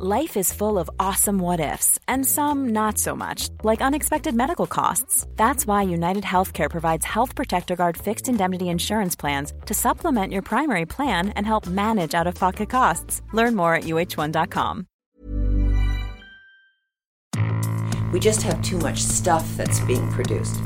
[0.00, 4.68] Life is full of awesome what ifs, and some not so much, like unexpected medical
[4.68, 5.26] costs.
[5.34, 10.42] That's why United Healthcare provides Health Protector Guard fixed indemnity insurance plans to supplement your
[10.42, 13.22] primary plan and help manage out of pocket costs.
[13.32, 14.86] Learn more at uh1.com.
[18.12, 20.60] We just have too much stuff that's being produced.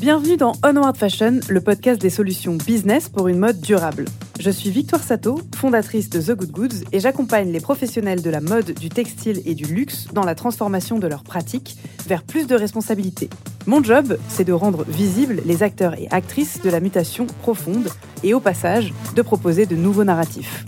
[0.00, 4.06] Bienvenue dans Onward Fashion, le podcast des solutions business pour une mode durable.
[4.44, 8.40] Je suis Victoire Sato, fondatrice de The Good Goods, et j'accompagne les professionnels de la
[8.40, 11.76] mode, du textile et du luxe dans la transformation de leurs pratiques
[12.08, 13.30] vers plus de responsabilité.
[13.66, 17.88] Mon job, c'est de rendre visibles les acteurs et actrices de la mutation profonde
[18.24, 20.64] et au passage, de proposer de nouveaux narratifs.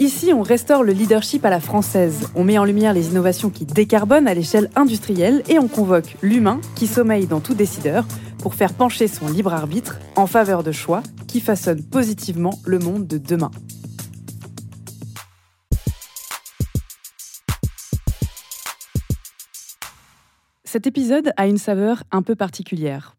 [0.00, 2.30] Ici, on restaure le leadership à la française.
[2.36, 6.58] On met en lumière les innovations qui décarbonent à l'échelle industrielle et on convoque l'humain
[6.74, 8.06] qui sommeille dans tout décideur
[8.48, 13.06] pour faire pencher son libre arbitre en faveur de choix qui façonnent positivement le monde
[13.06, 13.50] de demain.
[20.64, 23.16] Cet épisode a une saveur un peu particulière.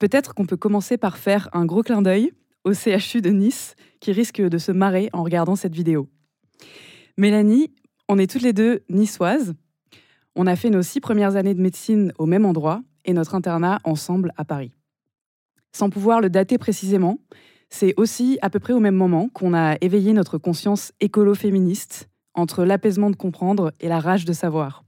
[0.00, 2.32] Peut-être qu'on peut commencer par faire un gros clin d'œil
[2.64, 6.08] au CHU de Nice qui risque de se marrer en regardant cette vidéo.
[7.16, 7.70] Mélanie,
[8.08, 9.54] on est toutes les deux niçoises.
[10.34, 13.78] On a fait nos six premières années de médecine au même endroit et notre internat
[13.84, 14.72] ensemble à Paris.
[15.72, 17.18] Sans pouvoir le dater précisément,
[17.68, 22.64] c'est aussi à peu près au même moment qu'on a éveillé notre conscience écolo-féministe entre
[22.64, 24.84] l'apaisement de comprendre et la rage de savoir.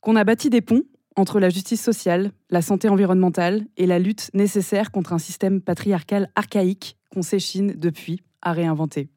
[0.00, 0.82] Qu'on a bâti des ponts
[1.16, 6.30] entre la justice sociale, la santé environnementale et la lutte nécessaire contre un système patriarcal
[6.36, 9.08] archaïque qu'on s'échine depuis à réinventer.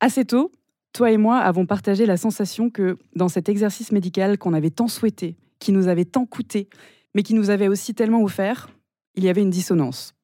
[0.00, 0.50] Assez tôt,
[0.92, 4.88] toi et moi avons partagé la sensation que dans cet exercice médical qu'on avait tant
[4.88, 6.68] souhaité, qui nous avait tant coûté,
[7.14, 8.68] mais qui nous avait aussi tellement offert,
[9.14, 10.14] il y avait une dissonance.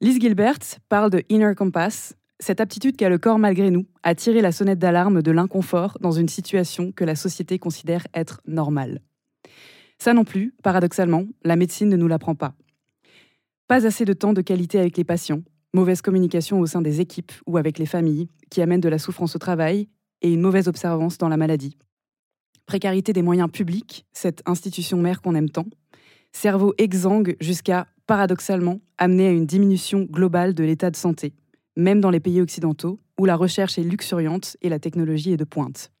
[0.00, 4.42] Lise Gilbert parle de inner compass, cette aptitude qu'a le corps malgré nous à tirer
[4.42, 9.00] la sonnette d'alarme de l'inconfort dans une situation que la société considère être normale.
[9.98, 12.54] Ça non plus, paradoxalement, la médecine ne nous l'apprend pas.
[13.66, 17.32] Pas assez de temps de qualité avec les patients, mauvaise communication au sein des équipes
[17.46, 19.88] ou avec les familles, qui amènent de la souffrance au travail,
[20.20, 21.78] et une mauvaise observance dans la maladie.
[22.66, 25.66] Précarité des moyens publics, cette institution mère qu'on aime tant.
[26.32, 31.34] Cerveau exsangue jusqu'à, paradoxalement, amener à une diminution globale de l'état de santé,
[31.76, 35.44] même dans les pays occidentaux, où la recherche est luxuriante et la technologie est de
[35.44, 35.92] pointe.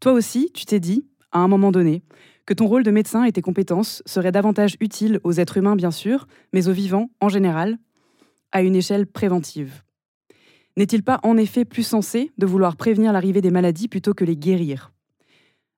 [0.00, 2.02] Toi aussi, tu t'es dit, à un moment donné,
[2.46, 5.90] que ton rôle de médecin et tes compétences seraient davantage utiles aux êtres humains, bien
[5.90, 7.78] sûr, mais aux vivants en général,
[8.52, 9.82] à une échelle préventive.
[10.76, 14.36] N'est-il pas en effet plus sensé de vouloir prévenir l'arrivée des maladies plutôt que les
[14.36, 14.92] guérir?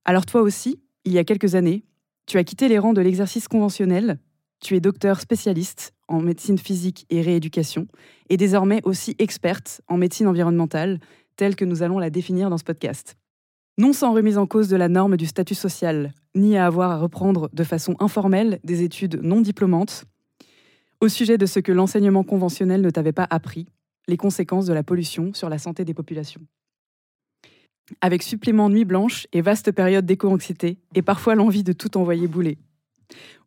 [0.09, 1.85] Alors toi aussi, il y a quelques années,
[2.25, 4.19] tu as quitté les rangs de l'exercice conventionnel,
[4.59, 7.87] tu es docteur spécialiste en médecine physique et rééducation,
[8.31, 10.99] et désormais aussi experte en médecine environnementale,
[11.37, 13.19] telle que nous allons la définir dans ce podcast.
[13.77, 16.97] Non sans remise en cause de la norme du statut social, ni à avoir à
[16.97, 20.07] reprendre de façon informelle des études non diplômantes,
[21.03, 23.67] au sujet de ce que l'enseignement conventionnel ne t'avait pas appris,
[24.07, 26.41] les conséquences de la pollution sur la santé des populations.
[28.01, 32.59] Avec supplément nuit blanche et vaste période d'éco-anxiété, et parfois l'envie de tout envoyer bouler.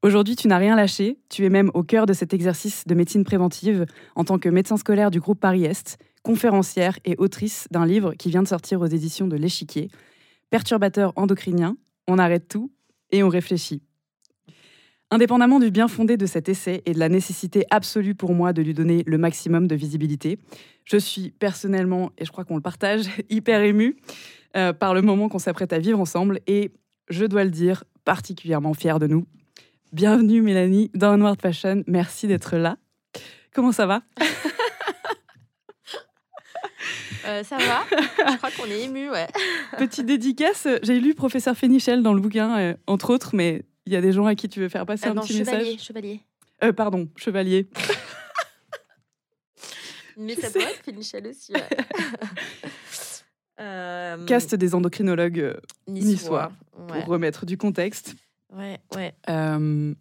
[0.02, 3.24] Aujourd'hui, tu n'as rien lâché, tu es même au cœur de cet exercice de médecine
[3.24, 3.86] préventive
[4.16, 8.42] en tant que médecin scolaire du groupe Paris-Est, conférencière et autrice d'un livre qui vient
[8.44, 9.90] de sortir aux éditions de l'Échiquier,
[10.50, 11.78] Perturbateur endocrinien,
[12.08, 12.72] on arrête tout
[13.12, 13.82] et on réfléchit.
[15.14, 18.62] Indépendamment du bien fondé de cet essai et de la nécessité absolue pour moi de
[18.62, 20.40] lui donner le maximum de visibilité,
[20.86, 23.98] je suis personnellement, et je crois qu'on le partage, hyper émue
[24.56, 26.72] euh, par le moment qu'on s'apprête à vivre ensemble et,
[27.10, 29.26] je dois le dire, particulièrement fière de nous.
[29.92, 32.78] Bienvenue Mélanie dans Onward Fashion, merci d'être là.
[33.54, 34.04] Comment ça va?
[37.28, 37.84] Euh, ça va,
[38.32, 39.28] je crois qu'on est ému, ouais.
[39.78, 43.98] Petite dédicace, j'ai lu Professeur Fénichel dans le bouquin, euh, entre autres, mais il y
[43.98, 45.86] a des gens à qui tu veux faire passer Ah un non, petit chevalier, message
[45.86, 46.22] chevalier.
[46.64, 47.68] Euh, Pardon, chevalier.
[50.18, 51.62] Mais ça pourrait être Fénichel aussi, ouais.
[53.60, 55.54] Euh, Caste des endocrinologues euh,
[55.88, 58.16] niçois, Ouais, pour remettre du contexte.
[58.56, 59.14] ouais, ouais.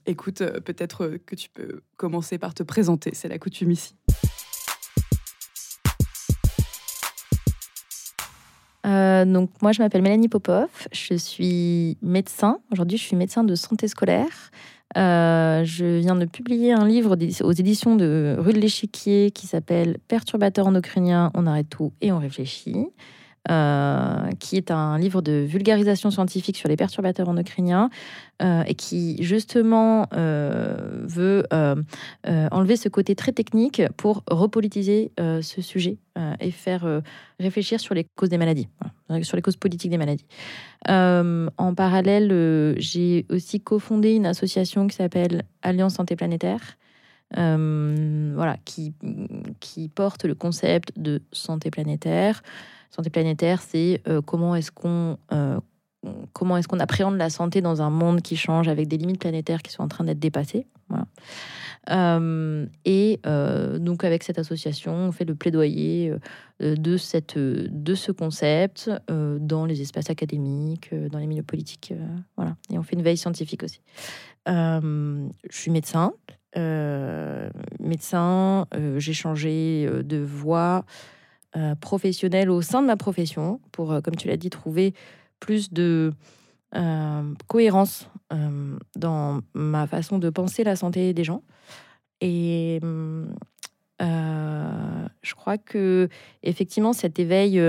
[0.06, 3.94] Écoute, peut-être que tu peux commencer par te présenter, c'est la coutume ici.
[8.86, 10.68] Euh, donc moi, je m'appelle Mélanie Popov.
[10.92, 12.58] Je suis médecin.
[12.72, 14.50] Aujourd'hui, je suis médecin de santé scolaire.
[14.96, 19.98] Euh, je viens de publier un livre aux éditions de Rue de l'Échiquier qui s'appelle
[20.08, 22.88] Perturbateur endocrinien, on arrête tout et on réfléchit.
[23.48, 27.88] Euh, qui est un livre de vulgarisation scientifique sur les perturbateurs endocriniens
[28.42, 31.44] euh, et qui justement euh, veut
[32.52, 35.96] enlever ce côté très technique pour repolitiser ce sujet
[36.38, 37.00] et faire
[37.38, 38.68] réfléchir sur les causes des maladies,
[39.22, 40.26] sur les causes politiques des maladies.
[40.86, 46.76] en parallèle, j'ai aussi cofondé une association qui s'appelle Alliance Santé Planétaire.
[47.34, 48.92] voilà, qui,
[49.60, 52.42] qui porte le concept de santé planétaire,
[52.90, 55.58] Santé planétaire, c'est euh, comment est-ce qu'on euh,
[56.32, 59.62] comment est-ce qu'on appréhende la santé dans un monde qui change avec des limites planétaires
[59.62, 60.66] qui sont en train d'être dépassées.
[61.90, 63.20] Euh, et
[63.78, 66.14] donc avec cette association, on fait le plaidoyer
[66.58, 71.92] de, cette, de ce concept dans les espaces académiques, dans les milieux politiques.
[72.36, 72.56] voilà.
[72.72, 73.82] Et on fait une veille scientifique aussi.
[74.46, 76.14] je suis médecin.
[77.78, 78.66] médecin,
[78.96, 80.86] j'ai changé de voie
[81.56, 84.94] euh, professionnelle au sein de ma profession pour, euh, comme tu l'as dit, trouver
[85.40, 86.12] plus de
[86.76, 88.08] euh, cohérence
[88.94, 91.42] dans ma façon de penser la santé des gens.
[92.20, 92.78] Et
[94.00, 96.08] je crois que
[96.44, 97.60] effectivement cet éveil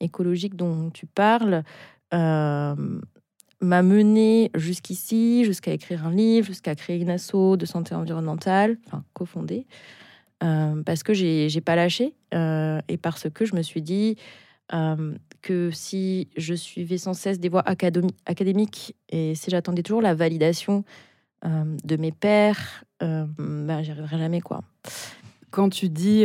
[0.00, 1.62] écologique dont tu parles
[2.10, 9.04] m'a mené jusqu'ici, jusqu'à écrire un livre, jusqu'à créer une asso de santé environnementale, enfin
[9.12, 9.66] cofondée.
[10.42, 14.16] Euh, parce que j'ai pas lâché euh, et parce que je me suis dit
[14.72, 20.14] euh, que si je suivais sans cesse des voies académiques et si j'attendais toujours la
[20.14, 20.84] validation
[21.44, 24.62] de mes pairs, ben, j'y arriverais jamais quoi.
[25.50, 26.24] Quand tu dis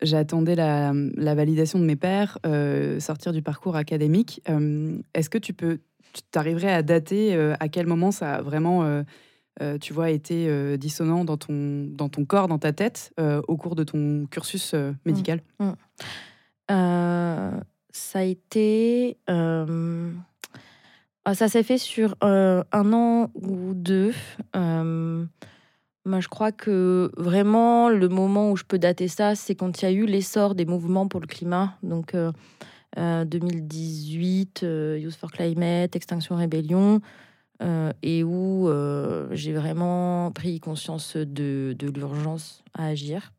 [0.00, 0.92] j'attendais la,
[1.34, 2.38] validation de mes pairs,
[3.00, 4.40] sortir du parcours académique,
[5.14, 5.80] est-ce que tu peux,
[6.12, 9.02] tu t'arriverais à dater à quel moment ça a vraiment
[9.60, 13.42] euh, tu vois, été euh, dissonant dans ton, dans ton corps, dans ta tête, euh,
[13.46, 14.74] au cours de ton cursus
[15.04, 15.72] médical mmh.
[16.70, 17.60] Mmh.
[17.92, 19.18] Ça a été...
[21.26, 24.14] Ah, ça s'est fait sur un an ou deux.
[24.54, 29.84] Moi, je crois que vraiment, le moment où je peux dater ça, c'est quand il
[29.84, 31.76] y a eu l'essor des mouvements pour le climat.
[31.82, 32.16] Donc,
[32.96, 34.64] 2018,
[34.98, 37.00] Youth for Climate, Extinction Rébellion.
[37.62, 43.32] Euh, et où euh, j'ai vraiment pris conscience de, l'urgence à agir.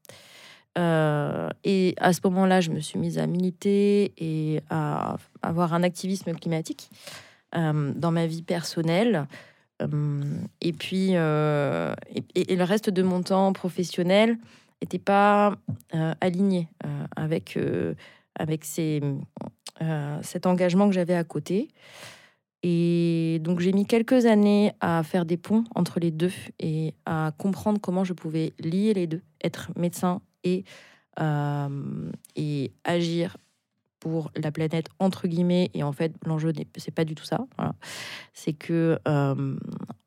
[0.78, 5.82] Euh, et à ce moment-là, je me suis mise à militer et à avoir un
[5.82, 6.90] activisme climatique
[7.54, 9.28] dans ma vie personnelle.
[10.62, 14.38] et puis, et, le reste de mon temps professionnel
[14.82, 15.56] n'était pas
[16.22, 16.70] aligné
[17.18, 17.60] avec,
[18.36, 19.02] avec ces,
[20.22, 21.68] cet engagement que j'avais à côté.
[22.64, 27.32] Et donc j'ai mis quelques années à faire des ponts entre les deux et à
[27.38, 30.64] comprendre comment je pouvais lier les deux, être médecin et,
[31.20, 33.38] euh, et agir
[34.00, 35.72] pour la planète entre guillemets.
[35.74, 37.46] Et en fait, l'enjeu c'est pas du tout ça.
[38.34, 39.58] C'est que euh,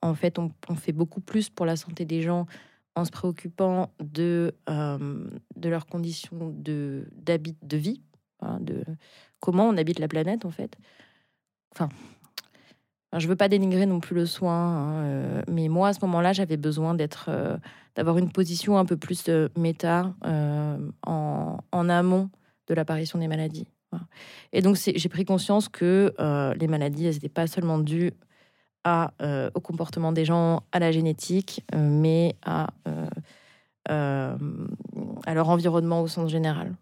[0.03, 2.47] en fait, on, fait beaucoup plus pour la santé des gens
[2.95, 8.03] en se préoccupant de euh, de leurs conditions de de vie,
[8.41, 8.85] hein, de
[9.41, 10.77] comment on habite la planète en fait.
[11.73, 11.89] Enfin,
[13.19, 16.33] je veux pas dénigrer non plus le soin, hein, euh, mais moi à ce moment-là,
[16.33, 17.57] j'avais besoin d'être, euh,
[17.95, 22.31] d'avoir une position un peu plus de méta euh, en, amont
[22.67, 23.67] de l'apparition des maladies.
[24.53, 26.13] Et donc j'ai pris conscience que
[26.59, 28.11] les maladies, elles n'étaient pas seulement dues
[28.85, 32.67] au comportement des gens, à la génétique, mais à
[33.89, 36.75] leur environnement au sens général.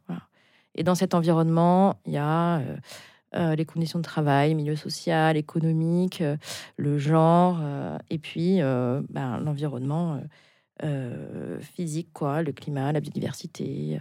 [0.75, 2.63] Et dans cet environnement, il y a
[3.35, 6.37] euh, les conditions de travail, milieu social, économique, euh,
[6.77, 10.21] le genre, euh, et puis ben, l'environnement
[11.61, 14.01] physique, quoi, le climat, la biodiversité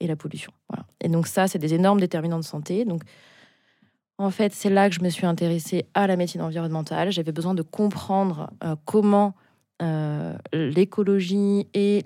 [0.00, 0.52] et la pollution.
[1.00, 2.84] Et donc ça, c'est des énormes déterminants de santé.
[2.84, 3.02] Donc
[4.18, 7.12] en fait, c'est là que je me suis intéressée à la médecine environnementale.
[7.12, 8.50] J'avais besoin de comprendre
[8.84, 9.34] comment
[10.52, 12.02] l'écologie et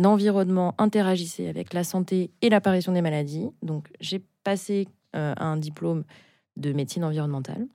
[0.00, 3.50] l'environnement interagissaient avec la santé et l'apparition des maladies.
[3.62, 6.04] Donc j'ai passé euh, un diplôme
[6.56, 7.66] de médecine environnementale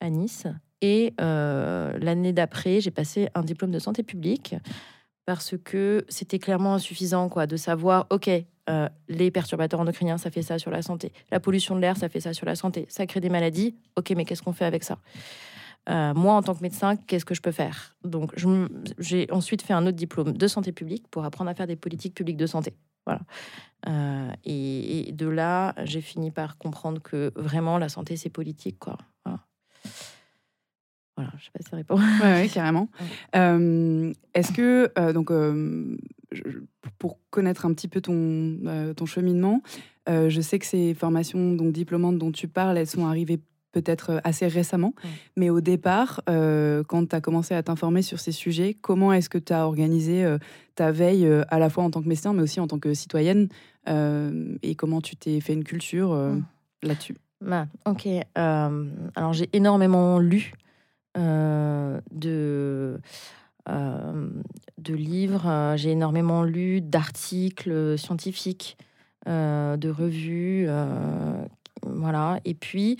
[0.00, 0.46] à Nice.
[0.80, 4.54] Et euh, l'année d'après, j'ai passé un diplôme de santé publique
[5.26, 10.42] parce que c'était clairement insuffisant quoi, de savoir, OK, euh, les perturbateurs endocriniens, ça fait
[10.42, 11.12] ça sur la santé.
[11.30, 12.86] La pollution de l'air, ça fait ça sur la santé.
[12.88, 13.76] Ça crée des maladies.
[13.96, 14.98] OK, mais qu'est-ce qu'on fait avec ça?
[15.88, 17.96] Moi, en tant que médecin, qu'est-ce que je peux faire?
[18.04, 18.32] Donc,
[18.98, 22.14] j'ai ensuite fait un autre diplôme de santé publique pour apprendre à faire des politiques
[22.14, 22.74] publiques de santé.
[23.06, 23.22] Voilà.
[23.88, 28.78] Euh, et, de là, j'ai fini par comprendre que vraiment la santé, c'est politique.
[28.78, 28.96] Quoi.
[29.24, 29.40] Voilà.
[31.16, 31.96] voilà je sais pas si ça répond.
[31.96, 32.88] Oui, carrément.
[33.34, 35.30] Euh, est-ce que, euh, donc,
[36.98, 39.62] pour connaître un petit peu ton, ton cheminement,
[40.06, 43.40] je sais que ces formations donc diplômantes dont tu parles, elles sont arrivées
[43.72, 44.94] peut-être assez récemment.
[45.36, 49.38] Mais au départ, quand tu as commencé à t'informer sur ces sujets, comment est-ce que
[49.38, 50.24] tu as organisé
[50.74, 53.48] ta veille à la fois en tant que médecin, mais aussi en tant que citoyenne
[53.88, 56.16] Et comment tu t'es fait une culture
[56.82, 57.16] là-dessus?
[57.40, 58.06] Bah, Ok.
[58.34, 60.52] alors j'ai énormément lu
[61.16, 62.98] de
[63.68, 64.30] euh,
[64.78, 65.46] de livres.
[65.46, 68.76] Euh, j'ai énormément lu d'articles scientifiques,
[69.28, 70.68] euh, de revues,
[71.82, 72.40] voilà.
[72.44, 72.98] Et puis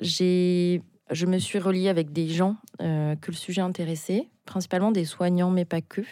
[0.00, 5.50] j'ai, je me suis reliée avec des gens que le sujet intéressait, principalement des soignants,
[5.50, 6.02] mais pas que,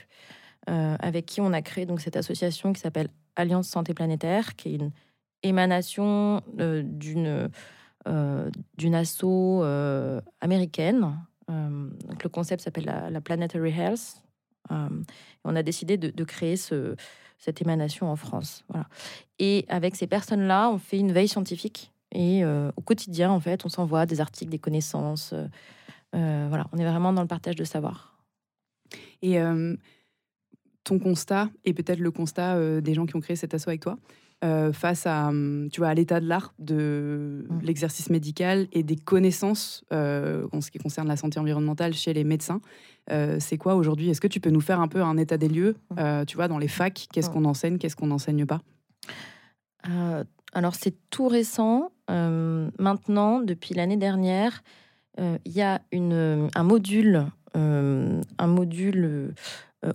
[0.66, 4.74] avec qui on a créé donc cette association qui s'appelle Alliance Santé Planétaire, qui est
[4.76, 4.92] une
[5.42, 7.50] émanation d'une
[8.76, 9.62] d'une asso
[10.40, 11.16] américaine
[11.50, 14.22] euh, donc le concept s'appelle la, Planetary Health.
[14.70, 14.88] Euh,
[15.44, 16.94] on a décidé de, créer ce,
[17.38, 18.64] cette émanation en France.
[18.68, 18.86] Voilà.
[19.38, 21.92] Et avec ces personnes-là, on fait une veille scientifique.
[22.12, 25.34] Et euh, au quotidien, en fait, on s'envoie des articles, des connaissances.
[26.12, 28.16] voilà, on est vraiment dans le partage de savoir.
[29.22, 29.38] Et
[30.84, 33.96] ton constat, et peut-être le constat des gens qui ont créé cet assaut avec toi,
[34.44, 35.30] euh, face à,
[35.70, 37.60] tu vois, à l'état de l'art de mmh.
[37.62, 42.24] l'exercice médical et des connaissances euh, en ce qui concerne la santé environnementale chez les
[42.24, 42.60] médecins.
[43.12, 44.10] Euh, c'est quoi aujourd'hui?
[44.10, 46.24] Est-ce que tu peux nous faire un peu un état des lieux, mmh.
[46.26, 47.06] tu vois, dans les facs?
[47.12, 47.32] Qu'est-ce mmh.
[47.32, 48.60] qu'on enseigne, qu'est-ce qu'on n'enseigne pas?
[50.52, 51.92] Alors, c'est tout récent.
[52.08, 54.62] maintenant, depuis l'année dernière,
[55.18, 59.34] il y a une, un module, un module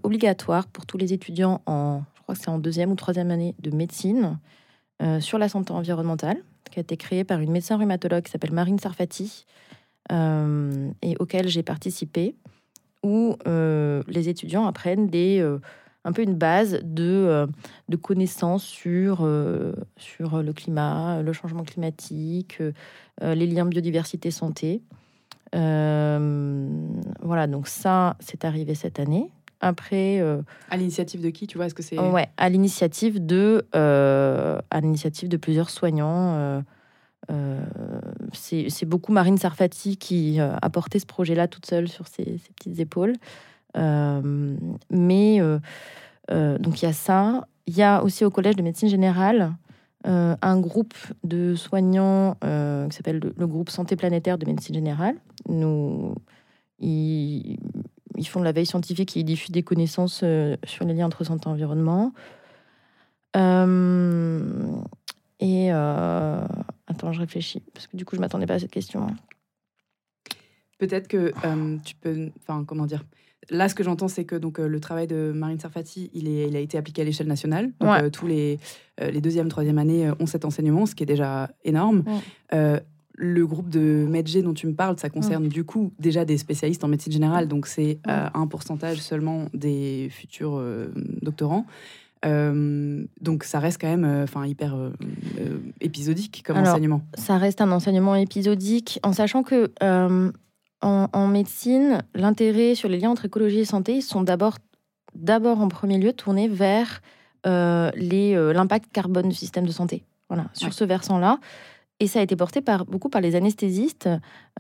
[0.04, 3.72] obligatoire pour tous les étudiants en crois que c'est en deuxième ou troisième année de
[3.72, 4.38] médecine
[5.02, 6.38] euh, sur la santé environnementale,
[6.70, 9.46] qui a été créée par une médecin rhumatologue qui s'appelle Marine Sarfati
[10.12, 12.36] euh, et auquel j'ai participé,
[13.02, 15.42] où euh, les étudiants apprennent des,
[16.08, 17.48] un peu une base de,
[17.90, 19.30] de connaissances sur,
[19.98, 22.60] sur le climat, le changement climatique,
[23.22, 24.82] les liens biodiversité-santé.
[25.52, 29.30] voilà, donc ça, c'est arrivé cette année.
[29.60, 33.66] Après, euh, à l'initiative de qui, tu vois Est-ce que c'est ouais, à l'initiative de,
[33.76, 36.62] euh, à l'initiative de plusieurs soignants.
[37.32, 37.62] Euh,
[38.34, 43.14] c'est beaucoup Marine Sarfati qui a porté ce projet-là toute seule sur ses, petites épaules.
[43.78, 45.40] Mais
[46.20, 47.48] donc il y a ça.
[47.68, 49.54] Il y a aussi au collège de médecine générale
[50.04, 55.16] un groupe de soignants qui s'appelle le, groupe santé planétaire de médecine générale.
[55.50, 56.16] Nous,
[56.80, 57.58] ils,
[58.26, 61.24] font de la veille scientifique et ils diffusent des connaissances euh, sur les liens entre
[61.24, 62.14] santé et environnement.
[63.36, 64.82] Euh,
[65.40, 66.48] et euh,
[66.88, 69.08] attends, je réfléchis parce que du coup, je m'attendais pas à cette question.
[70.80, 71.34] Peut-être que
[71.84, 73.04] tu peux, enfin, comment dire
[73.50, 76.56] Là, ce que j'entends, c'est que donc le travail de Marine Sarfati, il, est, il
[76.56, 77.72] a été appliqué à l'échelle nationale.
[77.80, 78.60] Donc, tous les,
[79.02, 82.04] les deuxième, troisième années ont cet enseignement, ce qui est déjà énorme.
[83.20, 86.84] Le groupe de MedG dont tu me parles, ça concerne du coup déjà des spécialistes
[86.84, 90.90] en médecine générale, donc c'est euh, un pourcentage seulement des futurs euh,
[91.24, 91.66] doctorants.
[92.26, 94.76] Euh, donc ça reste quand même enfin hyper
[95.82, 97.02] épisodique comme enseignement.
[97.16, 99.72] Ça reste un enseignement épisodique en sachant que
[100.82, 104.58] en, médecine, l'intérêt sur les liens entre écologie et santé, ils sont d'abord
[105.16, 107.02] d'abord en premier lieu tournés vers
[107.46, 110.04] l'impact carbone du système de santé.
[110.30, 111.40] Voilà, sur ce versant-là.
[112.00, 114.10] Et ça a été porté par, beaucoup par les anesthésistes,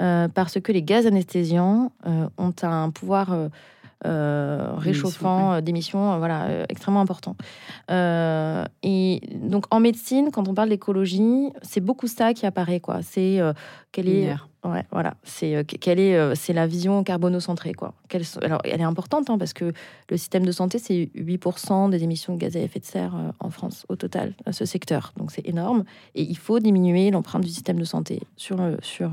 [0.02, 3.50] euh, parce que les gaz anesthésiants euh, ont un pouvoir
[4.06, 7.36] euh, réchauffant d'émissions voilà, extrêmement important.
[7.90, 12.80] et donc en médecine, quand on parle d'écologie, c'est beaucoup ça qui apparaît.
[12.80, 13.02] Quoi.
[13.04, 13.40] C'est
[13.92, 14.36] quelle est
[14.92, 15.16] Voilà.
[15.24, 17.94] C'est euh, quelle est euh, c'est la vision carbonocentrée quoi.
[18.42, 19.72] Alors elle est importante hein, parce que
[20.10, 23.32] le système de santé c'est 8% des émissions de gaz à effet de serre euh,
[23.40, 25.14] en France au total ce secteur.
[25.18, 25.84] Donc c'est énorme
[26.16, 29.12] et il faut diminuer l'empreinte du système de santé sur sur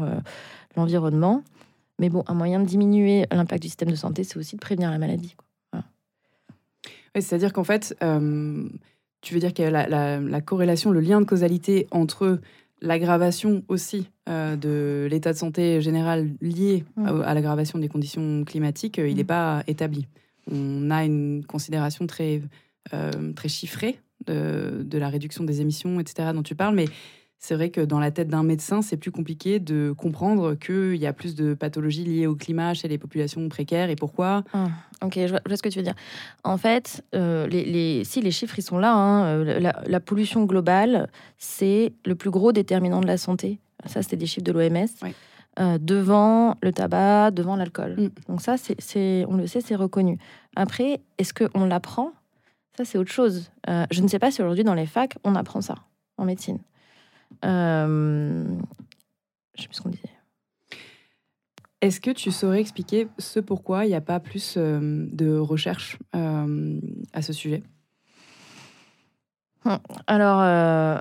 [0.76, 1.42] l'environnement.
[1.98, 4.90] Mais bon, un moyen de diminuer l'impact du système de santé, c'est aussi de prévenir
[4.90, 5.36] la maladie.
[7.14, 7.96] C'est-à-dire qu'en fait,
[9.20, 12.40] tu veux dire la, la, corrélation, le lien de causalité entre
[12.84, 17.22] l'aggravation aussi euh, de l'état de santé général lié mmh.
[17.24, 19.26] à, l'aggravation des conditions climatiques, euh, il n'est mmh.
[19.26, 20.06] pas établi.
[20.50, 22.42] On a une considération très,
[22.92, 26.86] euh, très chiffrée de, de, la réduction des émissions, etc., dont tu parles, mais
[27.44, 31.06] c'est vrai que dans la tête d'un médecin, c'est plus compliqué de comprendre qu'il y
[31.06, 34.44] a plus de pathologies liées au climat chez les populations précaires et pourquoi.
[34.54, 34.68] Ah,
[35.02, 35.94] ok, je vois, ce que tu veux dire.
[36.42, 41.10] En fait, euh, les, si les chiffres ils sont là, hein, euh, la, pollution globale,
[41.36, 43.58] c'est le plus gros déterminant de la santé.
[43.84, 44.88] Ça, c'était des chiffres de l'OMS.
[45.60, 47.94] Euh, devant le tabac, devant l'alcool.
[47.98, 48.10] Mm.
[48.26, 50.16] Donc ça, c'est, on le sait, c'est reconnu.
[50.56, 52.12] Après, est-ce qu'on l'apprend?
[52.74, 53.50] Ça, c'est autre chose.
[53.68, 55.74] Euh, je ne sais pas si aujourd'hui, dans les facs, on apprend ça
[56.16, 56.58] en médecine.
[57.44, 58.44] Euh,
[59.56, 60.14] je sais plus ce qu'on disait.
[61.84, 65.98] Est-ce que tu saurais expliquer ce pourquoi il n'y a pas plus euh, de recherche
[66.16, 66.80] euh,
[67.12, 67.62] à ce sujet?
[70.06, 70.98] Alors, euh,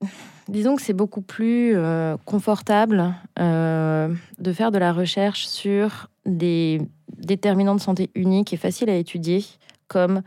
[0.48, 1.76] disons que c'est beaucoup plus
[2.24, 6.80] confortable de faire de la recherche sur des
[7.18, 9.44] déterminants de santé uniques et faciles à étudier,
[9.88, 10.22] comme,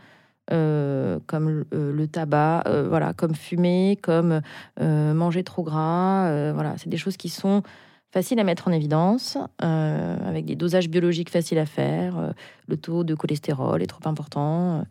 [0.52, 4.42] euh, comme le, euh, le tabac, euh, voilà, comme fumer, comme
[4.78, 6.52] manger trop gras.
[6.52, 7.62] voilà, c'est des choses qui sont
[8.10, 12.34] faciles à mettre en évidence, avec des dosages biologiques faciles à faire.
[12.66, 14.84] le taux de cholestérol est trop important,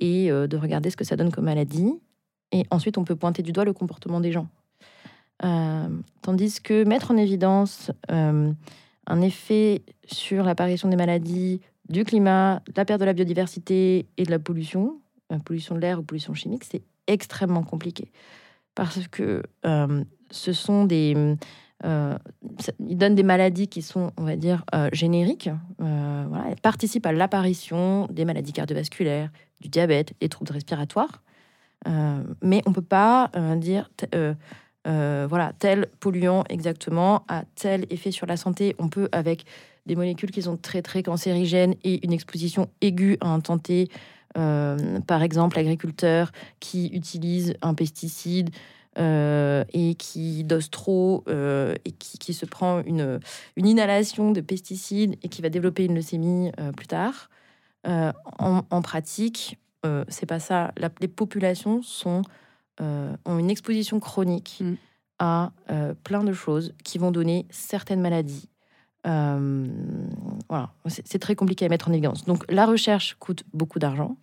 [0.00, 1.92] et de regarder ce que ça donne comme maladie.
[2.52, 4.48] Et ensuite, on peut pointer du doigt le comportement des gens.
[6.22, 12.84] Tandis que mettre en évidence un effet sur l'apparition des maladies, du climat, de la
[12.84, 15.00] perte de la biodiversité et de la pollution,
[15.32, 18.10] euh, pollution de l'air ou pollution chimique, c'est extrêmement compliqué.
[18.74, 21.36] Parce que euh, ce sont des...
[21.84, 22.18] euh,
[22.60, 25.50] ça- ils donnent des maladies qui sont, on va dire, génériques.
[25.78, 29.30] Voilà, elles participent à l'apparition des maladies cardiovasculaires,
[29.60, 31.22] du diabète, des troubles respiratoires.
[31.86, 33.90] Mais on ne peut pas dire
[34.84, 38.76] voilà, tel polluant exactement a tel effet sur la santé.
[38.78, 39.44] On peut, avec
[39.88, 43.88] des molécules qui sont très très cancérigènes et une exposition aiguë à un temps T,
[44.36, 46.30] euh, par exemple l'agriculteur
[46.60, 48.50] qui utilise un pesticide
[48.98, 53.18] euh, et qui dose trop euh, et qui, qui se prend une,
[53.56, 57.28] une inhalation de pesticides et qui va développer une leucémie plus tard.
[57.84, 59.56] En, en pratique,
[60.08, 60.72] c'est pas ça.
[60.76, 62.20] La- les populations sont,
[62.80, 64.74] ont une exposition chronique Mm.
[65.20, 68.48] à euh, plein de choses qui vont donner certaines maladies.
[69.08, 69.66] Euh,
[70.48, 72.24] voilà, c'est très compliqué à mettre en évidence.
[72.26, 74.16] Donc la recherche coûte beaucoup d'argent.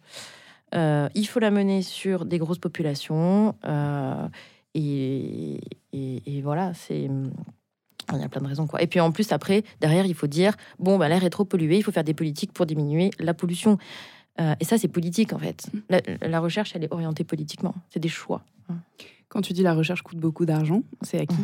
[0.75, 3.55] Euh, il faut la mener sur des grosses populations.
[3.65, 4.27] euh,
[4.73, 5.59] et,
[5.93, 7.09] et- et voilà, c'est.
[8.13, 8.67] Il y a plein de raisons.
[8.67, 8.83] Quoi.
[8.83, 11.77] Et puis en plus, après, derrière, il faut dire bon, bah, l'air est trop pollué,
[11.77, 13.79] il faut faire des politiques pour diminuer la pollution.
[14.59, 15.65] Et ça, c'est politique, en fait.
[15.89, 17.73] La, la recherche, elle est orientée politiquement.
[17.89, 18.43] C'est des choix.
[19.29, 21.37] Quand tu dis la recherche coûte beaucoup d'argent, c'est à qui?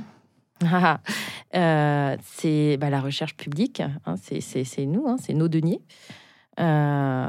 [1.56, 5.82] euh, c'est bah, la recherche publique, hein, c'est- c'est c'est nous, hein, c'est nos deniers.
[6.60, 7.28] Euh,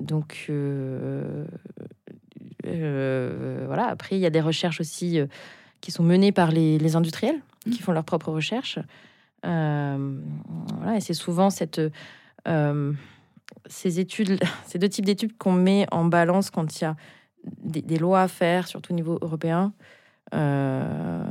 [0.00, 1.44] donc, euh,
[3.66, 3.86] voilà.
[3.88, 5.18] Après, il y a des recherches aussi
[5.80, 7.40] qui sont menées par les, les industriels,
[7.70, 8.78] qui font leurs propres recherches.
[9.42, 11.80] Voilà, et c'est souvent cette,
[13.68, 16.96] ces études, ces deux types d'études qu'on met en balance quand il y a
[17.62, 19.72] des, des lois à faire, surtout au niveau européen.
[20.34, 21.24] Euh,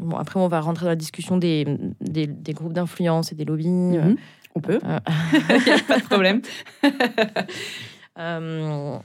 [0.00, 1.66] Bon, après, on va rentrer dans la discussion des,
[2.00, 3.68] des, des groupes d'influence et des lobbies.
[3.68, 4.16] Mhm.
[4.54, 4.98] On peut, Euh,
[5.48, 6.42] il n'y a pas de problème.
[8.18, 8.98] euh,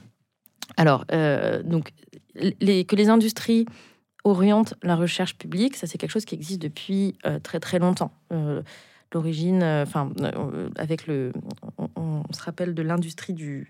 [0.76, 1.92] alors, euh, donc,
[2.34, 3.66] les, que les industries
[4.24, 8.12] orientent la recherche publique, ça c'est quelque chose qui existe depuis euh, très très longtemps.
[8.32, 8.62] Euh,
[9.14, 11.32] L'origine, euh, enfin, euh, avec le,
[11.78, 11.88] on,
[12.28, 13.66] on se rappelle de l'industrie du,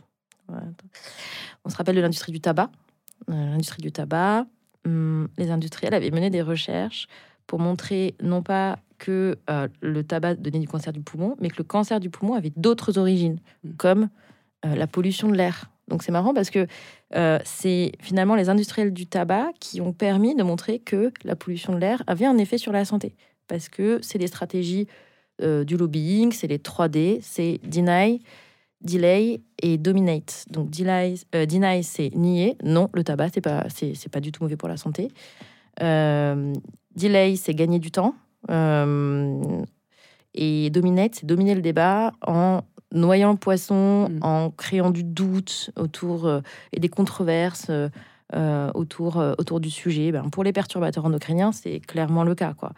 [0.48, 0.58] ouais,
[1.64, 2.70] on se rappelle de l'industrie du tabac.
[3.30, 4.46] Euh, l'industrie du tabac,
[4.84, 7.08] hum, les industriels avaient mené des recherches
[7.46, 11.58] pour montrer non pas que euh, le tabac donnait du cancer du poumon, mais que
[11.58, 13.70] le cancer du poumon avait d'autres origines, Mm.
[13.76, 14.08] comme
[14.66, 15.70] euh, la pollution de l'air.
[15.86, 16.66] Donc c'est marrant parce que
[17.14, 21.72] euh, c'est finalement les industriels du tabac qui ont permis de montrer que la pollution
[21.72, 23.14] de l'air avait un effet sur la santé.
[23.46, 24.86] Parce que c'est des stratégies
[25.40, 28.20] du lobbying, c'est les 3D, c'est deny,
[28.80, 30.44] delay et dominate.
[30.50, 34.42] Donc deny, euh, deny c'est nier, non, le tabac c'est pas c'est pas du tout
[34.42, 35.08] mauvais pour la santé.
[35.82, 36.52] Euh,
[36.96, 38.14] delay c'est gagner du temps.
[38.50, 39.62] Euh,
[40.34, 42.62] et dominate c'est dominer le débat en
[42.92, 44.18] noyant le poisson, Mm.
[44.22, 46.30] en créant du doute autour
[46.72, 47.70] et des controverses
[48.74, 50.12] autour, autour du sujet.
[50.12, 52.54] Ben, pour les perturbateurs endocriniens, c'est clairement le cas.
[52.54, 52.72] Quoi.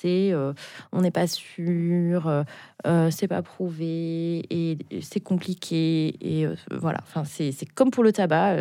[0.00, 0.52] C'est euh,
[0.92, 2.42] on n'est pas sûr, euh,
[2.86, 6.16] euh, c'est pas prouvé, et, et c'est compliqué.
[6.20, 8.56] Et euh, voilà, enfin, c'est comme pour le tabac,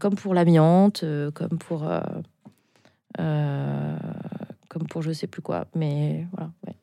[0.00, 1.84] comme pour l'amiante, comme pour.
[3.16, 6.50] comme pour je sais plus quoi, mais voilà.
[6.66, 6.74] ouais.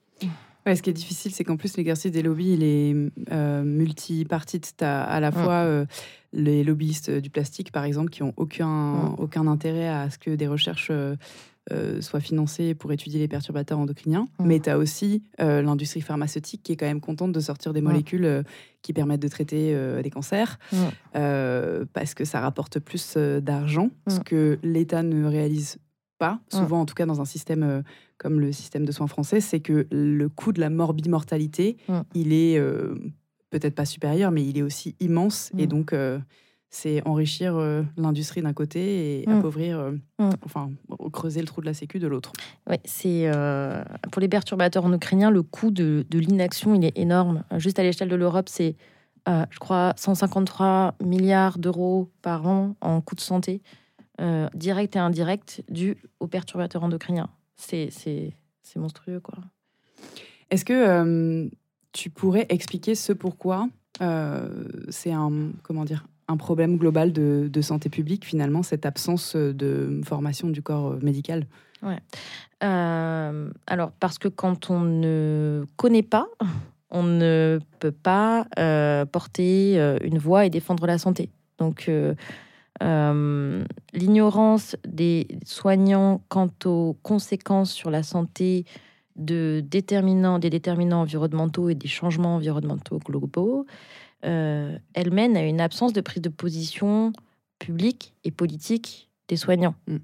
[0.68, 2.96] Ouais, ce qui est difficile, c'est qu'en plus, l'exercice des lobbies, il est
[3.32, 4.76] euh, multipartite.
[4.78, 5.34] Tu as à la Mm.
[5.34, 5.86] fois euh,
[6.34, 9.16] les lobbyistes du plastique, par exemple, qui n'ont aucun, Mm.
[9.18, 11.16] aucun intérêt à ce que des recherches euh,
[11.72, 14.28] euh, soient financées pour étudier les perturbateurs endocriniens.
[14.40, 17.82] Mais tu as aussi euh, l'industrie pharmaceutique qui est quand même contente de sortir des
[17.82, 18.42] molécules euh,
[18.82, 20.58] qui permettent de traiter des cancers
[21.14, 25.78] parce que ça rapporte plus d'argent, ce que l'État ne réalise
[26.18, 27.84] pas, souvent en tout cas dans un système
[28.18, 31.78] comme le système de soins français, c'est que le coût de la morbimortalité,
[32.16, 32.60] il est
[33.52, 35.52] peut-être pas supérieur, mais il est aussi immense.
[35.60, 35.94] Et donc,
[36.74, 39.38] c'est enrichir euh, l'industrie d'un côté et Mm.
[39.38, 40.30] appauvrir, euh, Mm.
[40.46, 40.72] enfin,
[41.12, 42.32] creuser le trou de la sécu de l'autre.
[42.70, 47.44] Oui, c'est euh, pour les perturbateurs endocriniens, le coût de, de l'inaction, il est énorme.
[47.58, 48.76] Juste à l'échelle de l'Europe, c'est,
[49.28, 53.62] je crois, 153 milliards d'euros par an en coûts de santé,
[54.56, 57.30] direct et indirect, dû aux perturbateurs endocriniens.
[57.58, 59.36] C'est, c'est, c'est monstrueux, quoi.
[60.50, 61.50] Est-ce que
[61.92, 63.68] tu pourrais expliquer ce pourquoi
[64.02, 65.32] euh, c'est un,
[65.64, 70.96] comment dire, un problème global de, santé publique, finalement, cette absence de formation du corps
[71.02, 71.46] médical
[72.64, 76.28] Euh, alors, parce que quand on ne connaît pas,
[76.92, 81.30] on ne peut pas euh, porter euh, une voix et défendre la santé.
[81.58, 82.14] Donc, euh,
[82.84, 83.64] euh,
[83.94, 88.66] l'ignorance des soignants quant aux conséquences sur la santé
[89.16, 93.66] de déterminants, des déterminants environnementaux et des changements environnementaux globaux,
[94.26, 97.14] euh, elle mène à une absence de prise de position
[97.60, 99.76] publique et politique des soignants.
[99.88, 99.96] Mm.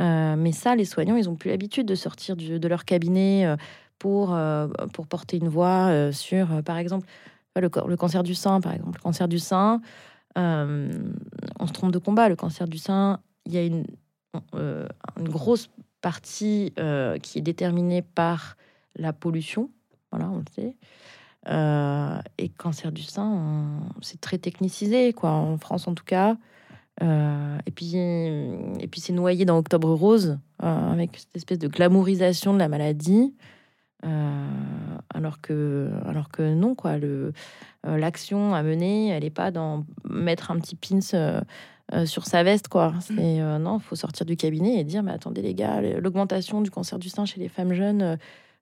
[0.00, 3.44] Euh, mais ça, les soignants, ils ont plus l'habitude de sortir du- de leur cabinet
[3.44, 3.56] euh,
[3.98, 4.36] pour,
[4.92, 7.06] pour porter une voix sur, par exemple,
[7.54, 8.98] le, cancer du sein, par exemple.
[8.98, 9.80] Le cancer du sein,
[10.34, 12.28] on se trompe de combat.
[12.28, 13.86] Le cancer du sein, il y a une,
[14.54, 16.74] une grosse partie
[17.22, 18.56] qui est déterminée par
[18.96, 19.70] la pollution.
[20.10, 20.74] Voilà, on le sait.
[21.48, 26.36] Euh, et cancer du sein, on- c'est très technicisé, quoi, en France en tout cas.
[27.02, 31.66] Euh, et puis, et puis c'est noyé dans Octobre Rose, euh, avec cette espèce de
[31.68, 33.34] glamourisation de la maladie.
[34.04, 34.46] Euh,
[35.14, 36.98] alors, que, alors que non, quoi.
[36.98, 37.32] Le,
[37.84, 41.00] l'action à mener, elle n'est pas dans mettre un petit pins
[42.04, 42.94] sur sa veste, quoi.
[43.00, 46.60] C'est, euh, non, il faut sortir du cabinet et dire, mais attendez les gars, l'augmentation
[46.60, 48.16] du cancer du sein chez les femmes jeunes,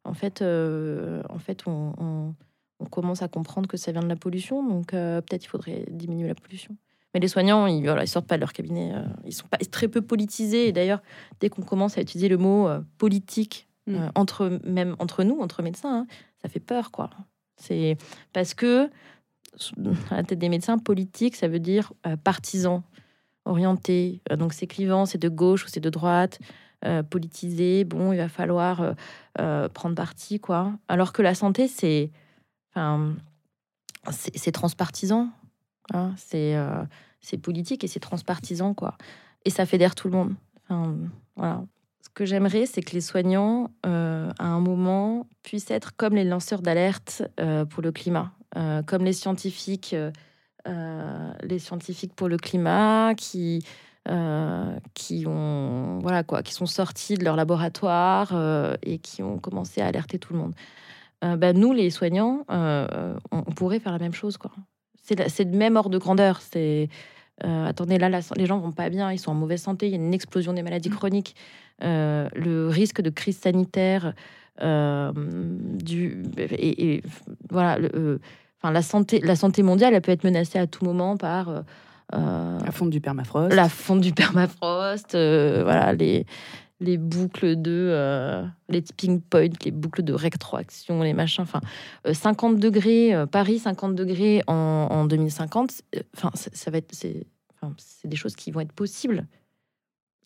[0.04, 2.34] en fait, en fait on, on-
[2.80, 5.84] on commence à comprendre que ça vient de la pollution, donc euh, peut-être il faudrait
[5.90, 6.76] diminuer la pollution.
[7.14, 8.92] Mais les soignants, ils, voilà, sortent pas de leur cabinet.
[8.94, 10.68] euh, ils sont pas très peu politisés.
[10.68, 11.02] Et d'ailleurs,
[11.40, 13.94] dès qu'on commence à utiliser le mot euh, politique Mm.
[13.94, 16.06] euh, entre même entre nous, entre médecins, hein,
[16.42, 17.10] ça fait peur, quoi.
[17.56, 17.96] C'est
[18.32, 18.90] parce que
[20.10, 21.92] à la tête des médecins, politique, ça veut dire
[22.24, 22.82] partisan,
[23.44, 24.22] orienté.
[24.38, 26.38] Donc c'est clivant, c'est de gauche ou c'est de droite,
[27.10, 27.84] politisé.
[27.84, 28.94] Bon, il va falloir
[29.34, 30.72] prendre parti, quoi.
[30.88, 32.10] Alors que la santé, c'est,
[32.74, 33.14] enfin,
[34.10, 35.28] c'est transpartisan.
[35.92, 36.14] hein.
[36.16, 36.82] c'est euh,
[37.20, 38.96] c'est politique et c'est transpartisan, quoi.
[39.44, 40.34] Et ça fédère tout le monde.
[41.36, 41.64] Voilà.
[42.02, 46.24] Ce que j'aimerais, c'est que les soignants, euh, à un moment, puissent être comme les
[46.24, 48.32] lanceurs d'alerte euh, pour le climat,
[48.86, 49.94] comme les scientifiques,
[50.66, 53.64] les scientifiques pour le climat, qui
[54.94, 59.86] qui ont voilà quoi, qui sont sortis de leur laboratoire et qui ont commencé à
[59.86, 60.54] alerter tout le monde.
[61.24, 64.50] Euh, ben, nous, les soignants, euh, on, on pourrait faire la même chose, quoi.
[65.02, 66.40] C'est le même ordre de grandeur.
[66.40, 66.88] C'est
[67.44, 69.90] euh, attendez, là, la- les gens vont pas bien, ils sont en mauvaise santé, il
[69.90, 71.34] y a une explosion des maladies chroniques,
[71.82, 74.12] euh, le risque de crise sanitaire,
[74.60, 77.02] du et, et,
[77.50, 78.20] voilà, le,
[78.58, 81.62] enfin la santé, la santé mondiale, elle peut être menacée à tout moment par
[82.14, 83.54] euh, La fonte du permafrost.
[83.54, 86.26] la fonte du permafrost, euh, voilà les
[86.80, 91.42] les boucles de euh, les tipping points, les boucles de rétroaction, les machins.
[91.42, 91.60] Enfin,
[92.06, 94.54] euh, 50 degrés euh, Paris, 50 degrés en,
[94.90, 95.72] en 2050.
[95.96, 97.26] euh, Enfin, ça, ça va être c'est
[98.08, 99.26] des choses qui vont être possibles.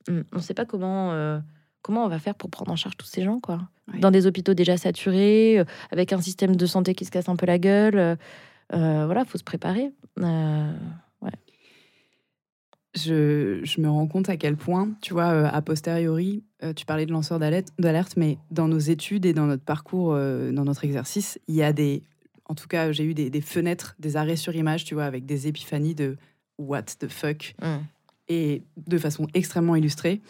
[0.09, 1.41] Hum, On ne sait pas comment euh,
[1.83, 3.61] comment on va faire pour prendre en charge tous ces gens, quoi.
[3.99, 7.37] Dans des hôpitaux déjà saturés, euh, avec un système de santé qui se casse un
[7.37, 7.99] peu la gueule.
[7.99, 8.17] euh,
[8.73, 9.93] euh, voilà, faut se préparer.
[12.97, 16.87] Je, je me rends compte à quel point, tu vois, euh, a posteriori, euh, tu
[16.87, 20.85] parlais de lanceurs d'alerte, mais dans nos études et dans notre parcours, euh, dans notre
[20.85, 22.03] exercice, il y a des.
[22.47, 25.27] En tout cas, j'ai eu des, des fenêtres, des arrêts sur image, tu vois, avec
[25.27, 26.17] des épiphanies de
[26.59, 27.55] what the fuck,
[28.29, 30.21] et de façon extrêmement illustrée.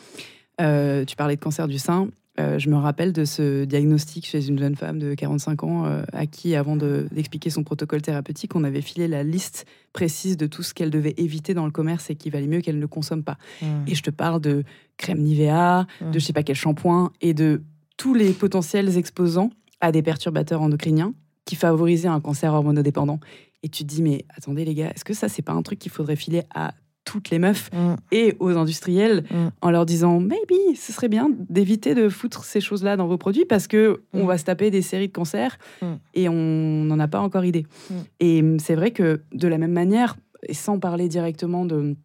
[0.59, 2.09] Tu parlais de cancer du sein.
[2.41, 6.03] Euh, je me rappelle de ce diagnostic chez une jeune femme de 45 ans euh,
[6.13, 10.47] à qui, avant de- d'expliquer son protocole thérapeutique, on avait filé la liste précise de
[10.47, 13.23] tout ce qu'elle devait éviter dans le commerce et qu'il valait mieux qu'elle ne consomme
[13.23, 13.39] pas.
[13.63, 13.85] hum.
[13.87, 14.65] Et je te parle de
[14.97, 16.11] crème Nivea, Mm.
[16.11, 17.63] de je sais pas quel shampoing et de
[17.97, 23.21] tous les potentiels exposants à des perturbateurs endocriniens qui favorisaient un cancer hormonodépendant.
[23.63, 25.79] Et tu te dis, mais attendez les gars, est-ce que ça, c'est pas un truc
[25.79, 27.97] qu'il faudrait filer à toutes les meufs Hum.
[28.13, 29.49] et aux industriels Mm.
[29.61, 33.45] en leur disant, maybe, ce serait bien d'éviter de foutre ces choses-là dans vos produits
[33.45, 34.27] parce que on Mm.
[34.27, 35.87] va se taper des séries de cancers Mm.
[36.15, 37.67] et on n'en a pas encore idée.
[37.91, 37.95] Mm.
[38.21, 40.17] Et c'est vrai que de la même manière,
[40.49, 41.97] et sans parler directement de,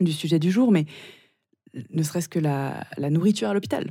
[0.00, 0.86] du sujet du jour, mais
[1.90, 3.90] ne serait-ce que la, la nourriture à l'hôpital.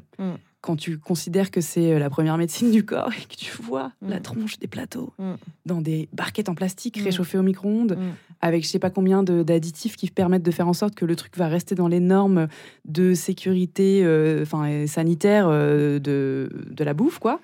[0.62, 3.92] Quand tu considères que c'est euh, la première médecine du corps et que tu vois
[4.02, 4.10] Mm.
[4.10, 5.34] la tronche des plateaux Mm.
[5.66, 7.04] dans des barquettes en plastique Mm.
[7.04, 7.98] réchauffées au micro-ondes,
[8.42, 11.16] avec je sais pas combien de- d'additifs qui permettent de faire en sorte que le
[11.16, 12.48] truc va rester dans les normes
[12.86, 17.40] de sécurité euh, enfin, et sanitaire euh, de, de la bouffe, quoi.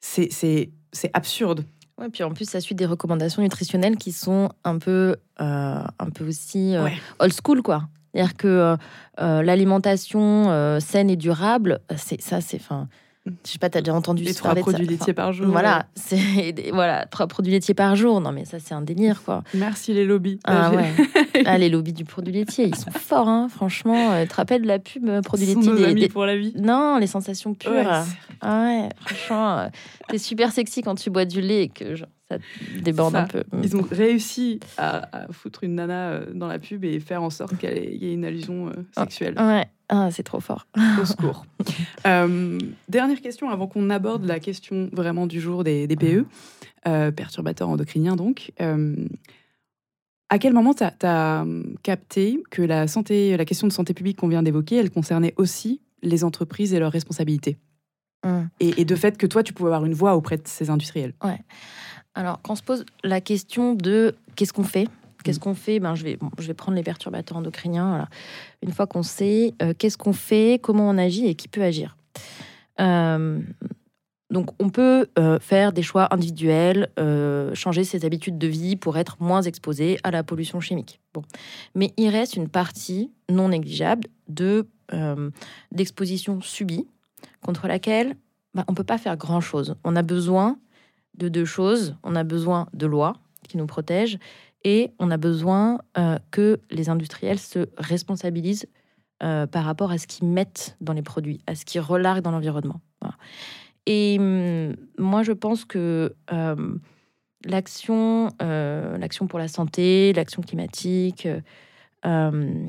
[0.00, 0.70] C'est-
[1.12, 1.64] absurde.
[1.98, 6.10] Ouais, puis en plus, ça suit des recommandations nutritionnelles qui sont un peu, euh, un
[6.14, 6.94] peu aussi euh, Ouais.
[7.18, 7.88] old school, quoi.
[8.16, 8.76] C'est-à-dire que euh,
[9.20, 12.88] euh, l'alimentation euh, saine et durable, c'est ça, c'est, enfin,
[13.44, 15.32] je sais pas, t'as déjà entendu Les trois parler de ça produits Enfin, laitiers par
[15.32, 15.46] jour.
[15.48, 18.20] Voilà, c'est des- voilà, trois produits laitiers par jour.
[18.20, 19.42] Non, mais ça, c'est un délire, quoi.
[19.54, 20.38] Merci les lobbies.
[20.44, 20.90] Ah ouais.
[21.44, 24.12] Ah, les lobbies du produit laitier, ils sont forts, hein, franchement.
[24.12, 26.34] Euh, Tu te rappelles de la pub euh, laitiers nos des- amis des- pour la
[26.36, 26.54] vie.
[26.56, 27.72] Non, les sensations pures.
[27.72, 27.84] Ouais,
[28.40, 29.68] ah ouais, franchement, euh,
[30.08, 32.38] t'es super sexy quand tu bois du lait et que genre, ça
[32.82, 33.44] déborde Ça, un peu.
[33.62, 37.30] Ils ont réussi à, à foutre une nana euh, dans la pub et faire en
[37.30, 39.34] sorte qu'il y ait une allusion euh, sexuelle.
[39.38, 40.66] Ouais, ah, c'est trop fort.
[41.00, 41.44] Au secours.
[42.06, 46.24] Euh, dernière question avant qu'on aborde la question vraiment du jour des, des PE,
[46.86, 48.52] euh, perturbateurs endocriniens donc.
[48.60, 48.94] Euh,
[50.28, 51.44] à quel moment tu as,
[51.82, 55.80] capté que la, santé, la question de santé publique qu'on vient d'évoquer, elle concernait aussi
[56.02, 57.58] les entreprises et leurs responsabilités?
[58.24, 58.42] Mm.
[58.60, 61.14] et, et de fait que toi, tu pouvais avoir une voix auprès de ces industriels?
[62.14, 64.86] Alors, quand on se pose la question de qu'est-ce qu'on fait
[65.26, 65.42] Qu'est-ce Mm.
[65.42, 65.80] qu'on fait?
[65.80, 67.88] Ben, je, vais, bon, je vais prendre les perturbateurs endocriniens.
[67.88, 68.08] voilà.
[68.62, 71.96] Une fois qu'on sait euh, qu'est-ce qu'on fait, comment on agit et qui peut agir.
[72.80, 73.40] Euh,
[74.30, 78.98] donc, on peut euh, faire des choix individuels, euh, changer ses habitudes de vie pour
[78.98, 81.00] être moins exposé à la pollution chimique.
[81.14, 81.22] Bon.
[81.76, 85.30] Mais il reste une partie non négligeable de, euh,
[85.72, 86.86] d'exposition subie
[87.40, 88.16] contre laquelle
[88.54, 89.76] ben, on ne peut pas faire grand-chose.
[89.84, 90.58] On a besoin
[91.16, 91.94] de deux choses.
[92.02, 93.14] On a besoin de lois
[93.48, 94.18] qui nous protègent
[94.66, 98.66] et on a besoin euh, que les industriels se responsabilisent
[99.22, 102.32] euh, par rapport à ce qu'ils mettent dans les produits, à ce qu'ils relarguent dans
[102.32, 102.80] l'environnement.
[103.86, 106.74] Et hum, moi, je pense que euh,
[107.44, 111.28] l'action, l'action pour la santé, l'action climatique,
[112.04, 112.66] euh,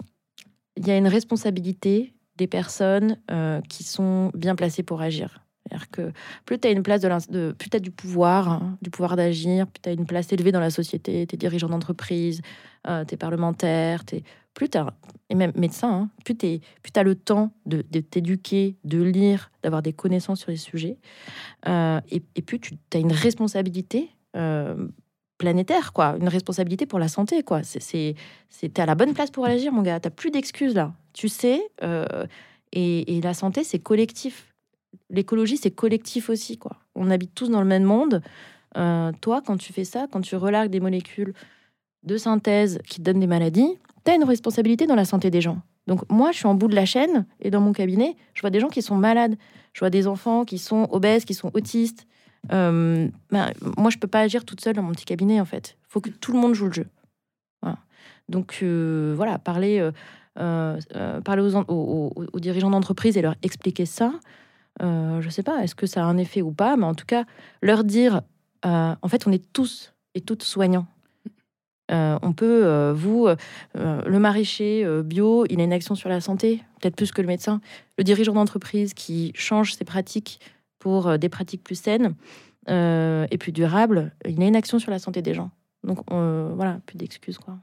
[0.75, 3.17] il y a une responsabilité des personnes
[3.67, 5.46] qui sont bien placées pour agir.
[5.67, 6.11] C'est-à-dire que
[6.45, 9.67] plus tu as une place de, de plus t'as du pouvoir, hein, du pouvoir d'agir,
[9.67, 12.41] plus tu as une place élevée dans la société, tu es dirigeant d'entreprise,
[12.87, 14.79] euh, tu es parlementaire, t'es- plus tu
[15.29, 16.59] et même médecin, hein, plus tu
[16.95, 20.97] as le temps de, t'éduquer, de lire, d'avoir des connaissances sur les sujets,
[21.67, 24.87] euh, et, plus tu as une responsabilité euh,
[25.37, 27.43] planétaire, quoi, une responsabilité pour la santé.
[27.43, 27.61] quoi.
[27.63, 28.15] C'est,
[28.77, 30.93] à la bonne place pour agir, mon gars, tu plus d'excuses là.
[31.13, 32.25] Tu sais, euh,
[32.71, 34.55] et la santé, c'est collectif
[35.09, 36.57] l'écologie, c'est collectif aussi.
[36.57, 36.77] quoi.
[36.95, 38.21] On habite tous dans le même monde.
[38.77, 41.33] Euh, toi, quand tu fais ça, quand tu relargues des molécules
[42.03, 45.41] de synthèse qui te donnent des maladies, tu as une responsabilité dans la santé des
[45.41, 45.61] gens.
[45.87, 48.49] Donc moi, je suis en bout de la chaîne et dans mon cabinet, je vois
[48.49, 49.35] des gens qui sont malades.
[49.73, 52.07] Je vois des enfants qui sont obèses, qui sont autistes.
[52.51, 55.77] Euh, ben, moi, je peux pas agir toute seule dans mon petit cabinet, en fait.
[55.81, 56.87] Il faut que tout le monde joue le jeu.
[58.29, 59.89] Donc euh, voilà, parler,
[60.35, 64.11] parler aux- aux dirigeants d'entreprise et leur expliquer ça,
[64.81, 67.05] euh, je sais pas, est-ce que ça a un effet ou pas, mais en tout
[67.05, 67.25] cas,
[67.61, 68.21] leur dire,
[68.65, 70.87] euh, en fait, on est tous et toutes soignants.
[71.89, 73.27] Euh, on peut, euh, vous,
[73.75, 77.61] le maraîcher bio, il a une action sur la santé, peut-être plus que le médecin.
[77.97, 80.39] Le dirigeant d'entreprise qui change ses pratiques
[80.79, 82.15] pour des pratiques plus saines
[82.67, 85.51] et plus durables, il a une action sur la santé des gens.
[85.83, 87.57] Donc voilà, plus d'excuses quoi.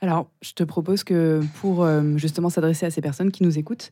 [0.00, 3.90] Alors, je te propose que pour justement s'adresser à ces personnes qui nous écoutent,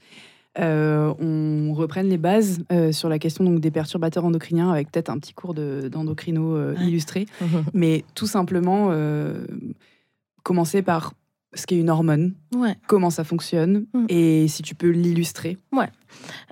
[0.58, 5.08] euh, on reprenne les bases euh, sur la question donc, des perturbateurs endocriniens avec peut-être
[5.10, 6.86] un petit cours de- d'endocrino euh, Ouais.
[6.86, 7.26] illustré.
[7.74, 9.46] Mais tout simplement, euh,
[10.42, 11.14] commencer par
[11.54, 12.76] ce qu'est une hormone, ouais.
[12.86, 14.06] comment ça fonctionne, Mm.
[14.08, 15.58] et si tu peux l'illustrer.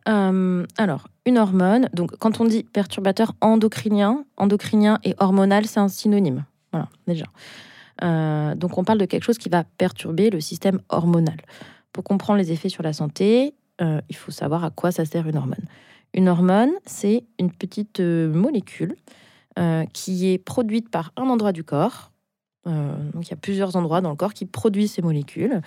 [0.08, 5.88] Euh, alors, une hormone, donc quand on dit perturbateur endocrinien, endocrinien et hormonal, c'est un
[5.88, 6.44] synonyme.
[6.72, 7.24] Voilà, déjà.
[8.02, 11.36] Euh, donc on parle de quelque chose qui va perturber le système hormonal.
[11.92, 15.26] Pour comprendre les effets sur la santé, euh, il faut savoir à quoi ça sert
[15.26, 15.64] une hormone.
[16.14, 18.94] Une hormone, c'est une petite euh, molécule
[19.58, 22.10] euh, qui est produite par un endroit du corps.
[22.66, 25.60] Euh, donc il y a plusieurs endroits dans le corps qui produisent ces molécules.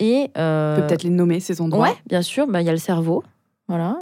[0.00, 1.88] Et peut-être les nommer, ces endroits.
[1.90, 2.46] Ouais, bien sûr.
[2.48, 3.22] Bah, Il y a le cerveau.
[3.68, 3.98] Voilà.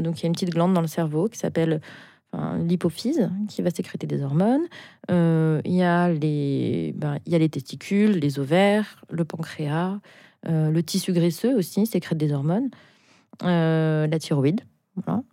[0.00, 1.80] Donc, il y a une petite glande dans le cerveau qui s'appelle
[2.58, 4.64] l'hypophyse, qui va sécréter des hormones.
[5.10, 10.00] Euh, Il y, a les- ben, y a les testicules, les ovaires, le pancréas,
[10.46, 12.70] le tissu graisseux aussi sécrète des hormones,
[13.42, 14.60] euh, la thyroïde.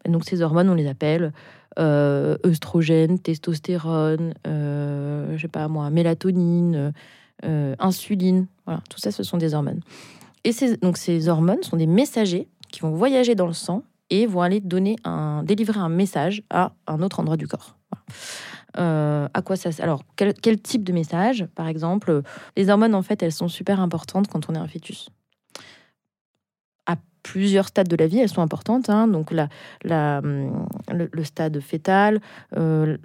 [0.05, 1.33] Et donc, ces hormones, on les appelle
[1.79, 6.93] euh, œstrogène, testostérone, euh, je sais pas moi, mélatonine,
[7.45, 8.47] euh, insuline.
[8.65, 9.79] Voilà, tout ça, ce sont des hormones.
[10.43, 14.25] Et ces, donc ces hormones sont des messagers qui vont voyager dans le sang et
[14.25, 17.77] vont aller donner un, délivrer un message à un autre endroit du corps.
[18.77, 22.21] Euh, à quoi ça Alors, quel, type de message Par exemple,
[22.55, 25.09] les hormones, en fait, elles sont super importantes quand on est un fœtus.
[26.85, 28.89] À plusieurs stades de la vie, elles sont importantes.
[28.89, 29.07] Hein.
[29.07, 32.21] donc, hum, le, stade fœtal,
[32.57, 32.97] euh,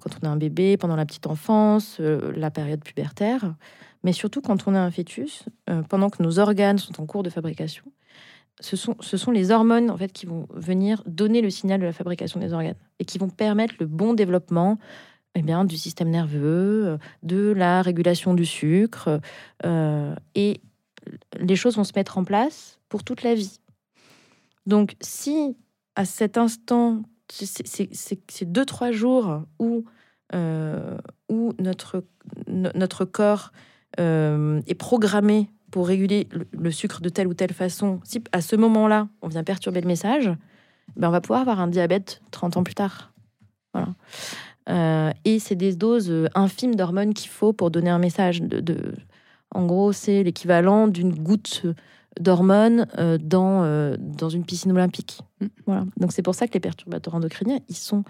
[0.00, 3.54] quand on est un bébé, pendant la petite enfance, euh, la période pubertaire.
[4.02, 5.44] Mais surtout quand on est un fœtus,
[5.90, 7.84] pendant que nos organes sont en cours de fabrication,
[8.60, 12.40] ce sont, les hormones en fait qui vont venir donner le signal de la fabrication
[12.40, 14.78] des organes et qui vont permettre le bon développement
[15.34, 19.20] eh bien, du système nerveux, euh, de la régulation du sucre.
[19.64, 20.60] Euh, et
[21.38, 23.60] les choses vont se mettre en place pour toute la vie.
[24.66, 25.56] Donc si
[25.96, 29.84] à cet instant, ces deux, trois jours où,
[30.34, 32.04] euh, où notre,
[32.46, 33.52] notre corps
[33.98, 39.08] est programmé pour réguler le, sucre de telle ou telle façon, si à ce moment-là,
[39.22, 40.30] on vient perturber le message,
[40.96, 43.12] ben on va pouvoir avoir un diabète 30 ans plus tard.
[43.72, 43.88] Voilà.
[44.68, 48.40] Euh, et c'est des doses euh, infimes d'hormones qu'il faut pour donner un message.
[48.42, 48.94] De,
[49.54, 51.64] En gros, c'est l'équivalent d'une goutte
[52.18, 55.20] d'hormones euh, dans, dans une piscine olympique.
[55.40, 55.46] Mm.
[55.66, 55.84] Voilà.
[55.98, 58.04] Donc c'est pour ça que les perturbateurs endocriniens, ils sont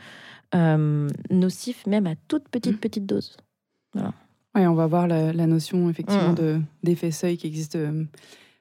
[1.31, 2.81] nocifs même à toute petite, mm.
[2.81, 3.37] petite dose.
[3.95, 4.13] Voilà.
[4.55, 6.63] Oui, on va voir la, notion effectivement mmh.
[6.83, 8.05] d'effet seuil qui existe euh,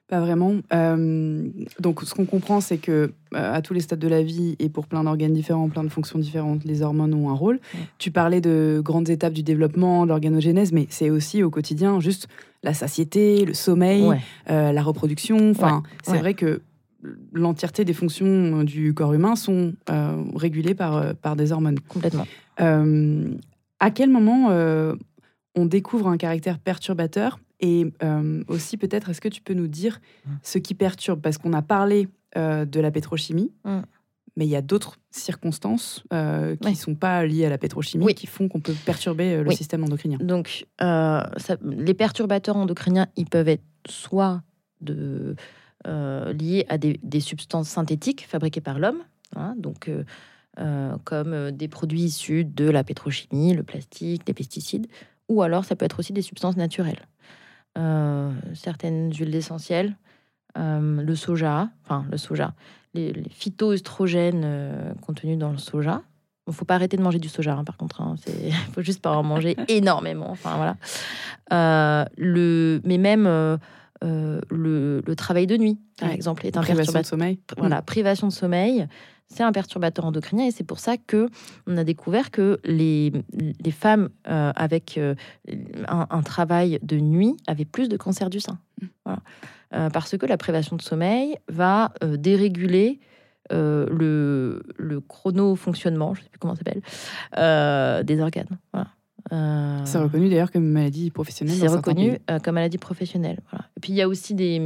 [0.06, 0.54] pas vraiment.
[0.72, 1.48] Euh,
[1.80, 4.68] donc, ce qu'on comprend, c'est que euh, à tous les stades de la vie et
[4.68, 7.56] pour plein d'organes différents, plein de fonctions différentes, les hormones ont un rôle.
[7.56, 7.78] Mmh.
[7.98, 12.28] Tu parlais de grandes étapes du développement, l'organogénèse, mais c'est aussi au quotidien juste
[12.62, 14.04] la satiété, le sommeil,
[14.46, 15.50] la reproduction.
[15.50, 16.60] Enfin, c'est vrai que
[17.32, 19.72] l'entièreté des fonctions du corps humain sont
[20.36, 21.80] régulées par, par des hormones.
[21.88, 22.26] Complètement.
[22.58, 24.50] à quel moment
[25.54, 30.00] on découvre un caractère perturbateur et euh, aussi peut-être est-ce que tu peux nous dire
[30.24, 30.30] mmh.
[30.42, 31.20] ce qui perturbe?
[31.20, 33.78] Parce qu'on a parlé euh, de la pétrochimie mmh.
[34.36, 38.14] mais il y a d'autres circonstances euh, qui ne sont pas liées à la pétrochimie
[38.14, 40.18] qui font qu'on peut perturber le système endocrinien.
[40.20, 44.42] Donc les perturbateurs endocriniens ils peuvent être soit
[44.80, 45.34] de,
[45.84, 49.02] liés à des, substances synthétiques fabriquées par l'homme
[49.36, 49.90] hein, donc
[51.04, 54.88] comme des produits issus de la pétrochimie, le plastique, les pesticides,
[55.30, 57.06] ou alors ça peut être aussi des substances naturelles.
[57.78, 59.96] Euh, certaines huiles essentielles,
[60.58, 62.52] euh, le soja, enfin le soja,
[62.94, 66.02] les, les phytoestrogènes euh, contenus dans le soja.
[66.46, 68.02] Il ne faut pas arrêter de manger du soja, hein, par contre.
[68.26, 70.30] Il hein, faut juste pas en manger énormément.
[70.30, 72.08] Enfin voilà.
[72.16, 73.24] le, mais même
[74.02, 77.38] le, le, travail de nuit, par exemple, est un privation de sommeil.
[77.56, 78.88] Voilà, privation de sommeil
[79.30, 81.28] c'est un perturbateur endocrinien et c'est pour ça que
[81.66, 85.14] on a découvert que les, les femmes euh, avec euh,
[85.88, 88.58] un, travail de nuit avaient plus de cancer du sein.
[88.82, 89.12] Mmh.
[89.72, 92.98] Euh, parce que la privation de sommeil va déréguler
[93.52, 98.58] le, le chrono-fonctionnement, je ne sais plus comment ça s'appelle, des organes.
[99.84, 101.56] C'est reconnu d'ailleurs comme maladie professionnelle.
[101.56, 103.40] C'est reconnu comme maladie professionnelle.
[103.76, 104.60] Et puis il y a aussi des,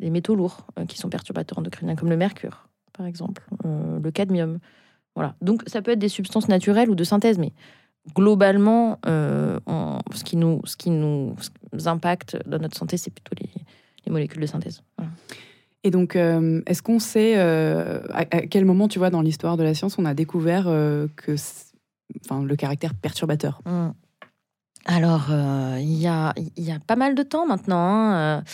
[0.00, 2.65] des métaux lourds qui sont perturbateurs endocriniens, comme le mercure
[2.96, 4.58] par exemple, euh, le cadmium.
[5.14, 5.34] Voilà.
[5.40, 7.52] Donc ça peut être des substances naturelles ou de synthèse, mais
[8.14, 9.58] globalement, euh,
[10.14, 11.34] ce, qui nous, ce qui nous
[11.86, 14.82] impacte dans notre santé, c'est plutôt les, molécules de synthèse.
[15.82, 19.74] Et donc, euh, est-ce qu'on sait à, quel moment, tu vois, dans l'histoire de la
[19.74, 20.64] science, on a découvert
[21.16, 21.34] que,
[22.24, 23.62] enfin, le caractère perturbateur?
[23.66, 23.88] Mmh.
[24.84, 25.32] Alors,
[25.78, 27.78] il y, a, y a pas mal de temps maintenant.
[27.80, 28.44] Hein,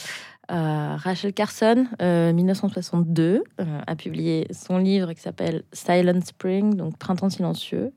[0.51, 6.99] euh, Rachel Carson, 1962, euh, euh, a publié son livre qui s'appelle Silent Spring, donc
[6.99, 7.93] Printemps silencieux,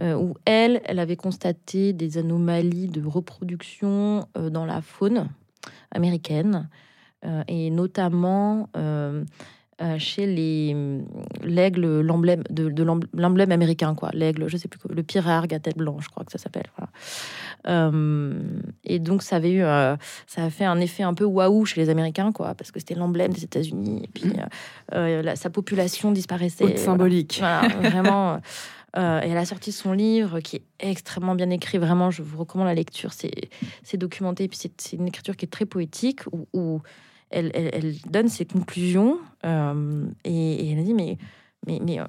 [0.00, 5.28] où elle, elle avait constaté des anomalies de reproduction dans la faune
[5.90, 6.70] américaine,
[7.46, 8.70] et notamment
[9.98, 10.74] chez les
[11.42, 14.08] l'aigle, l'emblème américain, quoi.
[14.14, 16.70] L'aigle, je sais plus quoi, le pirargue à tête blanche, je crois que ça s'appelle.
[17.66, 19.96] Et donc ça avait eu, euh,
[20.26, 22.94] ça a fait un effet un peu waouh chez les Américains, quoi, parce que c'était
[22.94, 24.02] l'emblème des États-Unis.
[24.04, 25.36] Et puis mmh.
[25.36, 26.76] sa population disparaissait.
[26.76, 27.42] symbolique.
[27.82, 28.36] vraiment.
[28.96, 31.78] et elle a sorti son livre qui est extrêmement bien écrit.
[31.78, 33.12] Vraiment, je vous recommande la lecture.
[33.12, 34.48] C'est, documenté.
[34.48, 36.22] Puis c'est, une écriture qui est très poétique
[36.52, 36.82] où
[37.32, 41.18] elle, donne ses conclusions euh, et, elle dit mais,
[41.66, 42.06] mais, mais euh,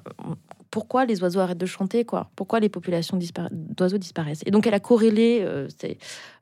[0.74, 2.32] pourquoi les oiseaux arrêtent de chanter, quoi?
[2.34, 3.16] Pourquoi les populations
[3.52, 4.42] d'oiseaux disparaissent?
[4.44, 5.68] Et donc, elle a corrélé euh,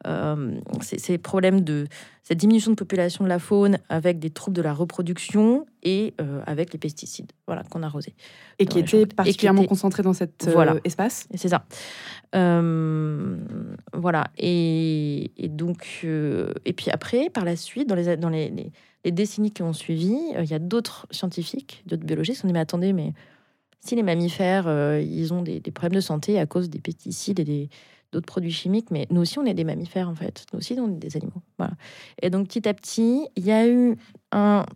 [0.06, 1.86] euh, ces, problèmes de
[2.22, 6.40] cette diminution de population de la faune avec des troubles de la reproduction et euh,
[6.46, 8.14] avec les pesticides, voilà, qu'on arrosait.
[8.58, 10.76] Et qui étaient particulièrement concentrés dans cet voilà.
[10.84, 11.28] espace?
[11.34, 11.66] C'est ça.
[12.32, 14.24] voilà.
[14.38, 18.72] Et, donc, et puis après, par la suite, dans les, dans les,
[19.04, 22.54] les décennies qui ont suivi, il y a d'autres scientifiques, d'autres biologistes qui ont dit
[22.54, 23.12] mais attendez, mais
[23.84, 27.68] si les mammifères, euh, ils ont des, problèmes de santé à cause des pesticides et
[28.12, 30.44] d'autres produits chimiques, mais nous aussi, on est des mammifères, en fait.
[30.52, 31.42] Nous aussi, on est des animaux.
[32.20, 33.96] Et donc, petit à petit, il y a eu
[34.30, 34.66] un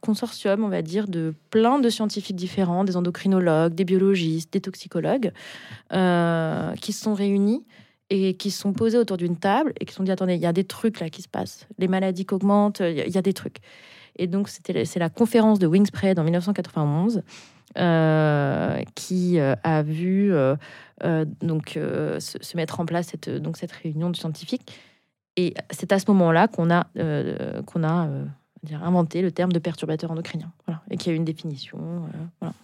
[0.00, 5.32] consortium, on va dire, de plein de scientifiques différents, des endocrinologues, des biologistes, des toxicologues,
[5.92, 7.64] euh, qui se sont réunis
[8.10, 10.40] et qui se sont posés autour d'une table et qui se sont dit, attendez, il
[10.40, 11.66] y a des trucs là qui se passent.
[11.78, 13.58] Les maladies qui augmentent, il y, a des trucs.
[14.16, 17.22] Et donc, c'est la conférence de Wingspread en 1991
[17.78, 20.56] euh, qui euh, a vu euh,
[21.40, 24.78] donc se, mettre en place cette, donc cette réunion de scientifiques.
[25.36, 26.86] Et c'est à ce moment-là qu'on a,
[27.66, 28.08] qu'on a
[28.62, 31.78] dire, inventé le terme de perturbateur endocrinien, voilà, et qu'il y a eu une définition.
[32.40, 32.54] voilà.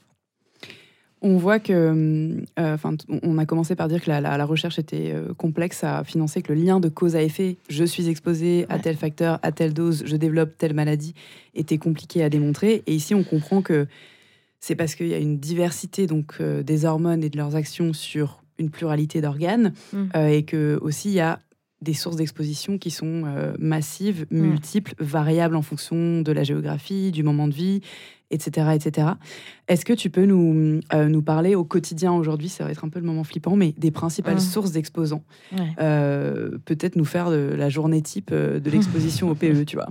[1.21, 6.05] On voit que, enfin, on a commencé par dire que la, recherche était complexe à
[6.05, 9.51] financer, que le lien de cause à effet, je suis exposé à tel facteur, à
[9.51, 11.15] telle dose, je développe telle maladie,
[11.55, 12.83] était compliqué à démontrer.
[12.87, 13.89] Et ici, on comprend que
[14.61, 17.93] c'est parce qu'il y a une diversité donc euh, des hormones et de leurs actions
[17.93, 20.05] sur une pluralité d'organes mm.
[20.17, 21.39] euh, et que aussi il y a
[21.81, 24.41] des sources d'exposition qui sont euh, massives, mm.
[24.41, 27.83] multiples, variables en fonction de la géographie, du moment de vie,
[28.31, 28.71] etc.
[28.75, 29.09] etc.
[29.69, 32.99] Est-ce que tu peux nous, nous parler au quotidien aujourd'hui, ça va être un peu
[32.99, 34.41] le moment flippant, mais des principales mm.
[34.41, 39.89] sources d'exposants Peut-être nous faire de la journée type de l'exposition au PE, tu vois?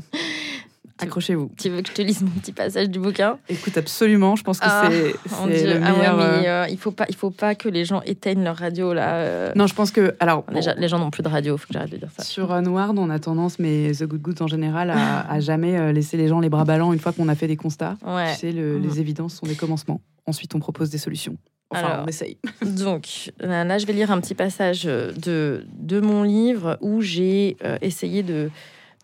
[0.99, 1.51] Accrochez-vous.
[1.57, 3.37] Tu veux que je te lise mon petit passage du bouquin?
[3.49, 4.35] Écoute, absolument.
[4.35, 6.19] Je pense que ah, c'est le ah meilleur.
[6.19, 8.93] Ah mais euh, il faut pas, il faut pas que les gens éteignent leur radio
[8.93, 9.15] là.
[9.15, 9.51] Euh.
[9.55, 11.55] Non, je pense que alors les, gens n'ont plus de radio.
[11.57, 12.23] Faut que j'arrête de dire ça.
[12.23, 16.27] Sur euh, on a tendance, mais The Good Good en général, à, jamais laisser les
[16.27, 17.97] gens les bras ballants une fois qu'on a fait des constats.
[18.05, 18.33] Ouais.
[18.33, 18.99] Tu sais, les mm.
[18.99, 20.01] évidences sont des commencements.
[20.25, 21.37] Ensuite, on propose des solutions.
[21.69, 22.37] Enfin, Alors, on essaye.
[22.65, 28.23] donc, là, je vais lire un petit passage de, de mon livre où j'ai essayé
[28.23, 28.49] de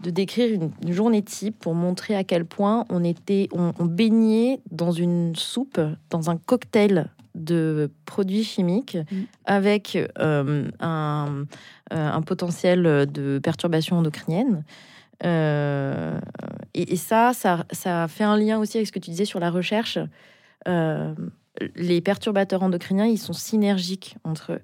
[0.02, 4.91] de décrire une, journée type pour montrer à quel point on était, on, baignait dans
[4.91, 5.80] une soupe,
[6.10, 9.22] dans un cocktail de produits chimiques mm.
[9.46, 11.46] avec euh, un,
[11.94, 14.64] euh, un, potentiel de perturbation endocrinienne.
[15.24, 16.20] Euh,
[16.74, 19.52] et, ça, ça, ça, fait un lien aussi avec ce que tu disais sur la
[19.52, 19.98] recherche.
[21.76, 24.62] les perturbateurs endocriniens, ils sont synergiques entre eux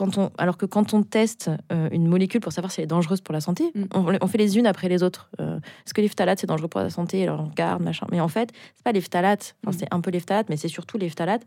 [0.00, 3.20] on, alors que quand on teste euh, une molécule pour savoir si elle est dangereuse
[3.20, 3.84] pour la santé, mm.
[4.20, 5.30] on, fait les unes après les autres.
[5.40, 8.06] Euh, est-ce que les phtalates c'est dangereux pour la santé Alors on regarde, machin.
[8.10, 9.56] Mais en fait, c'est pas les phtalates.
[9.66, 9.72] Mm.
[9.72, 11.46] C'est un peu les phtalates, mais c'est surtout les phtalates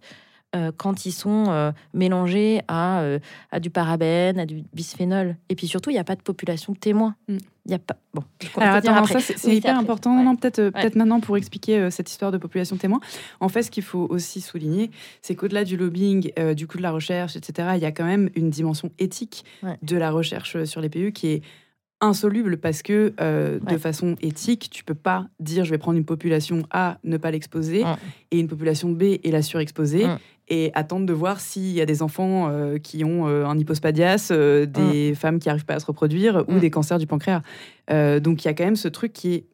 [0.56, 3.04] euh, quand ils sont mélangés à,
[3.52, 5.38] à, du parabène, à du bisphénol.
[5.50, 7.16] Et puis surtout, il n'y a pas de population témoin.
[7.28, 7.38] Mm.
[7.70, 7.98] Il y a pas.
[8.16, 8.24] Bon.
[8.58, 10.24] Alors attends, ça c'est hyper important.
[10.24, 13.00] Non, peut-être peut-être maintenant pour expliquer cette histoire de population témoin.
[13.40, 14.90] En fait, ce qu'il faut aussi souligner,
[15.22, 18.32] c'est qu'au-delà du lobbying, du coût de la recherche, etc., il y a quand même
[18.36, 19.46] une dimension éthique
[19.84, 21.42] de la recherche sur les PU qui est
[22.02, 23.14] insoluble parce que
[23.62, 27.30] de façon éthique, tu peux pas dire je vais prendre une population A, ne pas
[27.30, 27.84] l'exposer,
[28.32, 30.08] et une population B et la surexposer,
[30.50, 34.30] et attendre de voir s'il y a des enfants euh, qui ont euh, un hypospadias,
[34.32, 35.16] euh, des mm.
[35.16, 36.60] femmes qui n'arrivent pas à se reproduire ou mm.
[36.60, 37.42] des cancers du pancréas.
[37.88, 39.46] donc il y a quand même ce truc qui est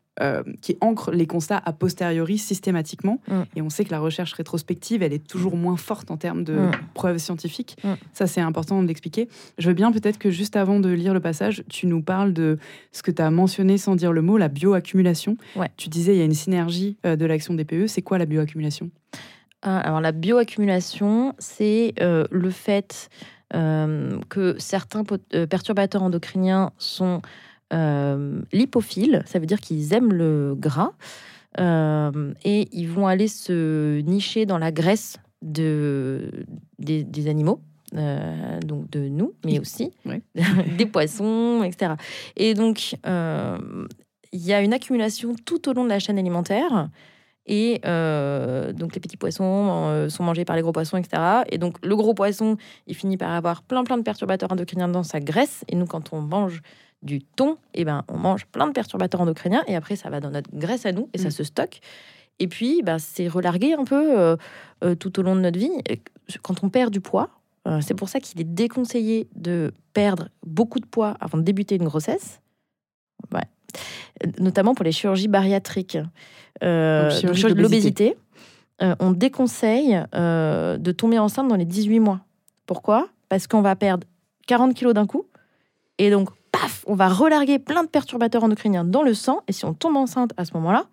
[0.62, 3.20] qui ancre les constats a posteriori systématiquement.
[3.28, 3.42] Mm.
[3.58, 6.58] Et on sait que la recherche rétrospective, elle est toujours moins forte en termes de
[6.94, 7.76] preuves scientifiques.
[8.14, 9.28] Ça, c'est important de l'expliquer.
[9.58, 12.58] Je veux bien peut-être que juste avant de lire le passage, tu nous parles de
[12.94, 15.36] ce que tu as mentionné sans dire le mot, la bioaccumulation.
[15.76, 17.88] Tu disais il y a une synergie de l'action des PE.
[17.88, 18.90] C'est quoi la bioaccumulation?
[19.66, 23.10] Alors la bioaccumulation, c'est euh, le fait
[23.54, 25.04] euh, que certains
[25.34, 27.22] euh, perturbateurs endocriniens sont
[28.54, 30.92] lipophiles, ça veut dire qu'ils aiment le gras,
[31.60, 36.32] et ils vont aller se nicher dans la graisse de,
[36.80, 37.60] des, animaux.
[37.92, 39.92] donc de nous, mais aussi
[40.78, 41.96] des poissons, etc.
[42.38, 46.90] Et donc, il y a une accumulation tout au long de la chaîne alimentaire
[47.46, 51.44] et euh, donc les petits poissons euh, sont mangés par les gros poissons, etc.
[51.50, 55.04] Et donc le gros poisson, il finit par avoir plein plein de perturbateurs endocriniens dans
[55.04, 55.64] sa graisse.
[55.68, 56.62] Et nous, quand on mange
[57.04, 59.64] du thon, eh ben, on mange plein de perturbateurs endocriniens.
[59.68, 61.32] Et après, ça va dans notre graisse à nous et ça mm.
[61.32, 61.82] se stocke.
[62.40, 64.38] Et puis, bah, c'est relargué un peu
[64.84, 65.72] euh, tout au long de notre vie.
[66.42, 67.30] Quand on perd du poids,
[67.82, 71.86] c'est pour ça qu'il est déconseillé de perdre beaucoup de poids avant de débuter une
[71.86, 72.40] grossesse.
[73.34, 73.42] Ouais.
[74.40, 75.98] Notamment pour les chirurgies bariatriques.
[76.64, 77.12] Euh,
[77.56, 78.16] l'obésité.
[78.82, 82.22] euh, on déconseille euh, de tomber enceinte dans les 18 mois.
[82.66, 83.10] Pourquoi?
[83.30, 84.08] Parce qu'on va perdre
[84.48, 85.26] 40 kilos d'un coup.
[85.98, 89.42] Et donc, paf, on va relarguer plein de perturbateurs endocriniens dans le sang.
[89.48, 90.86] Et si on tombe enceinte à ce moment-là,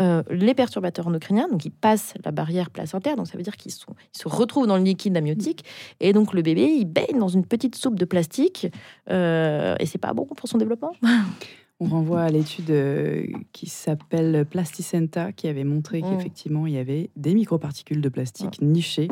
[0.00, 3.72] euh, les perturbateurs endocriniens, donc ils passent la barrière placentaire, donc ça veut dire qu'ils
[3.72, 5.64] ils se retrouvent dans le liquide amniotique,
[5.98, 8.68] et donc le bébé il baigne dans une petite soupe de plastique,
[9.10, 10.92] euh, et c'est pas bon pour son développement.
[11.80, 16.10] On renvoie à l'étude euh, qui s'appelle Plasticenta, qui avait montré Mm.
[16.10, 19.08] qu'effectivement, il y avait des microparticules de plastique nichées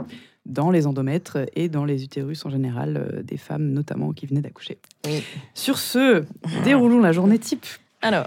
[0.46, 4.40] dans les endomètres et dans les utérus en général, euh, des femmes notamment qui venaient
[4.40, 4.78] d'accoucher.
[5.06, 5.22] Oui.
[5.54, 6.24] Sur ce,
[6.64, 7.66] déroulons la journée type.
[8.02, 8.26] Alors,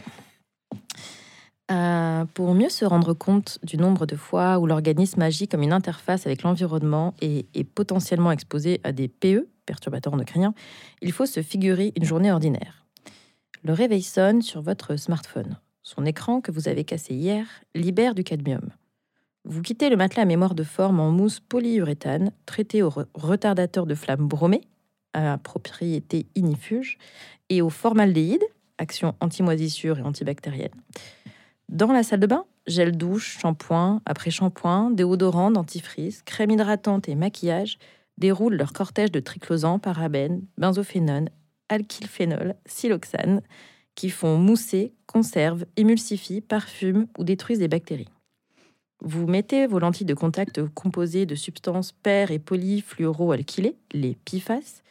[1.72, 5.74] euh, pour mieux se rendre compte du nombre de fois où l'organisme agit comme une
[5.74, 10.54] interface avec l'environnement et est potentiellement exposé à des PE, perturbateurs endocriniens,
[11.02, 12.81] il faut se figurer une journée ordinaire.
[13.64, 15.58] Le réveil sonne sur votre smartphone.
[15.84, 17.46] Son écran que vous avez cassé hier
[17.76, 18.70] libère du cadmium.
[19.46, 23.86] Vous quittez le matelas à mémoire de forme en mousse polyuréthane, traité au re- retardateur
[23.86, 24.62] de flamme bromé,
[25.14, 26.98] à propriété inifuge,
[27.50, 28.44] et au formaldéhyde,
[28.78, 30.74] action anti-moisissure et antibactérienne.
[31.70, 37.78] Dans la salle de bain, gel douche, shampoing, après-shampoing, déodorant, dentifrice, crème hydratante et maquillage
[38.18, 41.30] déroulent leur cortège de triclosan, parabènes, benzophénone,
[41.72, 43.42] alkylphénol, siloxane,
[43.96, 48.08] qui font mousser, conservent, émulsifient, parfument ou détruisent des bactéries.
[49.04, 54.84] Vous mettez vos lentilles de contact composées de substances per- et polyfluoroalkylées, les PFAS,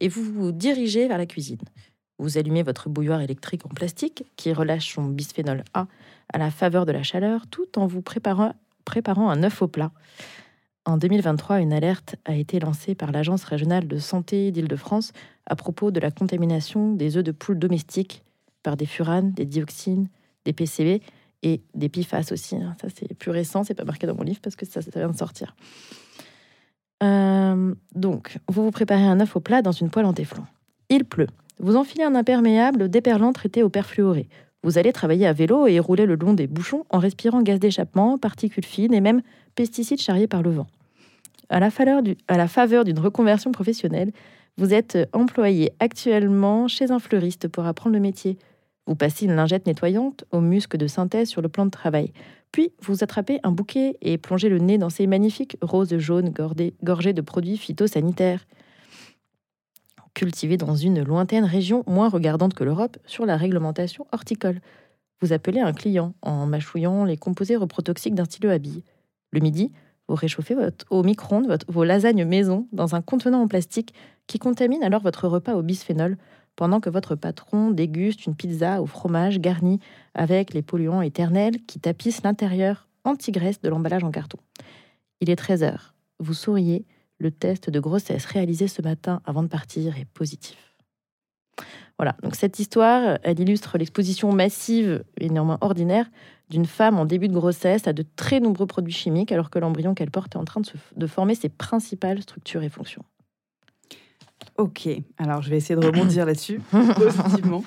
[0.00, 1.60] et vous vous dirigez vers la cuisine.
[2.18, 5.86] Vous allumez votre bouilloire électrique en plastique qui relâche son bisphénol A
[6.32, 8.54] à la faveur de la chaleur tout en vous préparant,
[8.84, 9.92] préparant un œuf au plat.
[10.84, 15.12] En 2023, une alerte a été lancée par l'Agence régionale de santé d'Île-de-France
[15.46, 18.24] à propos de la contamination des œufs de poule domestiques
[18.64, 20.08] par des furanes, des dioxines,
[20.44, 21.00] des PCB
[21.44, 22.56] et des PFAS aussi.
[22.56, 22.74] hein.
[22.80, 25.08] Ça, c'est plus récent, c'est pas marqué dans mon livre parce que ça, ça vient
[25.08, 25.54] de sortir.
[27.04, 30.44] Euh, donc, vous vous préparez un œuf au plat dans une poêle en téflon.
[30.88, 31.28] Il pleut.
[31.60, 34.28] Vous enfilez un imperméable déperlant traité au perfluoré.
[34.64, 38.18] Vous allez travailler à vélo et rouler le long des bouchons en respirant gaz d'échappement,
[38.18, 39.22] particules fines et même
[39.54, 40.66] pesticides charriés par le vent.
[41.48, 44.12] À la faveur d'une reconversion professionnelle,
[44.56, 48.38] vous êtes employé actuellement chez un fleuriste pour apprendre le métier.
[48.86, 52.12] Vous passez une lingette nettoyante aux muscles de synthèse sur le plan de travail.
[52.52, 56.34] Puis vous attrapez un bouquet et plongez le nez dans ces magnifiques roses jaunes
[56.82, 58.44] gorgées de produits phytosanitaires
[60.14, 64.60] cultivés dans une lointaine région moins regardante que l'Europe sur la réglementation horticole.
[65.22, 68.82] Vous appelez un client en mâchouillant les composés reprotoxiques d'un stylo à billes.
[69.32, 69.72] Le midi,
[70.08, 73.94] vous réchauffez votre, au micro-ondes vos lasagnes maison dans un contenant en plastique
[74.26, 76.18] qui contamine alors votre repas au bisphénol
[76.54, 79.80] pendant que votre patron déguste une pizza au fromage garnie
[80.14, 84.38] avec les polluants éternels qui tapissent l'intérieur anti-graisse de l'emballage en carton.
[85.20, 85.92] Il est 13h.
[86.18, 86.84] Vous souriez.
[87.18, 90.71] Le test de grossesse réalisé ce matin avant de partir est positif.
[92.02, 96.10] Voilà, donc cette histoire, elle illustre l'exposition massive et néanmoins ordinaire
[96.50, 99.94] d'une femme en début de grossesse à de très nombreux produits chimiques alors que l'embryon
[99.94, 103.04] qu'elle porte est en train de, se- de former ses principales structures et fonctions.
[104.58, 106.60] Ok, alors je vais essayer de rebondir là-dessus
[106.96, 107.62] positivement.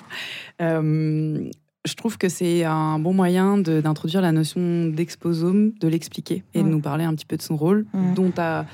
[0.60, 1.48] Euh,
[1.86, 6.68] je trouve que c'est un bon moyen d'introduire la notion d'exposome, de l'expliquer et de
[6.68, 8.66] nous parler un petit peu de son rôle, dont tu as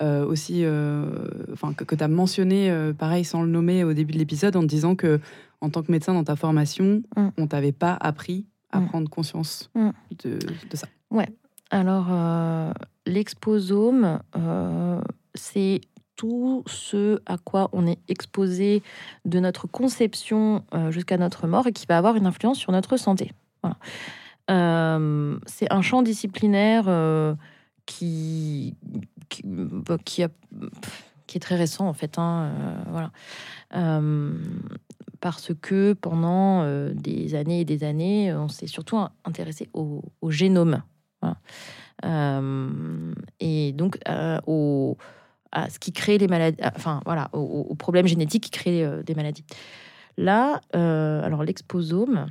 [0.00, 1.06] aussi, euh,
[1.52, 4.60] enfin, que, tu as mentionné, euh, pareil, sans le nommer au début de l'épisode, en
[4.62, 5.20] te disant que
[5.60, 7.28] en tant que médecin dans ta formation, Mm.
[7.38, 8.86] on t'avait pas appris à Mm.
[8.88, 9.90] prendre conscience Mm.
[10.24, 10.38] de,
[10.70, 10.86] de ça.
[11.72, 12.72] Alors, euh,
[13.06, 15.00] l'exposome, euh,
[15.34, 15.80] c'est
[16.16, 18.82] tout ce à quoi on est exposé
[19.24, 22.96] de notre conception euh, jusqu'à notre mort et qui va avoir une influence sur notre
[22.96, 23.32] santé.
[23.62, 23.76] Voilà.
[24.50, 27.34] Euh, c'est un champ disciplinaire euh,
[27.86, 28.74] qui,
[29.30, 32.18] qui, bah, qui, est très récent en fait.
[32.18, 33.10] hein, euh, voilà.
[33.74, 34.34] Euh,
[35.20, 40.82] parce que pendant euh, des années et des années, on s'est surtout intéressé au, génome.
[41.22, 42.42] Voilà.
[43.40, 43.98] Et donc
[44.46, 44.96] au,
[45.52, 49.44] à ce qui crée les maladies, enfin voilà, aux, problèmes génétiques qui créent des maladies.
[50.16, 52.26] Là, alors l'exposome,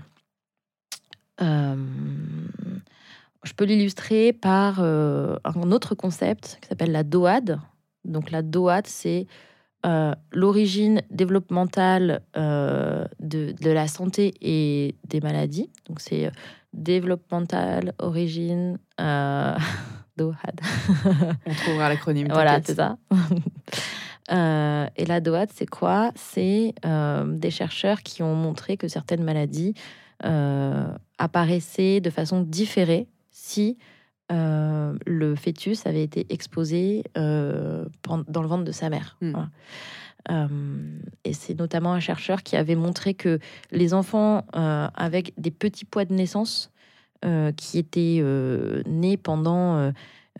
[3.43, 7.59] je peux l'illustrer par euh, un autre concept qui s'appelle la DOAD.
[8.05, 9.27] Donc la DOAD, c'est
[9.85, 15.69] euh, l'origine développementale euh, de, de la santé et des maladies.
[15.87, 16.31] Donc c'est euh,
[16.73, 20.61] développemental, origine, DOAD.
[21.45, 22.27] On trouvera l'acronyme.
[22.31, 22.97] voilà, c'est ça.
[24.31, 26.11] Euh, et la DOAD, c'est quoi?
[26.15, 29.73] C'est euh, des chercheurs qui ont montré que certaines maladies
[30.23, 30.87] euh,
[31.17, 33.07] apparaissaient de façon différée
[33.49, 33.77] si
[34.61, 39.17] le fœtus avait été exposé dans le ventre de sa mère.
[39.21, 39.33] Mm.
[41.23, 43.39] et c'est notamment un chercheur qui avait montré que
[43.71, 46.71] les enfants avec des petits poids de naissance
[47.57, 48.23] qui étaient
[48.85, 49.91] nés pendant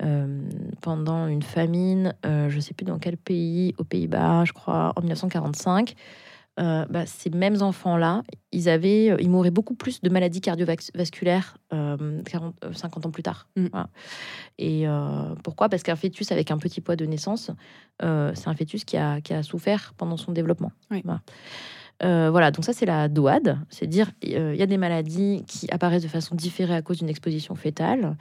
[0.01, 0.41] euh,
[0.82, 4.93] pendant une famine, euh, je ne sais plus dans quel pays, aux Pays-Bas, je crois,
[4.95, 5.93] en 1945.
[6.60, 13.05] Euh, bah, ces mêmes enfants-là, ils avaient, ils mouraient beaucoup plus de maladies cardiovasculaires 50
[13.05, 13.47] ans plus tard.
[13.55, 13.68] Mm.
[14.57, 14.86] Et
[15.43, 15.70] pourquoi?
[15.70, 17.51] Parce qu'un fœtus avec un petit poids de naissance,
[18.01, 20.72] c'est un fœtus qui a, qui a, souffert pendant son développement.
[20.89, 22.30] Voilà.
[22.30, 22.51] voilà.
[22.51, 26.07] donc ça c'est la DOAD, c'est dire il y a des maladies qui apparaissent de
[26.07, 28.18] façon différée à cause d'une exposition fétale.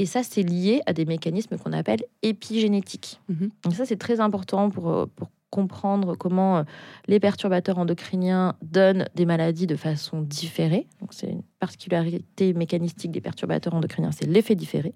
[0.00, 3.20] Et ça, c'est lié à des mécanismes qu'on appelle épigénétiques.
[3.28, 6.62] Donc ça, c'est très important pour, euh, pour comprendre comment euh,
[7.06, 10.86] les perturbateurs endocriniens donnent des maladies de façon différée.
[11.00, 14.94] Donc c'est une particularité mécanistique des perturbateurs endocriniens, c'est l'effet différé.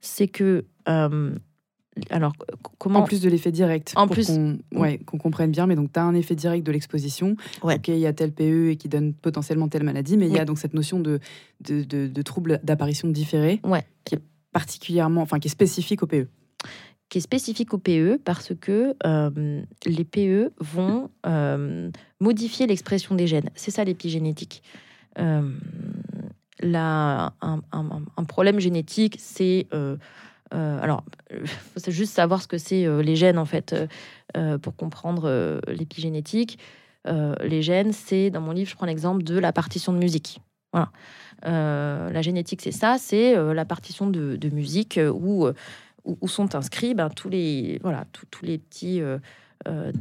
[0.00, 1.34] C'est que euh,
[2.10, 2.32] alors,
[2.78, 3.00] comment...
[3.00, 3.92] En plus de l'effet direct.
[3.96, 4.26] En plus.
[4.26, 7.36] Qu'on ouais, qu'on comprenne bien, mais donc tu as un effet direct de l'exposition.
[7.62, 7.76] Ouais.
[7.76, 10.38] Ok, il y a tel PE et qui donne potentiellement telle maladie, mais il y
[10.38, 11.20] a donc cette notion de,
[11.60, 13.84] de, de, de trouble d'apparition différé ouais.
[14.04, 14.22] qui est
[14.52, 16.26] particulièrement, enfin qui est spécifique au PE.
[17.14, 21.88] Qui est spécifique au PE parce que euh, les PE vont euh,
[22.18, 23.50] modifier l'expression des gènes.
[23.54, 24.64] C'est ça l'épigénétique.
[25.20, 25.48] Euh,
[26.60, 27.30] un,
[28.26, 29.68] problème génétique, c'est
[30.50, 33.76] alors, il faut juste savoir ce que c'est les gènes en fait
[34.62, 36.58] pour comprendre l'épigénétique.
[37.06, 40.40] les gènes, c'est dans mon livre, je prends l'exemple de la partition de musique.
[40.74, 40.90] Voilà.
[41.46, 45.46] Euh, la génétique, c'est ça, c'est euh, la partition de, musique euh, où,
[46.04, 49.00] où, sont inscrits ben, tous, les, voilà, tous les petits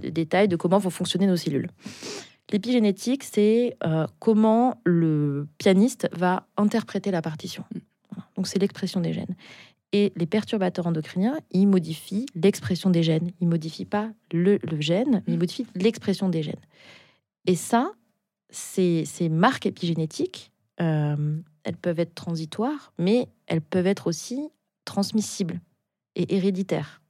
[0.01, 1.69] détails de comment vont fonctionner nos cellules.
[2.51, 3.77] L'épigénétique, c'est
[4.19, 7.63] comment le pianiste va interpréter la partition.
[8.35, 9.35] Donc, c'est l'expression des gènes.
[9.93, 13.31] Et les perturbateurs endocriniens, ils modifient l'expression des gènes.
[13.39, 16.55] Ils modifient pas le, le gène, mais ils modifient l'expression des gènes.
[17.45, 17.91] Et ça,
[18.49, 20.51] ces, ces marques épigénétiques,
[20.81, 24.49] euh, elles peuvent être transitoires, mais elles peuvent être aussi
[24.83, 25.61] transmissibles
[26.15, 27.01] et héréditaires.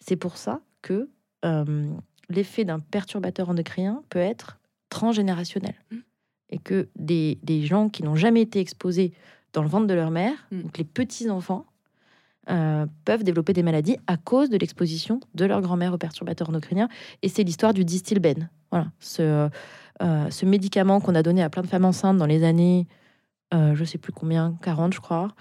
[0.00, 1.08] C'est pour ça que
[1.44, 1.90] euh,
[2.28, 4.58] l'effet d'un perturbateur endocrinien peut être
[4.88, 5.74] transgénérationnel.
[5.90, 5.96] Mmh.
[6.50, 9.12] Et que des, des gens qui n'ont jamais été exposés
[9.52, 10.62] dans le ventre de leur mère, mmh.
[10.62, 11.66] donc les petits-enfants,
[12.48, 16.88] euh, peuvent développer des maladies à cause de l'exposition de leur grand-mère aux perturbateurs endocriniens.
[17.22, 18.48] Et c'est l'histoire du distilben.
[18.70, 19.48] Voilà, ce,
[20.02, 22.86] euh, ce médicament qu'on a donné à plein de femmes enceintes dans les années,
[23.52, 25.34] euh, je sais plus combien, 40 je crois,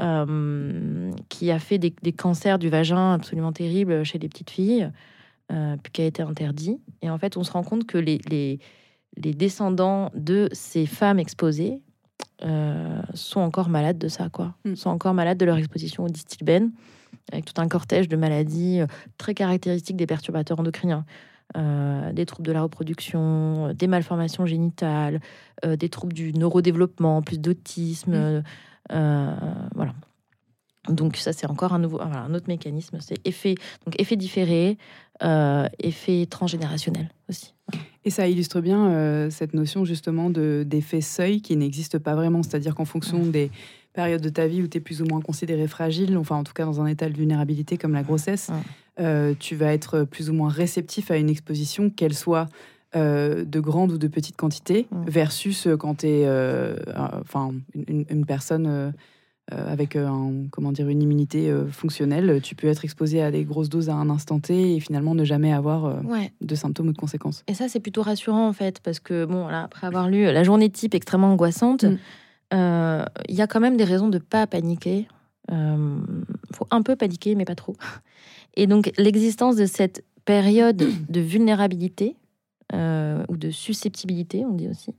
[0.00, 4.90] euh, qui a fait des, cancers du vagin absolument terribles chez les petites filles,
[5.48, 6.80] puis qui a été interdit.
[7.02, 8.58] Et en fait, on se rend compte que les, les,
[9.16, 11.80] les descendants de ces femmes exposées
[13.14, 14.54] sont encore malades de ça, quoi.
[14.64, 14.74] Mm.
[14.74, 16.72] Sont encore malades de leur exposition au distilben,
[17.30, 18.80] avec tout un cortège de maladies
[19.16, 21.04] très caractéristiques des perturbateurs endocriniens.
[21.56, 25.20] Euh, des troubles de la reproduction, des malformations génitales,
[25.64, 28.42] euh, des troubles du neurodéveloppement, plus d'autisme.
[28.92, 29.34] Euh,
[29.74, 29.94] voilà.
[30.88, 32.98] Donc ça, c'est encore un, nouveau, un autre mécanisme.
[33.00, 33.54] C'est effet,
[33.86, 34.76] donc effet différé,
[35.78, 37.54] effet transgénérationnel aussi.
[38.04, 42.42] Et ça illustre bien cette notion justement d'effet seuil qui n'existe pas vraiment.
[42.42, 43.50] C'est-à-dire qu'en fonction des
[43.94, 46.52] périodes de ta vie où tu es plus ou moins considéré fragile, enfin en tout
[46.52, 48.50] cas dans un état de vulnérabilité comme la grossesse,
[49.00, 52.48] euh, tu vas être plus ou moins réceptif à une exposition, qu'elle soit
[52.96, 56.28] euh, de grande ou de petite quantité, versus euh, quand tu es
[57.20, 58.92] enfin, une, personne
[59.50, 62.40] avec un, comment dire, une immunité fonctionnelle.
[62.42, 65.24] Tu peux être exposé à des grosses doses à un instant T et finalement ne
[65.24, 66.02] jamais avoir
[66.40, 67.44] de symptômes ou de conséquences.
[67.46, 70.44] Et ça, c'est plutôt rassurant en fait, parce que, bon, là, après avoir lu La
[70.44, 71.98] journée type extrêmement angoissante, mm.
[73.28, 75.08] il y a quand même des raisons de ne pas paniquer.
[75.50, 75.56] Il
[76.54, 77.76] faut un peu paniquer, mais pas trop.
[78.56, 82.16] Et donc l'existence de cette période de vulnérabilité
[82.72, 84.94] euh, ou de susceptibilité, on dit aussi,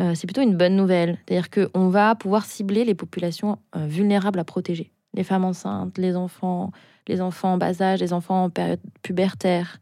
[0.00, 1.18] euh, c'est plutôt une bonne nouvelle.
[1.26, 4.90] C'est-à-dire qu'on va pouvoir cibler les populations euh, vulnérables à protéger.
[5.14, 6.72] Les femmes enceintes, les enfants,
[7.06, 9.80] les enfants en bas âge, les enfants en période pubertaire.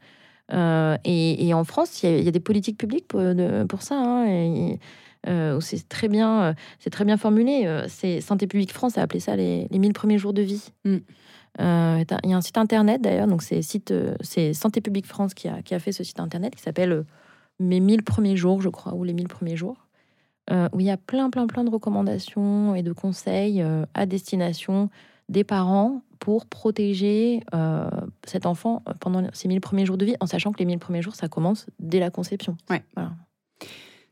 [0.52, 3.96] Et, en France, il y, a des politiques publiques pour, ça.
[3.96, 4.76] Hein,
[5.60, 7.68] c'est très bien, c'est très bien formulé.
[7.88, 10.68] C'est Santé publique France a appelé ça les, les 1000 premiers jours de vie.
[10.84, 10.98] Mm.
[11.60, 15.06] Euh, il y a un site internet d'ailleurs, donc c'est site, euh, c'est Santé publique
[15.06, 17.02] France qui a, qui a fait ce site internet qui s'appelle euh,
[17.60, 19.86] Mes 1000 premiers jours, je crois, ou les 1000 premiers jours,
[20.72, 24.90] où il y a plein, plein, plein de recommandations et de conseils à destination
[25.28, 27.40] des parents pour protéger
[28.24, 31.02] cet enfant pendant ces 1000 premiers jours de vie, en sachant que les 1000 premiers
[31.02, 32.56] jours, ça commence dès la conception.
[32.70, 32.84] Ouais.
[32.94, 33.10] Voilà.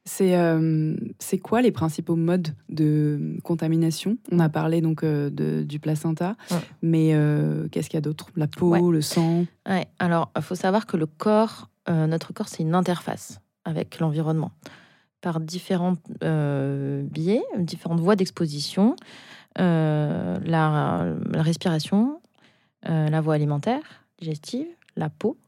[0.06, 4.18] C'est euh, c'est quoi les principaux modes de contamination?
[4.30, 6.58] On a parlé donc euh, de, du placenta, Ouais.
[6.82, 8.26] mais euh, qu'est-ce qu'il y a d'autre?
[8.36, 8.82] La peau, Ouais.
[8.92, 9.46] le sang?
[9.66, 14.52] Ouais, alors, il faut savoir que le corps, notre corps, c'est une interface avec l'environnement
[15.22, 18.96] par différents biais, différentes voies d'exposition,
[19.56, 22.20] la, la respiration,
[22.84, 23.80] la voie alimentaire,
[24.18, 25.38] digestive, la peau.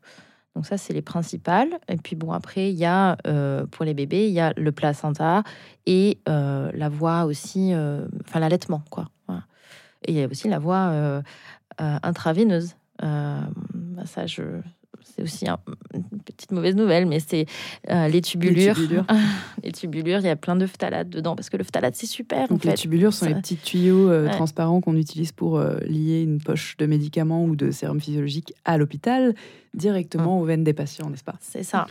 [0.57, 1.69] Donc ça, c'est les principales.
[1.87, 4.73] Et puis bon, après, il y a, euh, pour les bébés, il y a le
[4.73, 5.43] placenta
[5.85, 9.11] et euh, la voie aussi, euh, enfin l'allaitement, quoi.
[10.09, 11.23] Et il y a aussi la voie
[11.79, 12.77] intraveineuse.
[13.01, 14.43] Bah, ça, je...
[15.17, 15.59] c'est aussi un-
[15.95, 17.47] une petite mauvaise nouvelle, mais c'est
[17.91, 18.75] euh, les tubulures.
[18.75, 19.07] tubulures.
[19.65, 22.47] Les tubulures, il y a plein de phthalates dedans, parce que le phthalate, c'est super,
[22.49, 24.31] Donc en les tubulures sont ça- les petits tuyaux euh, Ouais.
[24.33, 28.77] transparents qu'on utilise pour euh, lier une poche de médicaments ou de sérum physiologique à
[28.79, 29.35] l'hôpital
[29.75, 31.37] directement aux veines des patients, n'est-ce pas?
[31.41, 31.87] C'est ça.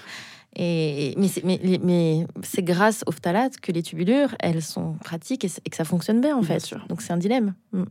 [0.56, 2.26] Et, mais c'est mais, mais
[2.64, 6.40] grâce aux phtalates que les tubulures, elles sont pratiques et, que ça fonctionne bien, en
[6.40, 6.60] Bien fait.
[6.66, 6.86] sûr.
[6.88, 7.54] Donc c'est un dilemme.
[7.74, 7.84] Mm.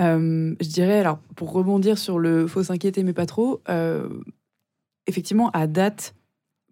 [0.00, 4.08] Euh, je dirais, alors, pour rebondir sur le faut s'inquiéter, mais pas trop, euh,
[5.06, 6.14] effectivement, à date,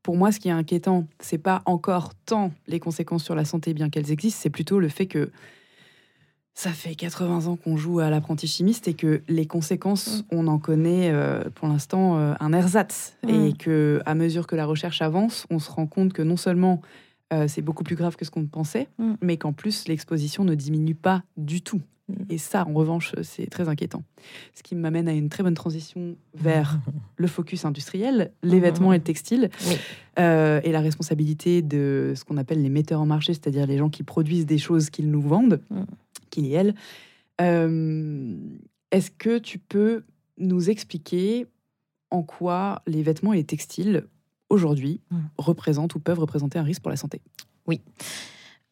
[0.03, 3.73] pour moi, ce qui est inquiétant, c'est pas encore tant les conséquences sur la santé,
[3.73, 5.31] bien qu'elles existent, c'est plutôt le fait que
[6.55, 10.59] ça fait 80 ans qu'on joue à l'apprenti chimiste et que les conséquences, on en
[10.59, 13.17] connaît euh, pour l'instant euh, un ersatz.
[13.25, 13.29] Mm.
[13.29, 16.81] Et que à mesure que la recherche avance, on se rend compte que non seulement
[17.33, 19.15] euh, c'est beaucoup plus grave que ce qu'on pensait, Mm.
[19.21, 21.81] mais qu'en plus l'exposition ne diminue pas du tout.
[22.09, 22.15] Mm.
[22.31, 24.03] Et ça, en revanche, c'est très inquiétant.
[24.55, 26.79] Ce qui m'amène à une très bonne transition vers
[27.17, 29.75] le focus industriel, les vêtements et le textile, Oui.
[30.19, 33.89] euh, et la responsabilité de ce qu'on appelle les metteurs en marché, c'est-à-dire les gens
[33.91, 35.61] qui produisent des choses qu'ils nous vendent,
[36.31, 36.75] qu'ils et elles.
[37.41, 38.37] Euh,
[38.91, 40.05] Est-ce que tu peux
[40.39, 41.47] nous expliquer
[42.11, 44.05] en quoi les vêtements et les textiles,
[44.51, 45.23] aujourd'hui, Mhm.
[45.39, 47.21] représentent ou peuvent représenter un risque pour la santé?
[47.71, 47.75] Euh,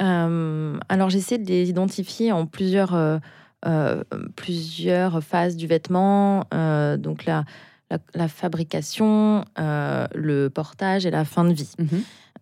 [0.02, 3.18] alors j'essaie de les identifier en plusieurs, euh,
[3.66, 4.02] euh,
[4.36, 6.44] plusieurs phases du vêtement.
[6.52, 7.44] Euh, donc la,
[7.90, 11.74] la, la fabrication, euh, le portage et la fin de vie.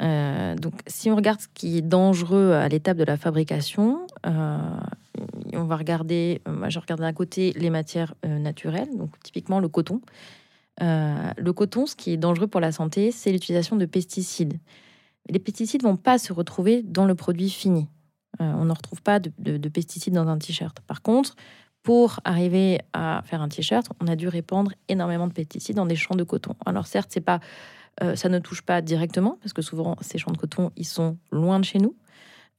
[0.02, 4.56] Euh, donc, si on regarde ce qui est dangereux à l'étape de la fabrication, euh,
[5.52, 9.60] on va regarder, euh, moi je regarde d'un côté les matières euh, naturelles, donc typiquement
[9.60, 10.00] le coton.
[10.80, 14.58] Euh, le coton, ce qui est dangereux pour la santé, c'est l'utilisation de pesticides.
[15.28, 17.88] Les pesticides vont pas se retrouver dans le produit fini.
[18.40, 20.80] Euh, on ne retrouve pas de, de- de pesticides dans un t-shirt.
[20.86, 21.36] Par contre,
[21.82, 25.96] pour arriver à faire un t-shirt, on a dû répandre énormément de pesticides dans des
[25.96, 26.54] champs de coton.
[26.66, 27.40] Alors certes, c'est pas
[28.02, 31.18] euh, ça ne touche pas directement, parce que souvent, ces champs de coton, ils sont
[31.32, 31.96] loin de chez nous.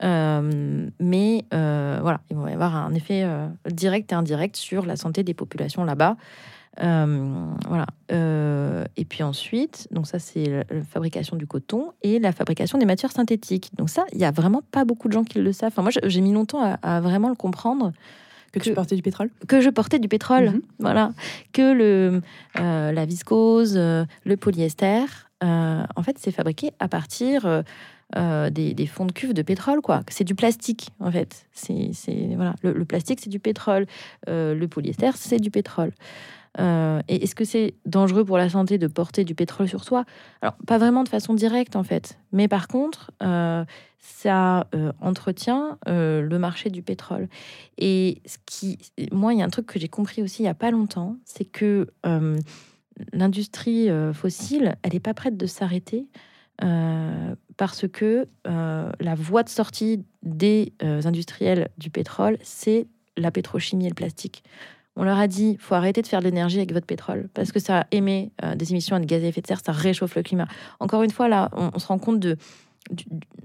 [0.03, 3.27] Euh, mais voilà, il va y avoir un effet
[3.69, 6.17] direct et indirect sur la santé des populations là-bas.
[6.79, 7.85] Euh, voilà.
[8.11, 12.85] Euh, et puis ensuite, donc ça c'est la, fabrication du coton et la fabrication des
[12.85, 13.69] matières synthétiques.
[13.77, 15.71] Donc ça, il y a vraiment pas beaucoup de gens qui le savent.
[15.73, 17.91] Enfin, moi, j'ai mis longtemps à, à vraiment le comprendre
[18.53, 19.29] Que tu Que- portais du pétrole?
[19.47, 20.61] que je portais du pétrole, Mhm.
[20.79, 21.11] voilà,
[21.53, 22.21] que le
[22.59, 25.05] euh, la viscose, euh, le polyester,
[25.43, 27.63] euh, en fait, c'est fabriqué à partir
[28.51, 30.01] des, des fonds de cuve de pétrole, quoi.
[30.09, 31.45] C'est du plastique, en fait.
[31.53, 31.91] C'est
[32.35, 33.85] voilà, le, le plastique, c'est du pétrole,
[34.27, 35.91] le polyester, c'est du pétrole.
[36.59, 40.05] Euh, et est-ce que c'est dangereux pour la santé de porter du pétrole sur soi?
[40.41, 42.17] Alors, pas vraiment de façon directe, en fait.
[42.31, 43.63] Mais par contre, euh,
[43.99, 47.29] ça euh, entretient le marché du pétrole.
[47.77, 48.77] Et ce qui,
[49.11, 51.17] moi, il y a un truc que j'ai compris aussi il y a pas longtemps,
[51.25, 51.87] c'est que
[53.13, 56.07] l'industrie fossile, elle n'est pas prête de s'arrêter
[57.57, 62.87] parce que la voie de sortie des industriels du pétrole, c'est
[63.17, 64.43] la pétrochimie et le plastique.
[64.97, 67.59] On leur a dit, faut arrêter de faire de l'énergie avec votre pétrole parce que
[67.59, 70.47] ça émet euh, des émissions de gaz à effet de serre, ça réchauffe le climat.
[70.79, 72.35] Encore une fois, là, on, se rend compte de,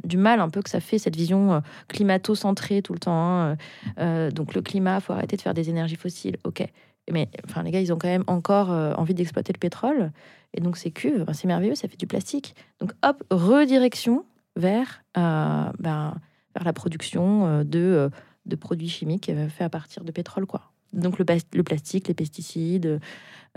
[0.05, 3.12] du, mal un peu que ça fait cette vision euh, climato-centrée tout le temps.
[3.12, 3.57] hein.
[3.99, 6.36] Euh, donc le climat, faut arrêter de faire des énergies fossiles.
[6.42, 6.66] Ok,
[7.12, 10.11] mais enfin les gars, ils ont quand même encore envie d'exploiter le pétrole
[10.53, 12.57] et donc ces cuves, ben, c'est merveilleux, ça fait du plastique.
[12.80, 14.24] Donc hop, redirection
[14.57, 18.11] vers ben, vers la production de
[18.47, 20.72] de produits chimiques faits à partir de pétrole, quoi.
[20.97, 21.24] Donc le,
[21.62, 23.01] plastique, les pesticides.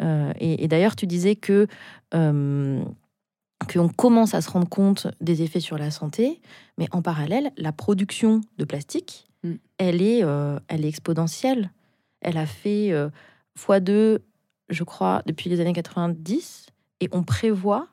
[0.02, 1.68] euh, et et d'ailleurs, tu disais que
[2.14, 2.84] euh,
[3.74, 6.42] qu'on commence à se rendre compte des effets sur la santé,
[6.78, 9.54] mais en parallèle, la production de plastique, Mm.
[9.78, 11.72] elle, est, euh, elle est exponentielle.
[12.22, 13.10] Elle a fait euh,
[13.58, 14.20] x2,
[14.70, 16.68] je crois, depuis les années 90,
[17.00, 17.88] et on prévoit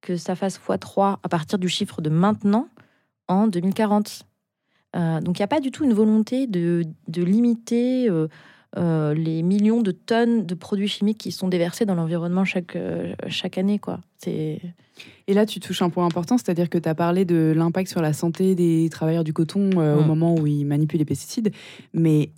[0.00, 2.68] que ça fasse x3 à partir du chiffre de maintenant
[3.28, 4.24] en 2040.
[4.94, 8.08] Euh, donc il n'y a pas du tout une volonté de, de limiter
[8.78, 13.14] euh, les millions de tonnes de produits chimiques qui sont déversés dans l'environnement chaque, euh,
[13.28, 13.78] chaque année.
[13.78, 14.00] Quoi.
[14.18, 14.60] C'est...
[15.26, 18.00] Et là, tu touches un point important, c'est-à-dire que tu as parlé de l'impact sur
[18.00, 20.06] la santé des travailleurs du coton euh, au Mm.
[20.06, 21.52] moment où ils manipulent les pesticides,
[21.92, 22.30] mais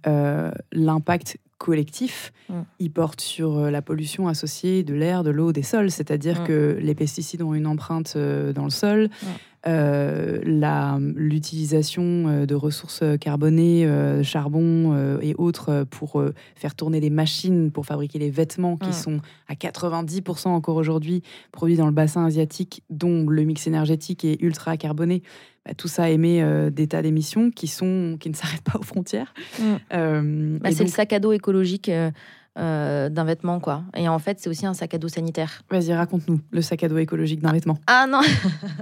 [0.73, 2.55] l'impact collectif, Mm.
[2.79, 6.47] il porte sur euh, la pollution associée de l'air, de l'eau, des sols, c'est-à-dire Mm.
[6.47, 9.05] que les pesticides ont une empreinte euh, dans le sol.
[9.23, 9.27] Mm.
[9.67, 16.23] Euh, la- l'utilisation de ressources carbonées, euh, charbon euh, et autres pour
[16.55, 21.77] faire tourner les machines pour fabriquer les vêtements qui sont à 90% encore aujourd'hui produits
[21.77, 25.23] dans le bassin asiatique, dont le mix énergétique est ultra carboné,
[25.65, 28.83] bah, tout ça émet euh, des tas d'émissions qui, sont, qui ne s'arrêtent pas aux
[28.83, 29.33] frontières.
[29.59, 29.65] Mm.
[29.93, 32.11] Euh, Bah, c'est le sac à dos écologique euh,
[32.57, 33.59] euh, d'un vêtement.
[33.59, 33.83] Quoi.
[33.97, 35.63] Et en fait, c'est aussi un sac à dos sanitaire.
[35.71, 37.79] Vas-y, raconte-nous le sac à dos écologique d'un vêtement.
[37.89, 38.21] Ah non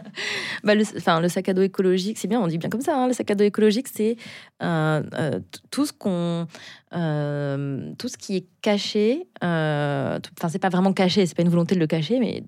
[0.64, 2.94] bah, le, sac à dos écologique, c'est bien, on dit bien comme ça.
[2.94, 4.16] hein, le sac à dos écologique, c'est
[4.62, 6.46] euh, euh, tout ce qu'on,
[6.90, 9.26] tout ce qui est caché.
[9.44, 12.42] euh, Enfin, c'est pas vraiment caché, c'est pas une volonté de le cacher, mais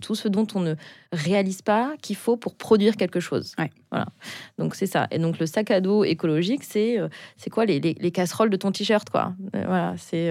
[0.00, 0.74] tout, ce dont on ne
[1.12, 3.54] réalise pas qu'il faut pour produire quelque chose.
[3.58, 3.70] Ouais.
[3.90, 4.06] Voilà.
[4.58, 5.06] Donc c'est ça.
[5.10, 8.50] Et donc le sac à dos écologique, c'est euh, c'est quoi les, les- les casseroles
[8.50, 9.32] de ton t-shirt, quoi.
[9.56, 10.30] Euh, voilà, c'est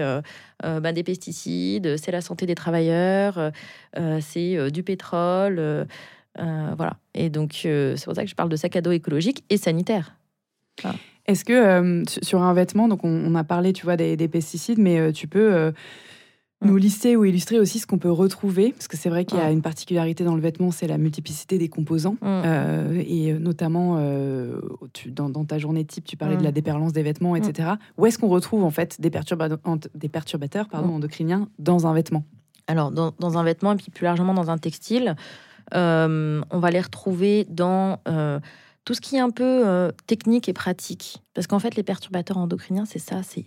[0.62, 3.50] bah, des pesticides, c'est la santé des travailleurs,
[4.20, 5.86] c'est du pétrole.
[6.36, 6.96] voilà.
[7.14, 10.16] Et donc, c'est pour ça que je parle de sac à dos écologique et sanitaire.
[11.26, 14.16] Est-ce que euh, su- sur un vêtement, donc on, on a parlé, tu vois, des,
[14.16, 15.72] des pesticides, mais euh, tu peux euh,
[16.62, 16.68] Mm.
[16.68, 19.40] nous lister ou illustrer aussi ce qu'on peut retrouver, parce que c'est vrai qu'il y
[19.40, 19.54] a Mm.
[19.54, 22.16] une particularité dans le vêtement, c'est la multiplicité des composants.
[22.22, 23.00] Mm.
[23.06, 23.98] Et notamment,
[24.92, 26.38] tu- dans, dans ta journée type, tu parlais Mm.
[26.38, 27.70] de la déperlance des vêtements, etc.
[27.98, 30.94] Où est-ce qu'on retrouve en fait des, perturbateurs pardon, Mm.
[30.94, 32.24] endocriniens dans un vêtement?
[32.68, 35.16] Alors, dans, dans un vêtement et puis plus largement dans un textile,
[35.72, 37.98] on va les retrouver dans
[38.84, 41.22] tout ce qui est un peu euh, technique et pratique.
[41.34, 43.44] Parce qu'en fait, les perturbateurs endocriniens, c'est ça, c'est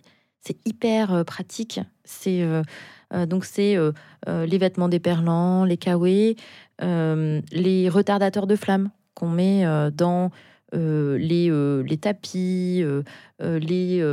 [0.66, 1.80] hyper euh, pratique.
[2.06, 2.64] C'est euh,
[3.26, 3.78] donc c'est
[4.28, 6.36] les vêtements déperlants, les kawé,
[6.82, 9.64] les retardateurs de flamme qu'on met
[9.94, 10.30] dans
[10.76, 13.04] euh, les, euh, les tapis, euh,
[13.40, 14.04] les,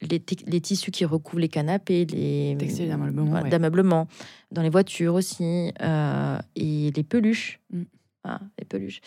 [0.00, 3.50] les, ti- les tissus qui recouvrent les canapés, les Textiles d'ameublement, ouais.
[3.50, 4.06] d'ameublement,
[4.52, 5.72] dans les voitures aussi,
[6.56, 7.58] et les peluches.
[7.72, 7.82] Mm.
[8.24, 9.00] Ah, les peluches.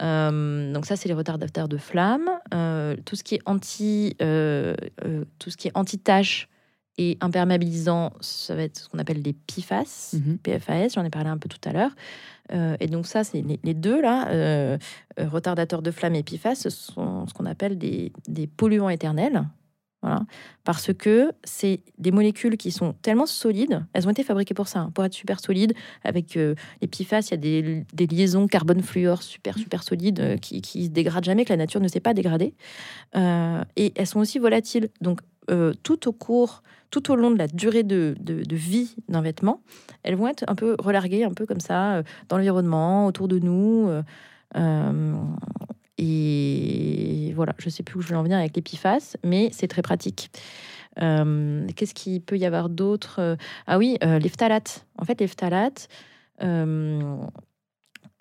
[0.00, 2.28] Euh, donc ça, c'est les retardateurs de flamme.
[2.52, 4.74] Euh, tout ce qui est anti, euh,
[5.38, 6.48] tout ce qui est anti-tache
[6.98, 10.14] et imperméabilisant, ça va être ce qu'on appelle des PFAS.
[10.14, 10.38] Mhm.
[10.38, 11.92] PFAS, j'en ai parlé un peu tout à l'heure.
[12.80, 14.76] Et donc ça, c'est les, les deux là,
[15.16, 19.44] retardateurs de flamme et PFAS, ce sont ce qu'on appelle des, des polluants éternels.
[20.02, 20.20] Voilà.
[20.64, 24.80] Parce que c'est des molécules qui sont tellement solides, elles ont été fabriquées pour ça,
[24.80, 25.74] hein, pour être super solides.
[26.04, 30.36] Avec euh, les PFAS, il y a des, des liaisons carbone-fluor super, super solides euh,
[30.38, 32.54] qui, qui se dégradent jamais, que la nature ne sait pas dégrader.
[33.14, 34.88] Euh, et elles sont aussi volatiles.
[35.02, 35.20] Donc,
[35.50, 39.20] euh, tout au cours, tout au long de la durée de, de- de vie d'un
[39.20, 39.60] vêtement,
[40.02, 43.90] elles vont être un peu relarguées, un peu comme ça, dans l'environnement, autour de nous.
[46.02, 49.68] Et voilà, je sais plus où je vais en venir avec les PFAS, mais c'est
[49.68, 50.30] très pratique.
[51.02, 53.36] Euh, Qu'est-ce qu'il peut y avoir d'autre Euh,
[53.66, 54.86] Ah oui, euh, les phtalates.
[54.96, 55.88] En fait, les phtalates,
[56.42, 57.16] euh,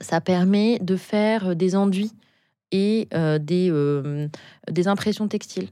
[0.01, 2.11] ça permet de faire des enduits
[2.71, 4.29] et des,
[4.69, 5.69] des impressions textiles.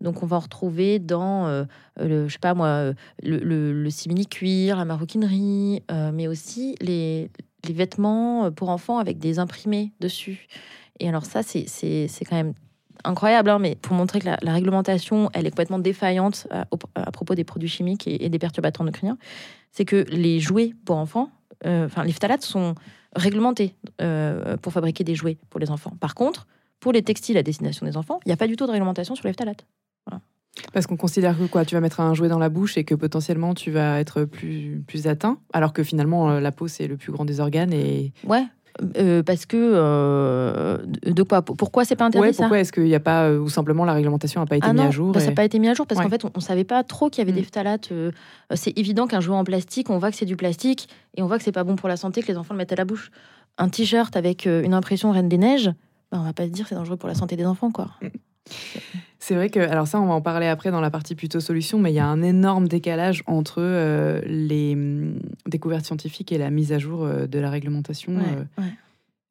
[0.00, 1.64] Donc, on va en retrouver dans, euh,
[2.00, 2.92] le, sais pas moi,
[3.22, 7.30] le, le, simili-cuir, la maroquinerie, mais aussi les,
[7.66, 10.48] les vêtements pour enfants avec des imprimés dessus.
[10.98, 11.66] Et alors ça, c'est
[12.28, 12.54] quand même
[13.04, 17.10] incroyable, hein, mais pour montrer que la, réglementation, elle est complètement défaillante à, au- à
[17.10, 19.18] propos des produits chimiques et, des perturbateurs endocriniens,
[19.72, 21.30] c'est que les jouets pour enfants,
[21.66, 22.74] euh, enfin les phtalates sont
[23.16, 25.92] réglementés euh, pour fabriquer des jouets pour les enfants.
[26.00, 26.46] Par contre,
[26.78, 29.14] pour les textiles à destination des enfants, il n'y a pas du tout de réglementation
[29.14, 29.66] sur les phtalates.
[30.72, 32.94] Parce qu'on considère que quoi, tu vas mettre un jouet dans la bouche et que
[32.94, 36.96] potentiellement tu vas être plus, plus atteint, alors que finalement euh, la peau c'est le
[36.96, 38.44] plus grand des organes et Ouais.
[38.98, 42.94] euh, parce que euh, de quoi Pourquoi c'est pas interdit ouais, pourquoi est-ce qu'il n'y
[42.96, 45.26] a pas ou simplement la réglementation n'a pas été Ah mise à jour bah, ça
[45.26, 46.04] n'a pas été mis à jour parce Ouais.
[46.04, 47.36] qu'en fait, on ne savait pas trop qu'il y avait Mm.
[47.36, 47.92] des phtalates.
[47.92, 48.10] euh,
[48.54, 51.38] c'est évident qu'un jouet en plastique, on voit que c'est du plastique et on voit
[51.38, 53.10] que c'est pas bon pour la santé que les enfants le mettent à la bouche.
[53.56, 55.70] Un t-shirt avec une impression Reine des Neiges,
[56.10, 57.90] bah, on va pas se dire que c'est dangereux pour la santé des enfants, quoi.
[59.22, 61.78] C'est vrai que, alors ça, on va en parler après dans la partie plutôt solution,
[61.78, 66.48] mais il y a un énorme décalage entre euh, les hum, découvertes scientifiques et la
[66.50, 68.22] mise à jour euh, de la réglementation, Ouais,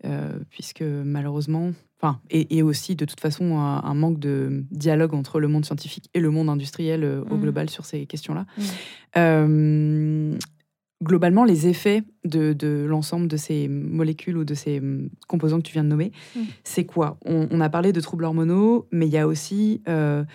[0.05, 0.45] euh, ouais.
[0.51, 5.39] puisque malheureusement, enfin, et, et aussi de toute façon un, un manque de dialogue entre
[5.39, 7.41] le monde scientifique et le monde industriel au Mm.
[7.41, 8.45] global sur ces questions-là.
[9.17, 10.37] Mm.
[11.01, 15.63] Globalement, les effets de, de l'ensemble de ces molécules ou de ces hum, composants que
[15.63, 16.39] tu viens de nommer, Mm.
[16.65, 17.17] c'est quoi?
[17.25, 20.25] On, on a parlé de troubles hormonaux, mais il y a aussi euh,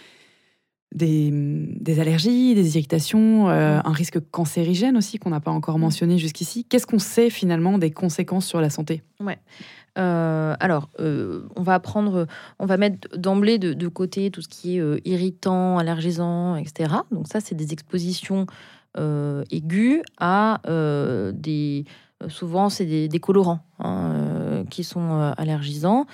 [0.94, 6.16] des, des, allergies, des irritations, euh, un risque cancérigène aussi qu'on n'a pas encore mentionné
[6.16, 6.64] jusqu'ici.
[6.64, 9.02] Qu'est-ce qu'on sait finalement des conséquences sur la santé?
[9.20, 9.38] Ouais.
[9.98, 12.26] Euh, alors, on va prendre,
[12.58, 16.94] on va mettre d'emblée de, de, côté tout ce qui est irritant, allergisant, etc.
[17.12, 18.46] Donc ça, c'est des expositions
[18.96, 20.60] aiguës à
[21.32, 21.84] des,
[22.28, 26.06] souvent c'est des, colorants hein, qui sont allergisants.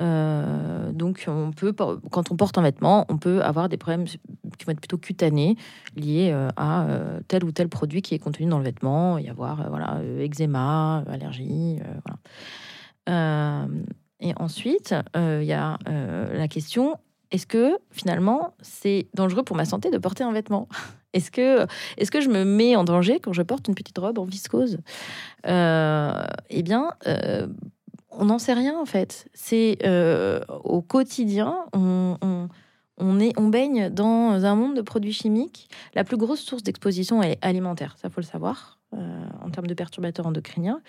[0.00, 4.64] Euh, donc, on peut, quand on porte un vêtement, on peut avoir des problèmes qui
[4.64, 5.56] vont être plutôt cutanés,
[5.96, 9.28] liés euh, à euh, tel ou tel produit qui est contenu dans le vêtement, y
[9.28, 11.78] avoir voilà eczéma, allergie,
[14.20, 16.96] et ensuite, il y a la question
[17.30, 20.68] est-ce que finalement c'est dangereux pour ma santé de porter un vêtement?
[21.14, 21.66] Est-ce que,
[21.96, 24.76] est que je me mets en danger quand je porte une petite robe en viscose?
[25.46, 26.90] Eh bien,
[28.18, 29.28] on n'en sait rien en fait.
[29.32, 32.48] C'est euh, au quotidien, on,
[33.20, 35.68] est, on baigne dans un monde de produits chimiques.
[35.94, 39.74] La plus grosse source d'exposition est alimentaire, ça faut le savoir, euh, en termes de
[39.74, 40.80] perturbateurs endocriniens.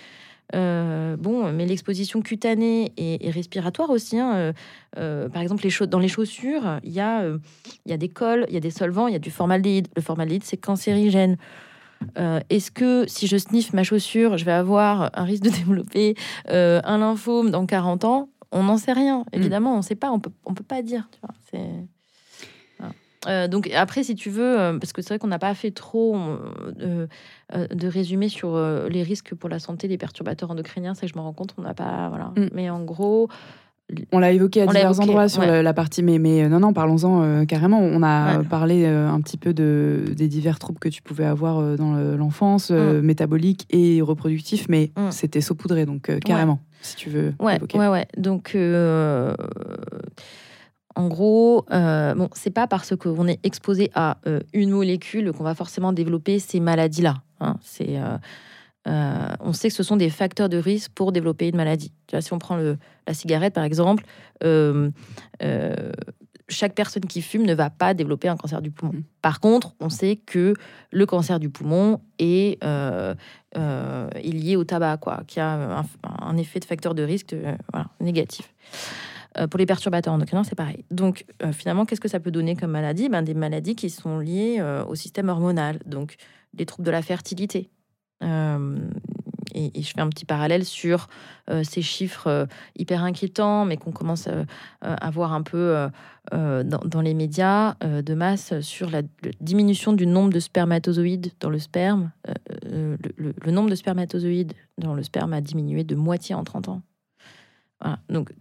[0.56, 4.18] Euh, bon, mais l'exposition cutanée et, respiratoire aussi.
[4.20, 4.54] Hein,
[4.96, 8.54] par exemple, les dans les chaussures, il y, a, il y a des cols, il
[8.54, 9.88] y a des solvants, il y a du formaldéhyde.
[9.96, 11.38] Le formaldéhyde, c'est cancérigène.
[12.18, 16.16] Euh, est-ce que si je sniffe ma chaussure, je vais avoir un risque de développer
[16.50, 18.30] euh, un lymphome dans 40 ans?
[18.52, 19.20] On n'en sait rien.
[19.20, 19.26] Mm.
[19.34, 20.12] Évidemment, on ne sait pas.
[20.12, 21.08] On peut, on peut pas dire.
[23.28, 26.18] Euh, donc après, si tu veux, parce que c'est vrai qu'on n'a pas fait trop
[26.80, 28.58] de résumé sur
[28.90, 31.62] les risques pour la santé des perturbateurs endocriniens, c'est que je me rends compte, on
[31.62, 32.32] n'a pas, voilà.
[32.36, 32.50] Mm.
[32.54, 33.30] Mais en gros,
[34.12, 37.24] on l'a évoqué à divers endroits sur la partie, mais, mais euh, non, non, parlons-en
[37.24, 37.80] euh, carrément.
[37.80, 41.78] On a parlé euh, un petit peu de, des divers troubles que tu pouvais avoir
[41.78, 43.02] dans l'enfance, mm.
[43.02, 45.12] métabolique et reproductif, mais mm.
[45.12, 47.34] c'était saupoudré, donc carrément, si tu veux.
[47.40, 47.78] Ouais, évoquer.
[47.78, 48.08] ouais, ouais.
[48.18, 48.56] Donc,
[50.96, 54.18] en gros, bon, c'est pas parce qu'on est exposé à
[54.54, 57.16] une molécule qu'on va forcément développer ces maladies-là.
[57.40, 57.56] Hein.
[57.62, 58.00] C'est
[58.88, 61.92] euh, on sait que ce sont des facteurs de risque pour développer une maladie.
[62.20, 64.04] si on prend la cigarette, par exemple,
[64.44, 64.90] euh,
[65.44, 65.92] euh,
[66.48, 68.94] chaque personne qui fume ne va pas développer un cancer du poumon.
[68.94, 69.04] Mmh.
[69.22, 70.54] Par contre, on sait que
[70.92, 72.58] le cancer du poumon est,
[73.54, 77.36] lié au tabac, quoi, qui a un, effet de facteur de risque
[78.00, 78.54] négatif.
[79.50, 80.84] Pour les perturbateurs endocriniens, c'est pareil.
[80.92, 83.10] Donc, finalement, qu'est-ce que ça peut donner comme maladie?
[83.10, 86.16] Ben, Des maladies qui sont liées au système hormonal, donc
[86.54, 87.70] des troubles de la fertilité,
[88.24, 88.78] euh,
[89.56, 91.08] et, je fais un petit parallèle sur
[91.50, 92.46] euh, ces chiffres euh,
[92.78, 94.30] hyper inquiétants, mais qu'on commence
[94.82, 95.90] à voir un peu
[96.32, 99.02] dans, les médias de masse sur la,
[99.42, 102.12] diminution du nombre de spermatozoïdes dans le sperme.
[102.64, 106.82] Le, nombre de spermatozoïdes dans le sperme a diminué de moitié en 30 ans.
[107.82, 108.32] Voilà, donc,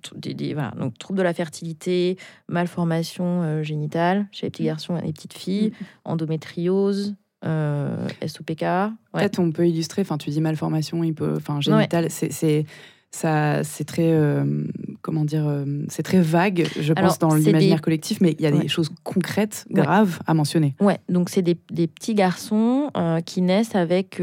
[0.55, 2.17] voilà, donc trouble de la fertilité,
[2.49, 4.67] malformation génitale chez les petits mmh.
[4.67, 5.85] garçons et les petites filles, mmh.
[6.05, 7.15] endométriose,
[7.45, 8.65] euh, SOPK.
[9.13, 11.03] Peut-être on peut illustrer, enfin tu dis malformation,
[11.37, 12.67] enfin génitale, c'est
[13.11, 14.65] ça c'est très euh,
[15.01, 18.51] comment dire euh, c'est très vague je pense dans l'imaginaire collectif mais il y a
[18.51, 20.75] des choses concrètes graves à mentionner.
[20.79, 20.99] Ouais.
[21.09, 22.91] Donc c'est des, petits garçons
[23.25, 24.21] qui naissent avec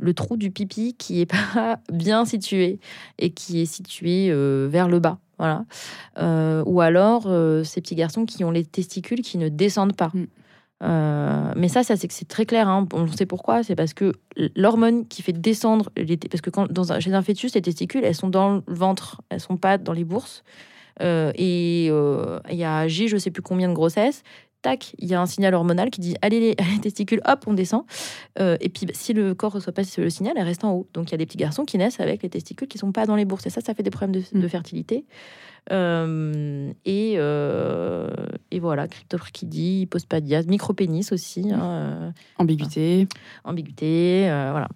[0.00, 2.80] le trou du pipi qui est pas bien situé
[3.18, 4.32] et qui est situé
[4.68, 5.64] vers le bas voilà
[6.64, 7.24] ou alors
[7.64, 10.26] ces petits garçons qui ont les testicules qui ne descendent pas mm.
[10.82, 12.68] Euh, mais ça, ça c'est que c'est très clair.
[12.68, 12.86] Hein.
[12.92, 13.62] On sait pourquoi.
[13.62, 14.14] C'est parce que
[14.56, 18.04] l'hormone qui fait descendre les parce que quand, dans un, chez un fœtus, les testicules,
[18.04, 20.42] elles sont dans le ventre, elles sont pas dans les bourses.
[21.02, 24.22] Euh, et euh, il y a J, je sais plus combien de grossesses.
[24.62, 27.84] Tac, il y a un signal hormonal qui dit allez les, testicules, hop, on descend.
[28.38, 30.88] et puis bah, si le corps reçoit pas le signal, elle reste en haut.
[30.94, 33.06] Donc il y a des petits garçons qui naissent avec les testicules qui sont pas
[33.06, 33.46] dans les bourses.
[33.46, 34.48] Et ça, ça fait des problèmes de, de mm.
[34.48, 35.04] fertilité.
[35.72, 38.08] Euh, et, euh,
[38.50, 41.50] et voilà, cryptoprachidie, hypospadias, micropénis aussi.
[41.52, 43.06] Hein, euh, ambiguïté.
[43.44, 44.68] ambiguïté, voilà.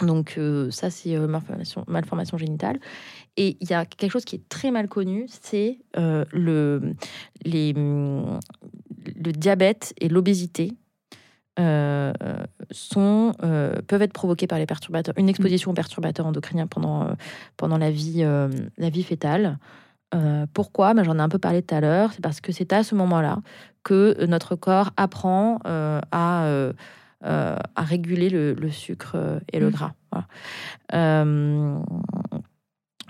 [0.00, 0.40] Donc
[0.70, 2.80] ça, c'est malformation, malformation, génitale.
[3.36, 6.94] Et il y a quelque chose qui est très mal connu, c'est le,
[7.44, 7.74] les,
[9.16, 10.72] le diabète et l'obésité.
[12.70, 13.34] sont,
[13.86, 17.08] peuvent être provoqués par les perturbateurs, une exposition aux perturbateurs endocriniens pendant,
[17.56, 19.58] pendant la, vie, la vie fétale.
[20.14, 20.94] Euh, pourquoi?
[20.94, 22.12] Ben, J'en ai un peu parlé tout à l'heure.
[22.12, 23.38] C'est parce que c'est à ce moment-là
[23.82, 26.72] que notre corps apprend euh, à, euh,
[27.22, 29.72] à réguler le, sucre et le mmh.
[29.72, 29.92] gras.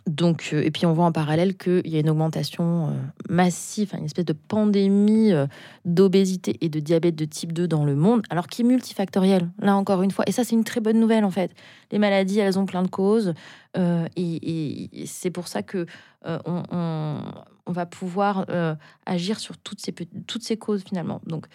[0.06, 2.90] Donc, euh, et puis on voit en parallèle qu'il y a une augmentation euh,
[3.30, 5.46] massive, une espèce de pandémie euh,
[5.86, 9.74] d'obésité et de diabète de type 2 dans le monde, alors qui est multifactoriel, là
[9.76, 10.24] encore une fois.
[10.28, 11.52] Et ça, c'est une très bonne nouvelle en fait.
[11.90, 13.32] Les maladies, elles ont plein de causes.
[13.76, 15.86] et, c'est pour ça que
[16.24, 17.22] on,
[17.66, 18.46] va pouvoir
[19.06, 21.20] agir sur toutes ces, toutes ces causes finalement.
[21.26, 21.46] Donc,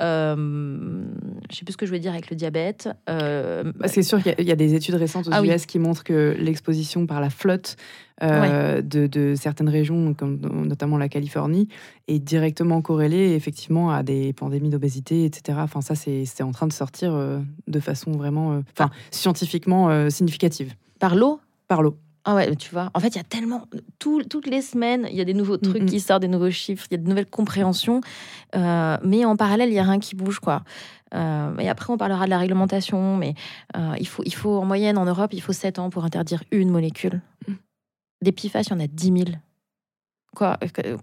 [0.00, 1.04] euh,
[1.50, 2.88] je sais plus ce que je voulais dire avec le diabète.
[3.10, 6.34] Euh, c'est sûr qu'il y, a des études récentes aux US ah qui montrent que
[6.38, 7.76] l'exposition par la flotte
[8.22, 11.68] euh, de, certaines régions, comme notamment la Californie,
[12.08, 15.58] est directement corrélée effectivement à des pandémies d'obésité, etc.
[15.62, 17.14] Enfin, ça, c'est en train de sortir
[17.66, 20.74] de façon vraiment, enfin, scientifiquement significative.
[20.98, 21.40] Par l'eau?
[21.68, 21.98] Par l'eau.
[22.24, 22.90] Ah ouais, tu vois.
[22.94, 23.66] En fait, il y a tellement.
[23.98, 26.94] toutes les semaines, il y a des nouveaux trucs qui sortent, des nouveaux chiffres, il
[26.94, 28.00] y a de nouvelles compréhensions.
[28.54, 30.62] Euh, mais en parallèle, il n'y a rien qui bouge, quoi.
[31.14, 33.16] Euh, et après, on parlera de la réglementation.
[33.16, 33.34] Mais
[33.76, 36.44] euh, il, faut, il faut, en moyenne, en Europe, il faut 7 ans pour interdire
[36.52, 37.20] une molécule.
[37.48, 37.54] Mm.
[38.22, 39.18] Des PFAS, il y en a 10 000.
[40.34, 40.58] Quoi,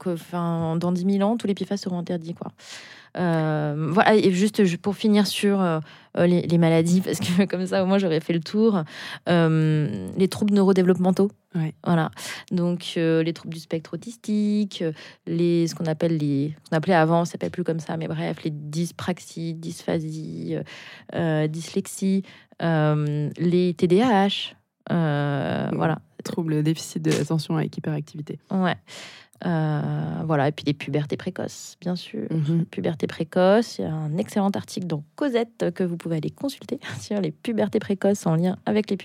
[0.05, 2.51] enfin, dans 10 000 ans, tous les PFAS seront interdits, quoi.
[3.17, 5.79] Euh, voilà, et juste pour finir sur euh,
[6.17, 8.83] les, maladies, parce que comme ça, au moins, j'aurais fait le tour.
[9.27, 11.31] Euh, les troubles neurodéveloppementaux.
[11.83, 12.11] Voilà.
[12.51, 14.83] Donc, les troubles du spectre autistique,
[15.25, 16.55] les, ce qu'on appelle les.
[16.71, 20.55] On appelait avant, ça s'appelle plus comme ça, mais bref, les dyspraxies, dysphasie,
[21.47, 22.23] dyslexie,
[22.61, 24.55] les TDAH.
[24.89, 25.99] voilà.
[26.23, 28.39] Troubles déficit de l'attention avec hyperactivité.
[28.51, 28.75] Ouais.
[29.45, 32.27] Euh, voilà, et puis les pubertés précoces, bien sûr.
[32.29, 32.65] Mhm.
[32.65, 36.79] Puberté précoce, il y a un excellent article dans Cosette que vous pouvez aller consulter
[36.99, 38.97] sur les pubertés précoces en lien avec les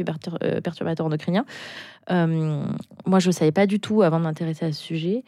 [0.43, 1.45] euh, perturbateurs endocriniens.
[2.11, 2.65] Euh,
[3.07, 5.25] moi, je ne savais pas du tout avant de m'intéresser à ce sujet.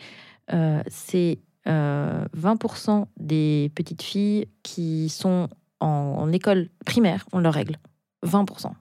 [0.88, 5.48] c'est 20% des petites filles qui sont
[5.80, 7.76] en, école primaire ont leurs règles.
[8.24, 8.72] 20%.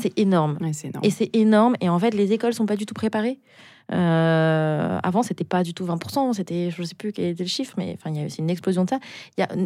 [0.00, 0.56] C'est énorme.
[0.60, 1.04] énorme.
[1.04, 1.76] Et c'est énorme.
[1.80, 3.38] Et en fait, les écoles sont pas du tout préparées.
[3.90, 7.74] Euh, avant, c'était pas du tout 20%, c'était, je sais plus quel était le chiffre,
[7.76, 8.98] mais enfin, c'est une explosion de ça.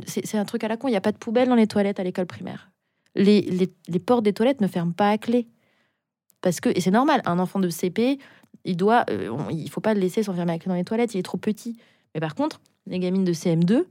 [0.06, 2.00] C'est un truc à la con, il n'y a pas de poubelle dans les toilettes
[2.00, 2.70] à l'école primaire.
[3.14, 5.48] Les, les, les, portes des toilettes ne ferment pas à clé.
[6.42, 8.18] Parce que, et c'est normal, un enfant de CP,
[8.64, 11.18] il doit, euh, il faut pas le laisser s'enfermer à clé dans les toilettes, il
[11.18, 11.76] est trop petit.
[12.14, 13.84] Mais par contre, les gamines de CM2,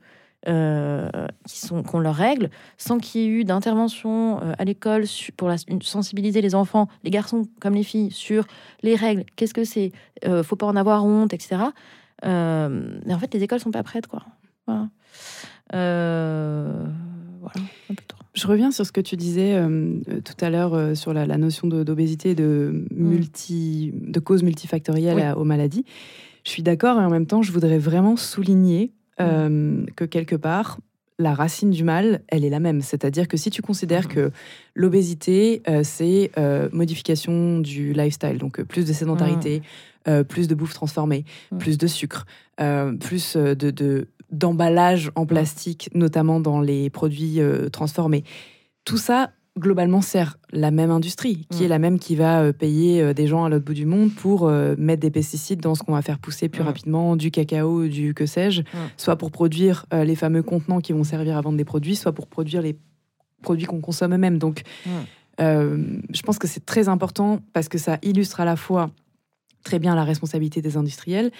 [0.47, 1.09] euh,
[1.47, 5.05] qui, sont, qui ont leurs règles, sans qu'il y ait eu d'intervention euh, à l'école
[5.37, 8.45] pour la, sensibiliser les enfants, les garçons comme les filles, sur
[8.83, 9.91] les règles, qu'est-ce que c'est,
[10.25, 11.63] euh, faut pas en avoir honte, etc.
[12.23, 14.23] mais en fait, les écoles sont pas prêtes, quoi.
[14.67, 14.89] Voilà.
[18.33, 19.59] Je reviens sur ce que tu disais
[20.23, 23.03] tout à l'heure sur la, notion d'obésité, de, mm.
[23.03, 25.85] multi, de causes multifactorielles aux maladies.
[26.43, 28.91] Je suis d'accord et en même temps, je voudrais vraiment souligner
[29.21, 30.79] euh, que quelque part,
[31.17, 32.81] la racine du mal, elle est la même.
[32.81, 34.31] C'est-à-dire que si tu considères que
[34.73, 39.61] l'obésité, euh, c'est euh, modification du lifestyle, donc plus de sédentarité,
[40.29, 41.25] plus de bouffe transformée,
[41.57, 42.27] plus de sucre,
[42.99, 47.39] plus de d'emballage en plastique, notamment dans les produits
[47.71, 48.23] transformés.
[48.83, 51.69] Tout ça, globalement sert la même industrie, qui est mm.
[51.69, 54.47] la même qui va euh, payer euh, des gens à l'autre bout du monde pour
[54.47, 56.65] euh, mettre des pesticides dans ce qu'on va faire pousser plus mm.
[56.65, 58.65] rapidement, du cacao, du que sais-je, mm.
[58.97, 62.27] soit pour produire les fameux contenants qui vont servir à vendre des produits, soit pour
[62.27, 62.77] produire les
[63.41, 64.37] produits qu'on consomme eux-mêmes.
[64.37, 64.63] Donc,
[65.39, 68.89] je pense que c'est très important parce que ça illustre à la fois
[69.63, 71.31] très bien la responsabilité des industriels,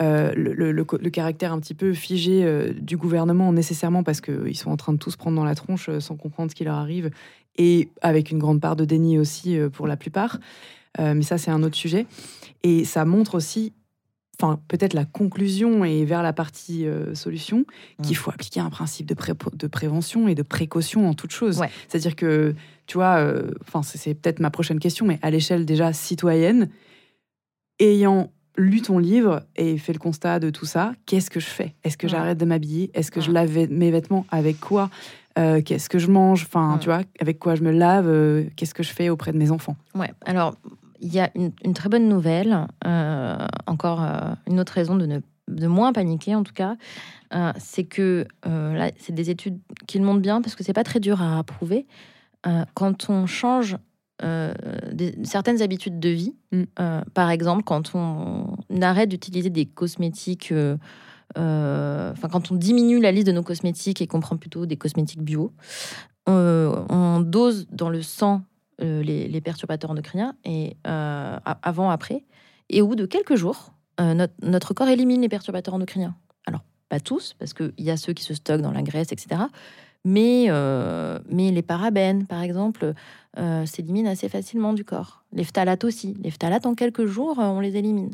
[0.00, 4.98] le, caractère un petit peu figé du gouvernement nécessairement parce qu'ils sont en train de
[4.98, 7.10] tous prendre dans la tronche sans comprendre ce qui leur arrive
[7.56, 10.38] et avec une grande part de déni aussi euh, pour la plupart.
[11.00, 12.06] Euh, mais ça, c'est un autre sujet.
[12.62, 13.72] Et ça montre aussi,
[14.40, 17.64] enfin, peut-être la conclusion et vers la partie euh, solution,
[18.02, 18.14] qu'il mmh.
[18.14, 19.16] faut appliquer un principe de,
[19.54, 21.60] de, prévention et de précaution en toute chose.
[21.88, 22.54] C'est-à-dire que,
[22.86, 23.32] tu vois,
[23.66, 26.68] enfin, c'est peut-être ma prochaine question, mais à l'échelle déjà citoyenne,
[27.80, 31.74] ayant lu ton livre et fait le constat de tout ça, qu'est-ce que je fais?
[31.82, 32.90] Est-ce que j'arrête de m'habiller?
[32.94, 34.26] Est-ce que je lave mes vêtements?
[34.30, 34.90] Avec quoi?
[35.38, 38.74] Euh, qu'est-ce que je mange, enfin, tu vois, avec quoi je me lave, euh, qu'est-ce
[38.74, 39.76] que je fais auprès de mes enfants?
[39.94, 40.54] Ouais, alors,
[41.00, 44.00] il y a une, très bonne nouvelle, euh, encore
[44.48, 46.76] une autre raison de ne de moins paniquer en tout cas,
[47.58, 51.00] c'est que là, c'est des études qui le montrent bien parce que c'est pas très
[51.00, 51.86] dur à approuver.
[52.72, 53.76] quand on change
[55.24, 56.64] certaines habitudes de vie, mm.
[57.12, 60.76] par exemple, quand on arrête d'utiliser des cosmétiques euh,
[61.36, 65.22] enfin, quand on diminue la liste de nos cosmétiques et qu'on prend plutôt des cosmétiques
[65.22, 65.52] bio,
[66.26, 68.42] on dose dans le sang
[68.82, 72.24] euh, les, perturbateurs endocriniens et euh, avant, après,
[72.70, 76.16] et au bout de quelques jours, notre, corps élimine les perturbateurs endocriniens.
[76.46, 79.42] Alors, pas tous, parce qu'il y a ceux qui se stockent dans la graisse, etc.
[80.04, 82.94] Mais, euh, les parabènes, par exemple,
[83.38, 85.24] euh, s'éliminent assez facilement du corps.
[85.32, 86.16] Les phtalates aussi.
[86.22, 88.10] Les phtalates, en quelques jours, euh, on les élimine.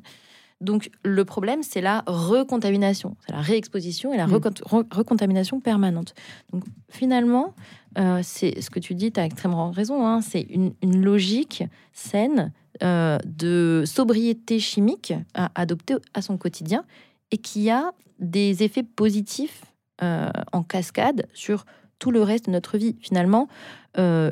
[0.60, 4.32] Donc le problème, c'est la recontamination, c'est la réexposition et la Mm.
[4.34, 6.14] recont- re- recontamination permanente.
[6.52, 7.54] Donc finalement,
[7.98, 11.64] euh, c'est ce que tu dis, tu as extrêmement raison, hein, c'est une, une logique
[11.92, 16.84] saine euh, de sobriété chimique à adopter à son quotidien
[17.30, 19.64] et qui a des effets positifs
[20.02, 21.64] euh, en cascade sur
[21.98, 22.96] tout le reste de notre vie.
[23.00, 23.48] Finalement,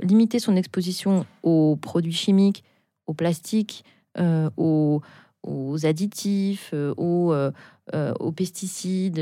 [0.03, 2.65] limiter son exposition aux produits chimiques,
[3.07, 3.85] au plastique,
[4.19, 5.03] euh, aux,
[5.49, 7.51] aux additifs, euh, aux, euh,
[7.95, 9.19] euh, aux pesticides,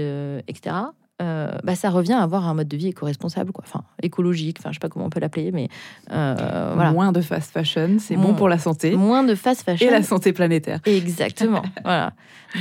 [0.48, 0.76] etc.
[1.22, 3.64] euh, bah, ça revient à avoir un mode de vie éco-responsable, quoi.
[3.66, 5.68] Enfin, écologique, enfin, je sais pas comment on peut l'appeler, mais
[6.12, 6.92] euh, voilà.
[6.92, 9.86] Moins de fast fashion, c'est bon pour la santé Moins de fast fashion.
[9.86, 10.80] et la santé planétaire.
[10.84, 11.62] Exactement.
[11.84, 12.12] voilà.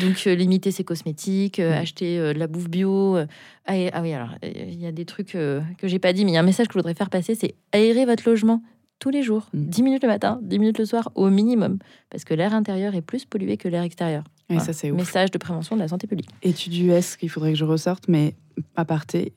[0.02, 1.72] Donc euh, limiter ses cosmétiques, Mm.
[1.72, 3.18] acheter de la bouffe bio.
[3.66, 6.32] ah, et- ah oui, alors il y a des trucs que j'ai pas dit, mais
[6.32, 8.62] il y a un message que je voudrais faire passer, c'est aérer votre logement
[9.00, 9.66] tous les jours, Mm.
[9.66, 11.78] 10 minutes le matin, 10 minutes le soir au minimum,
[12.10, 14.24] parce que l'air intérieur est plus pollué que l'air extérieur.
[14.50, 14.64] Voilà.
[14.64, 14.92] ça, c'est.
[14.92, 16.30] Message de prévention de la santé publique.
[16.44, 18.36] Étude US qu'il faudrait que je ressorte, mais
[18.76, 19.34] à parté,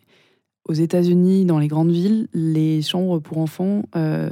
[0.68, 4.28] aux États-Unis, dans les grandes villes, les chambres pour enfants, euh,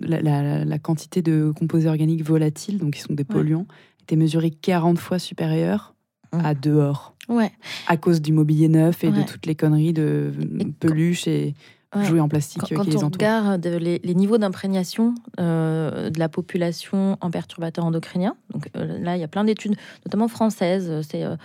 [0.00, 3.66] la, la- la quantité de composés organiques volatiles, donc qui sont des polluants,
[4.02, 5.94] était mesurée 40 fois supérieure
[6.32, 6.40] Mm.
[6.44, 7.52] à dehors, Ouais.
[7.86, 11.54] à cause du mobilier neuf et de toutes les conneries de Et peluches et
[11.94, 12.04] Ouais.
[12.04, 13.12] jouets en plastique Quand, euh, quand qui les on entourent.
[13.18, 19.16] regarde les, les niveaux d'imprégnation euh, de la population en perturbateurs endocriniens, donc euh, là
[19.16, 21.36] il y a plein d'études, notamment françaises, c'est euh,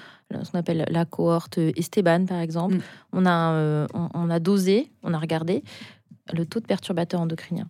[0.44, 2.76] ce qu'on appelle la cohorte Esteban par exemple.
[2.76, 2.82] Mm.
[3.14, 5.64] On, a, euh, on, on a dosé, on a regardé
[6.34, 7.68] le taux de perturbateurs endocriniens.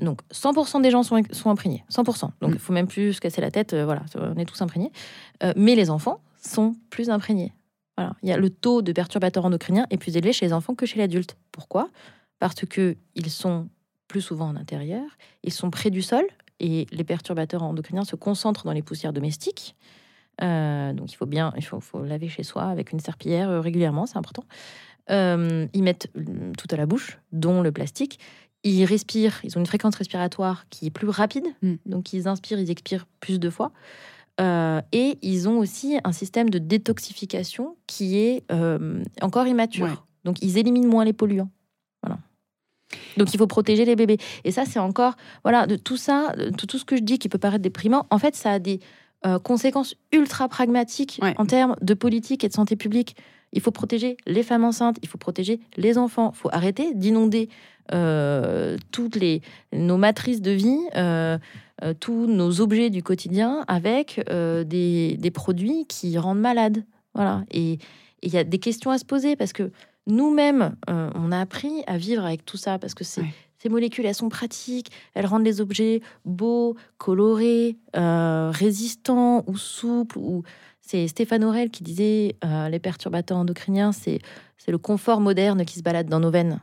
[0.00, 2.30] Donc 100% des gens sont, sont imprégnés, 100%.
[2.40, 2.54] Donc Mm.
[2.54, 4.90] il faut même plus se casser la tête, euh, voilà, on est tous imprégnés.
[5.42, 7.52] Euh, mais les enfants sont plus imprégnés.
[8.00, 8.16] Voilà.
[8.22, 10.86] Il y a le taux de perturbateurs endocriniens est plus élevé chez les enfants que
[10.86, 11.36] chez l'adulte.
[11.52, 11.90] Pourquoi?
[12.38, 13.68] Parce que ils sont
[14.08, 15.04] plus souvent en intérieur,
[15.42, 16.24] ils sont près du sol
[16.58, 19.76] et les perturbateurs endocriniens se concentrent dans les poussières domestiques.
[20.42, 23.60] Euh, donc il faut bien, il faut, faut laver chez soi avec une serpillière euh,
[23.60, 24.44] régulièrement, c'est important.
[25.10, 26.08] Euh, ils mettent
[26.56, 28.18] tout à la bouche, dont le plastique.
[28.62, 31.74] Ils respirent, ils ont une fréquence respiratoire qui est plus rapide, Mm.
[31.86, 33.72] donc ils inspirent, ils expirent plus de fois.
[34.40, 39.86] Euh, et ils ont aussi un système de détoxification qui est euh, encore immature.
[39.86, 39.94] Ouais.
[40.24, 41.50] Donc ils éliminent moins les polluants.
[42.02, 42.18] Voilà.
[43.16, 44.18] Donc il faut protéger les bébés.
[44.44, 47.28] Et ça, c'est encore, voilà, de tout ça, de tout ce que je dis qui
[47.28, 48.80] peut paraître déprimant, en fait, ça a des
[49.26, 51.34] euh, conséquences ultra pragmatiques Ouais.
[51.36, 53.16] en termes de politique et de santé publique.
[53.52, 56.32] Il faut protéger les femmes enceintes, il faut protéger les enfants.
[56.34, 57.48] Il faut arrêter d'inonder
[58.92, 59.42] toutes les,
[59.72, 60.78] nos matrices de vie,
[61.82, 66.84] euh, tous nos objets du quotidien avec euh, des, des produits qui rendent malades.
[67.14, 67.44] Voilà.
[67.50, 67.78] Et
[68.22, 69.70] il y a des questions à se poser parce que
[70.06, 73.34] nous-mêmes, euh, on a appris à vivre avec tout ça parce que c'est- Ouais.
[73.58, 77.76] ces molécules, elles sont pratiques, elles rendent les objets beaux, colorés,
[78.52, 80.18] résistants ou souples.
[80.18, 80.42] Ou
[80.80, 82.36] c'est Stéphane Aurel qui disait
[82.70, 84.20] les perturbateurs endocriniens, c'est
[84.68, 86.60] le confort moderne qui se balade dans nos veines.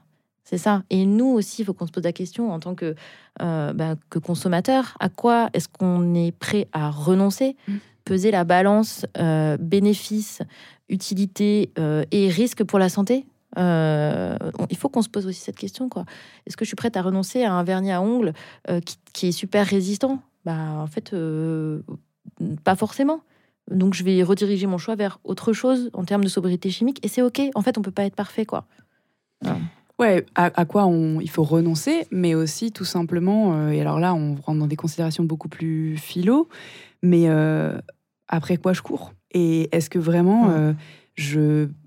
[0.49, 0.83] C'est ça.
[0.89, 2.95] Et nous aussi, il faut qu'on se pose la question en tant que,
[3.41, 7.57] euh, bah, que consommateur, à quoi est-ce qu'on est prêt à renoncer?
[7.67, 7.75] Mm.
[8.05, 10.41] Peser la balance euh, bénéfice,
[10.87, 13.25] utilité euh, et risque pour la santé?
[13.57, 14.37] Euh,
[14.69, 15.89] il faut qu'on se pose aussi cette question.
[15.89, 16.05] quoi.
[16.45, 18.31] Est-ce que je suis prête à renoncer à un vernis à ongles
[18.69, 20.21] euh, qui, qui est super résistant?
[20.45, 21.13] Bah, En fait,
[22.63, 23.19] pas forcément.
[23.69, 27.05] Donc, je vais rediriger mon choix vers autre chose en termes de sobriété chimique.
[27.05, 27.41] Et c'est OK.
[27.53, 28.45] En fait, on peut pas être parfait.
[28.45, 28.65] quoi.
[29.43, 29.51] Ouais,
[30.35, 34.13] à, à quoi on, il faut renoncer, mais aussi tout simplement, euh, et alors là,
[34.13, 36.47] on rentre dans des considérations beaucoup plus philo,
[37.01, 37.77] mais euh,
[38.27, 39.13] après quoi je cours?
[39.31, 40.51] Et est-ce que vraiment Mm.
[40.51, 40.73] euh,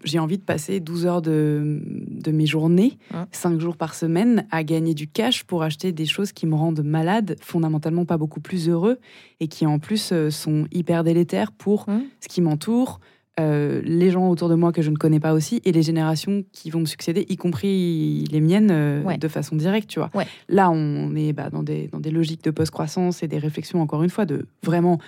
[0.03, 3.17] j'ai envie de passer 12 heures de, de mes journées, Mm.
[3.31, 6.83] 5 jours par semaine, à gagner du cash pour acheter des choses qui me rendent
[6.83, 8.99] malade, fondamentalement pas beaucoup plus heureux,
[9.39, 12.01] et qui en plus sont hyper délétères pour Mm.
[12.21, 12.99] ce qui m'entoure,
[13.41, 16.45] euh, les gens autour de moi que je ne connais pas aussi et les générations
[16.53, 19.19] qui vont me succéder, y compris les miennes, euh, Ouais.
[19.19, 20.11] de façon directe, tu vois.
[20.15, 20.27] Ouais.
[20.49, 24.03] Là, on est bah, dans, des, dans des logiques de post-croissance et des réflexions, encore
[24.03, 24.99] une fois, de vraiment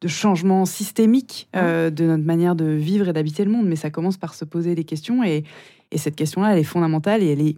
[0.00, 3.66] de changement systémique euh, de notre manière de vivre et d'habiter le monde.
[3.66, 5.42] Mais ça commence par se poser des questions et,
[5.90, 7.56] et cette question-là, elle est fondamentale et elle est,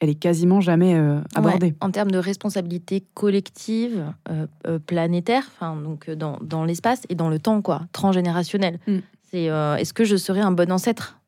[0.00, 1.66] elle est quasiment jamais euh, abordée.
[1.68, 5.44] Ouais, en termes de responsabilité collective, euh, euh, planétaire,
[5.84, 8.78] donc dans, dans l'espace et dans le temps, quoi, transgénérationnel.
[8.88, 8.98] Mm.
[9.36, 11.20] Euh, est-ce que je serai un bon ancêtre?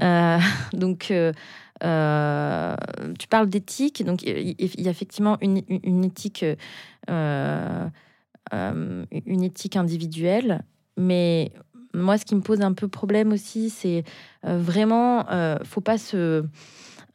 [0.00, 0.38] Euh,
[0.72, 1.32] donc euh,
[3.18, 5.58] tu parles d'éthique, donc il y a effectivement une,
[6.04, 6.44] éthique,
[7.08, 7.92] une
[9.42, 10.64] éthique individuelle,
[10.96, 11.52] mais
[11.94, 14.04] moi, ce qui me pose un peu problème aussi, c'est
[14.42, 15.26] vraiment,
[15.64, 16.44] faut pas se,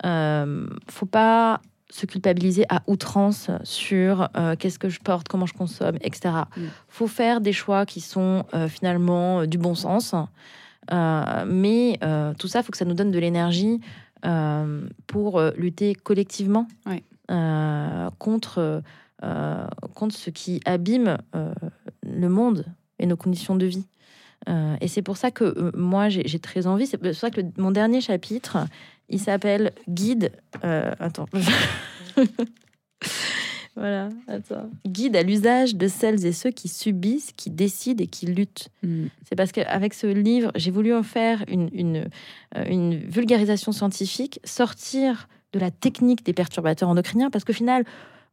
[0.03, 1.61] faut pas
[1.93, 6.35] se culpabiliser à outrance sur qu'est-ce que je porte, comment je consomme, etc.
[6.57, 6.69] Il mm.
[6.87, 10.15] faut faire des choix qui sont finalement du bon sens.
[10.91, 11.99] mais
[12.39, 13.79] tout ça, il faut que ça nous donne de l'énergie
[15.07, 16.67] pour lutter collectivement
[18.17, 18.81] contre
[19.23, 21.53] euh, contre ce qui abîme euh,
[22.01, 22.65] le monde
[22.99, 23.85] et nos conditions de vie.
[24.49, 26.87] Euh, et c'est pour ça que moi, j'ai très envie.
[26.87, 28.57] C'est pour ça que mon dernier chapitre,
[29.09, 30.31] il s'appelle Guide.
[30.61, 31.25] attends.
[33.75, 34.69] voilà, attends.
[34.85, 38.69] Guide à l'usage de celles et ceux qui subissent, qui décident et qui luttent.
[38.81, 39.05] Mm.
[39.27, 42.09] C'est parce qu'avec ce livre, j'ai voulu en faire une, une,
[42.67, 47.85] une, vulgarisation scientifique, sortir de la technique des perturbateurs endocriniens, parce qu'au final,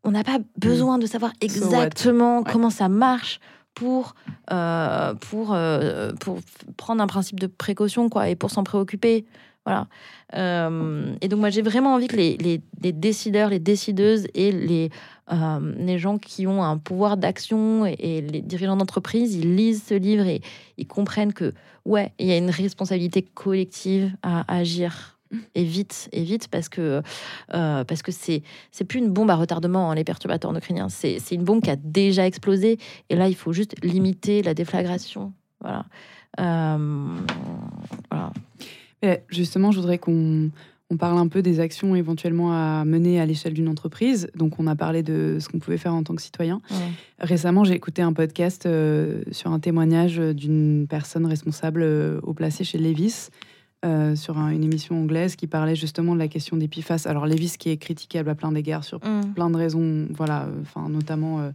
[0.05, 3.40] on n'a pas besoin de savoir exactement comment ça marche
[3.74, 4.14] pour,
[4.51, 6.38] euh, pour, euh, pour
[6.76, 9.26] prendre un principe de précaution quoi, et pour s'en préoccuper.
[9.66, 9.89] Voilà.
[10.35, 14.91] Euh, et donc, moi, j'ai vraiment envie que les, les, décideurs, les décideuses et les,
[15.77, 20.27] les gens qui ont un pouvoir d'action et, les dirigeants d'entreprise, ils lisent ce livre
[20.27, 20.41] et
[20.77, 21.53] ils comprennent que,
[21.85, 25.20] ouais, il y a une responsabilité collective à agir
[25.55, 27.03] et vite, et vite, parce que
[27.55, 28.43] euh, parce que c'est
[28.89, 30.89] plus une bombe à retardement hein, les perturbateurs endocriniens.
[30.89, 32.78] C'est une bombe qui a déjà explosé
[33.09, 35.32] et là il faut juste limiter la déflagration.
[35.61, 35.85] Voilà.
[36.41, 37.19] Euh,
[39.28, 40.51] justement, je voudrais qu'on
[40.93, 44.28] on parle un peu des actions éventuellement à mener à l'échelle d'une entreprise.
[44.35, 46.60] Donc, on a parlé de ce qu'on pouvait faire en tant que citoyen.
[47.20, 51.85] Récemment, j'ai écouté un podcast euh, sur un témoignage d'une personne responsable
[52.22, 53.31] au placé chez Levis
[53.82, 57.06] euh, sur une émission anglaise qui parlait justement de la question des PFAS.
[57.06, 59.32] Alors Lévis qui est critiquable à plein d'égards sur mm.
[59.35, 61.51] plein de raisons, voilà, enfin notamment euh,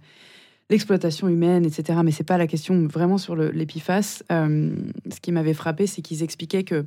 [0.69, 1.99] l'exploitation humaine, etc.
[2.03, 4.23] Mais c'est pas la question vraiment sur PFAS.
[4.31, 4.75] Euh,
[5.11, 6.85] ce qui m'avait frappé, c'est qu'ils expliquaient que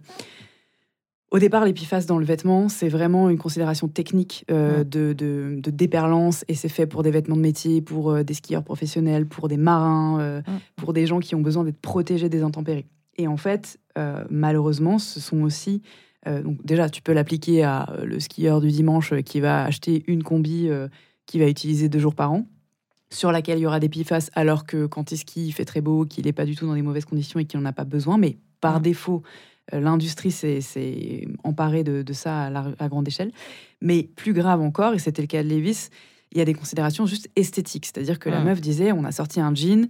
[1.30, 4.84] au départ, PFAS dans le vêtement, c'est vraiment une considération technique mm.
[4.84, 8.64] de, de, de, déperlance et c'est fait pour des vêtements de métier, pour des skieurs
[8.64, 10.42] professionnels, pour des marins,
[10.76, 12.86] pour des gens qui ont besoin d'être protégés des intempéries.
[13.18, 15.82] Et en fait, euh, malheureusement, ce sont aussi
[16.26, 20.04] euh, donc déjà, tu peux l'appliquer à euh, le skieur du dimanche qui va acheter
[20.08, 20.68] une combi
[21.26, 22.46] qu'il va utiliser deux jours par an,
[23.10, 25.80] sur laquelle il y aura des PFAS, alors que quand il skie, il fait très
[25.80, 27.84] beau, qu'il n'est pas du tout dans des mauvaises conditions et qu'il n'en a pas
[27.84, 28.18] besoin.
[28.18, 29.22] Mais par défaut,
[29.72, 33.32] l'industrie s'est emparée de, ça à, à, grande échelle.
[33.80, 35.88] Mais plus grave encore, et c'était le cas de Levis,
[36.32, 37.86] il y a des considérations juste esthétiques.
[37.86, 39.88] C'est-à-dire que la meuf disait on a sorti un jean,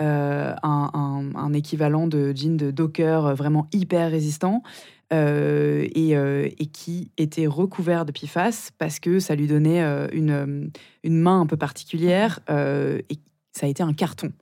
[0.00, 4.62] euh, un, équivalent de jean de Docker euh, vraiment hyper résistant.
[5.12, 9.82] Euh, et, qui était recouvert de PFAS parce que ça lui donnait
[10.12, 10.70] une,
[11.02, 13.18] une main un peu particulière et
[13.52, 14.32] ça a été un carton.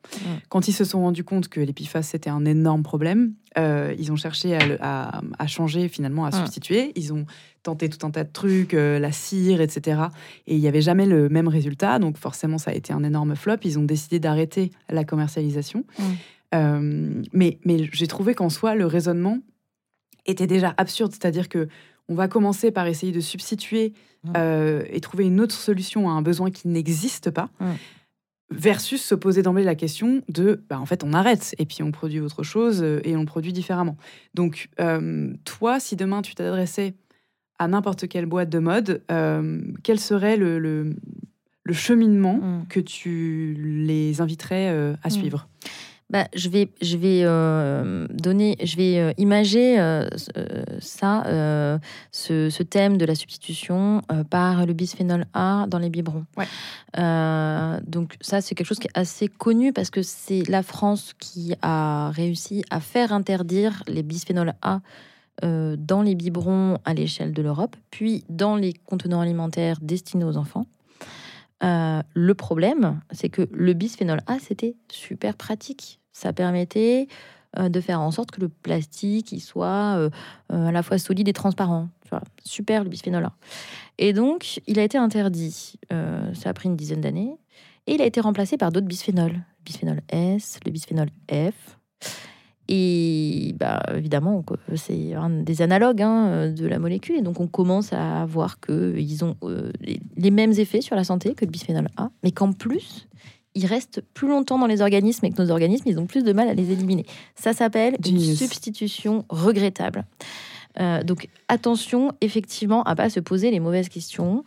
[0.48, 4.16] Quand ils se sont rendus compte que l'épiphace c'était un énorme problème, euh, ils ont
[4.16, 6.92] cherché à, changer, finalement, à substituer.
[6.94, 7.24] Ils ont
[7.62, 10.02] tenté tout un tas de trucs, euh, la cire, etc.
[10.46, 11.98] Et il n'y avait jamais le même résultat.
[11.98, 13.56] Donc forcément, ça a été un énorme flop.
[13.64, 15.84] Ils ont décidé d'arrêter la commercialisation.
[16.54, 19.38] Euh, mais mais j'ai trouvé qu'en soi, le raisonnement
[20.28, 21.12] était déjà absurde.
[21.12, 21.68] C'est-à-dire que
[22.08, 23.92] on va commencer par essayer de substituer
[24.34, 27.50] et trouver une autre solution à un besoin qui n'existe pas
[28.50, 31.90] versus se poser d'emblée la question de, bah, en fait, on arrête et puis on
[31.90, 33.96] produit autre chose euh, et on produit différemment.
[34.34, 36.94] Donc, euh, toi, si demain tu t'adressais
[37.58, 40.94] à n'importe quelle boîte de mode, euh, quel serait le, le,
[41.72, 42.66] cheminement mm.
[42.70, 44.68] que tu les inviterais
[45.02, 45.10] à mm.
[45.10, 45.48] suivre?
[46.10, 50.08] Bah, je vais, je vais euh, donner, je vais euh, imager euh,
[50.80, 51.22] ça,
[52.12, 56.24] ce, ce, thème de la substitution par le bisphénol A dans les biberons.
[56.94, 61.54] donc ça, c'est quelque chose qui est assez connu parce que c'est la France qui
[61.60, 64.80] a réussi à faire interdire les bisphénols A
[65.42, 70.66] dans les biberons à l'échelle de l'Europe, puis dans les contenants alimentaires destinés aux enfants.
[71.64, 76.00] Euh, le problème, c'est que le bisphénol A, c'était super pratique.
[76.12, 77.08] Ça permettait
[77.58, 80.10] euh, de faire en sorte que le plastique il soit euh,
[80.50, 81.88] à la fois solide et transparent.
[82.44, 83.32] super le bisphénol A.
[83.98, 85.74] Et donc, il a été interdit.
[85.90, 87.36] ça a pris une dizaine d'années.
[87.86, 89.32] Et il a été remplacé par d'autres bisphénols.
[89.32, 91.78] Le bisphénol S, le bisphénol F.
[92.68, 94.44] Et bah, évidemment,
[94.76, 97.16] c'est un des analogues hein, de la molécule.
[97.16, 99.72] Et donc, on commence à voir qu'ils ont euh,
[100.16, 103.08] les mêmes effets sur la santé que le bisphénol A, mais qu'en plus,
[103.54, 106.32] ils restent plus longtemps dans les organismes et que nos organismes, ils ont plus de
[106.32, 107.06] mal à les éliminer.
[107.34, 110.04] Ça s'appelle une substitution regrettable.
[110.78, 114.44] Euh, donc, attention, effectivement, à pas se poser les mauvaises questions.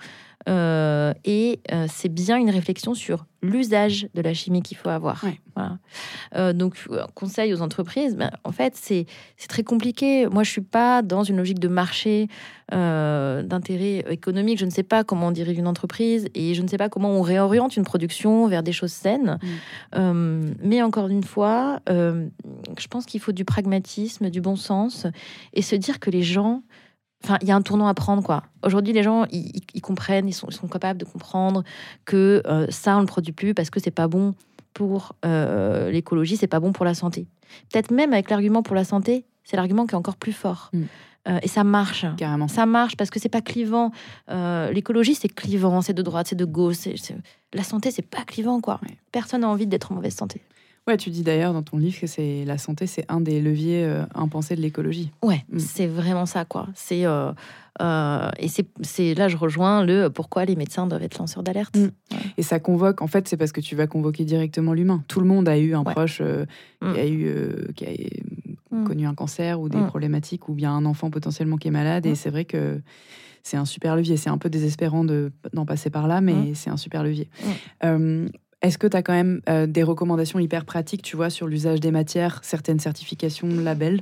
[0.50, 5.24] Euh, et euh, c'est bien une réflexion sur l'usage de la chimie qu'il faut avoir.
[5.24, 5.40] Ouais.
[5.56, 5.78] Voilà.
[6.36, 6.76] Euh, donc,
[7.16, 9.06] conseil aux entreprises, ben, en fait, c'est
[9.50, 10.28] très compliqué.
[10.28, 12.28] Moi, je suis pas dans une logique de marché,
[12.72, 14.58] d'intérêt économique.
[14.58, 17.10] Je ne sais pas comment on dirige une entreprise et je ne sais pas comment
[17.10, 19.40] on réoriente une production vers des choses saines.
[19.94, 20.54] Mm.
[20.64, 25.06] Mais encore une fois, je pense qu'il faut du pragmatisme, du bon sens
[25.54, 26.64] et se dire que les gens.
[27.24, 28.44] Enfin, il y a un tournant à prendre, quoi.
[28.64, 31.64] Aujourd'hui, les gens, ils, comprennent, ils sont, ils sont capables de comprendre
[32.06, 34.34] que euh, ça, on ne le produit plus parce que c'est pas bon
[34.74, 37.28] pour euh, l'écologie, c'est pas bon pour la santé.
[37.72, 40.70] Peut-être même avec l'argument pour la santé, c'est l'argument qui est encore plus fort.
[40.74, 40.84] Mm.
[41.28, 42.06] Euh, et ça marche.
[42.18, 42.48] Carrément.
[42.48, 43.92] Ça marche parce que c'est pas clivant.
[44.30, 46.78] Euh, L'écologie, c'est clivant, c'est de droite, c'est de gauche.
[47.54, 48.80] La santé, c'est pas clivant, quoi.
[48.84, 48.98] Ouais.
[49.12, 50.42] Personne n'a envie d'être en mauvaise santé.
[50.88, 53.84] Ouais, tu dis d'ailleurs dans ton livre que c'est la santé, c'est un des leviers
[53.86, 55.12] euh, impensés de l'écologie.
[55.22, 55.60] Ouais, Mm.
[55.60, 56.68] c'est vraiment ça, quoi.
[56.74, 57.32] C'est euh,
[57.82, 58.48] euh, et
[58.82, 61.78] c'est là je rejoins le pourquoi les médecins doivent être lanceurs d'alerte.
[61.78, 61.90] Mm.
[62.38, 65.04] Et ça convoque, en fait, c'est parce que tu vas convoquer directement l'humain.
[65.08, 65.94] Tout le monde a eu un Ouais.
[65.94, 66.94] proche Mm.
[66.94, 67.30] qui a eu
[67.76, 67.90] qui a
[68.88, 72.06] connu un cancer ou des problématiques ou bien un enfant potentiellement qui est malade.
[72.08, 72.82] Et c'est vrai que
[73.44, 74.18] c'est un super levier.
[74.18, 77.30] C'est un peu désespérant de- d'en passer par là, mais c'est un super levier.
[78.62, 81.80] Est-ce que tu as quand même euh, des recommandations hyper pratiques, tu vois, sur l'usage
[81.80, 84.02] des matières, certaines certifications, labels?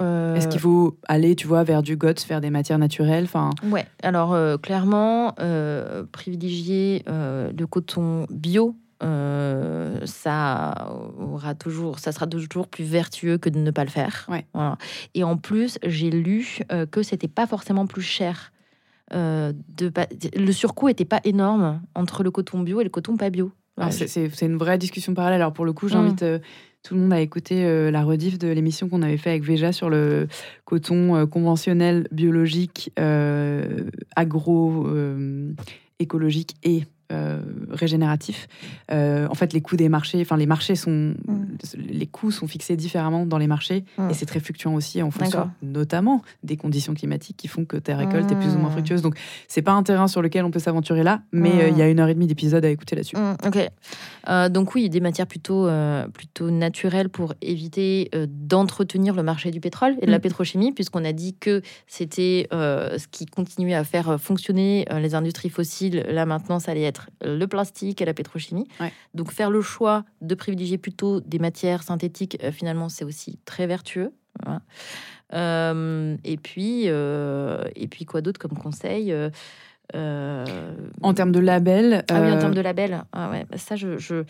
[0.00, 3.24] Euh, Est-ce qu'il faut aller, tu vois, vers du GOTS, faire des matières naturelles?
[3.24, 5.34] Enfin, Ouais, alors euh, clairement,
[6.12, 13.58] privilégier le coton bio, euh, ça aura toujours, ça sera toujours plus vertueux que de
[13.58, 14.26] ne pas le faire.
[14.30, 14.46] Ouais.
[14.54, 14.78] Voilà.
[15.14, 18.50] Et en plus, j'ai lu euh, que c'était pas forcément plus cher.
[19.12, 23.16] euh, de pas- le surcoût était pas énorme entre le coton bio et le coton
[23.18, 23.52] pas bio.
[23.76, 25.40] Alors, c'est- une vraie discussion parallèle.
[25.40, 26.38] Alors pour le coup, j'invite euh,
[26.82, 29.72] tout le monde à écouter euh, la rediff de l'émission qu'on avait fait avec Veja
[29.72, 30.28] sur le
[30.64, 32.90] coton euh, conventionnel, biologique,
[34.16, 34.86] agro,
[35.98, 36.84] écologique et
[37.14, 38.48] euh, régénératif.
[38.90, 41.14] Euh, en fait, les coûts des marchés, enfin les marchés sont,
[41.76, 44.10] les coûts sont fixés différemment dans les marchés Mm.
[44.10, 47.96] et c'est très fluctuant aussi en fonction, notamment des conditions climatiques qui font que ta
[47.96, 48.72] récolte est plus ou moins Mm.
[48.72, 49.02] fructueuse.
[49.02, 49.16] Donc
[49.48, 51.60] c'est pas un terrain sur lequel on peut s'aventurer là, mais Mm.
[51.60, 53.16] euh, il y a une heure et demie d'épisode à écouter là-dessus.
[53.16, 53.70] Mm, ok.
[54.28, 55.68] Euh, donc oui, des matières plutôt,
[56.12, 60.22] plutôt naturelles pour éviter d'entretenir le marché du pétrole et de la Mm.
[60.22, 66.04] pétrochimie, puisqu'on a dit que c'était ce qui continuait à faire fonctionner les industries fossiles.
[66.08, 68.66] Là maintenant, ça allait être le plastique et la pétrochimie.
[68.80, 68.92] Ouais.
[69.14, 73.66] Donc faire le choix de privilégier plutôt des matières synthétiques, euh, finalement, c'est aussi très
[73.66, 74.12] vertueux.
[74.44, 74.60] Voilà.
[75.32, 79.12] Euh, et puis, euh, et puis quoi d'autre comme conseil
[79.94, 80.44] euh,
[81.02, 83.04] En termes de label, ah oui, en termes de label.
[83.12, 84.24] Ah ouais, bah ça, je, je...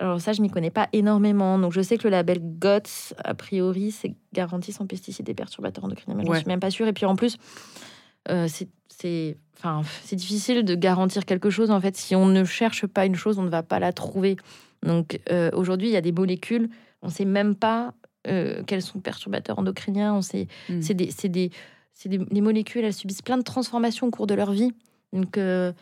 [0.00, 1.58] Alors ça, je m'y connais pas énormément.
[1.58, 5.84] Donc je sais que le label GOTS, a priori, c'est garanti sans pesticides et perturbateurs
[5.84, 6.16] endocriniens.
[6.16, 6.38] Mais je Ouais.
[6.38, 6.86] suis même pas sûre.
[6.88, 7.36] Et puis en plus,
[8.28, 8.48] euh,
[8.88, 9.36] c'est...
[9.56, 11.70] c'est- Enfin, c'est difficile de garantir quelque chose.
[11.70, 14.36] En fait, si on ne cherche pas une chose, on ne va pas la trouver.
[14.82, 16.68] Donc euh, aujourd'hui, il y a des molécules,
[17.02, 17.94] on ne sait même pas
[18.26, 20.14] euh, quels sont perturbateurs endocriniens.
[20.14, 20.80] On sait, Mm.
[20.82, 21.50] c'est des, c'est des,
[21.92, 24.72] c'est des, les molécules, elles subissent plein de transformations au cours de leur vie.
[25.12, 25.72] Donc euh,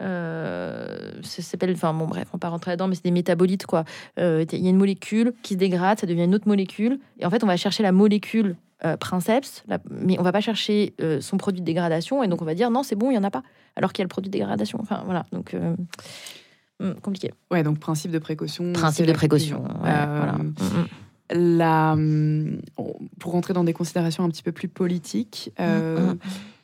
[0.00, 0.86] euh,
[1.22, 3.84] ça s'appelle, enfin bon bref, on va pas rentrer là-dedans, mais c'est des métabolites quoi.
[4.18, 7.26] Euh, Il y a une molécule qui se dégrade, ça devient une autre molécule, et
[7.26, 10.94] en fait on va chercher la molécule euh, princeps, la- mais on va pas chercher
[11.00, 13.18] euh, son produit de dégradation, et donc on va dire non c'est bon, il y
[13.18, 13.42] en a pas,
[13.76, 14.78] alors qu'il y a le produit de dégradation.
[14.80, 15.74] Enfin voilà, donc euh,
[16.80, 17.30] hum, compliqué.
[17.50, 18.72] ouais, donc principe de précaution.
[18.72, 19.62] Principe de précaution.
[19.62, 20.34] ouais, Euh, voilà.
[20.34, 20.86] Hum, hum.
[21.58, 22.60] la, hum,
[23.18, 26.18] pour rentrer dans des considérations un petit peu plus politiques, hum.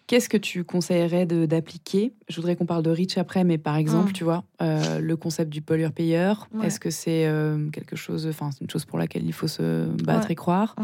[0.07, 2.13] qu'est-ce que tu conseillerais d'appliquer?
[2.29, 4.13] Je voudrais qu'on parle de Rich après, mais par exemple, Mm.
[4.15, 6.67] tu vois, le concept du pollueur-payeur, Ouais.
[6.67, 7.31] est-ce que c'est
[7.73, 10.33] quelque chose, enfin, c'est une chose pour laquelle il faut se battre Ouais.
[10.33, 10.75] et croire?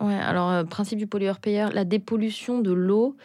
[0.00, 3.16] Ouais, alors, euh, principe du pollueur-payeur, la dépollution de l'eau,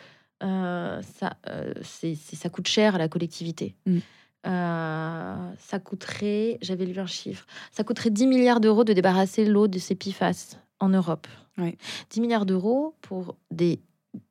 [0.43, 3.75] euh, ça, euh, c'est, c'est- ça coûte cher à la collectivité.
[3.85, 3.97] Mm.
[4.47, 9.67] Euh, ça coûterait, j'avais lu un chiffre, ça coûterait 10 milliards d'euros de débarrasser l'eau
[9.67, 11.27] de ces PFAS en Europe.
[11.59, 11.77] Ouais.
[12.09, 13.79] 10 milliards d'euros pour des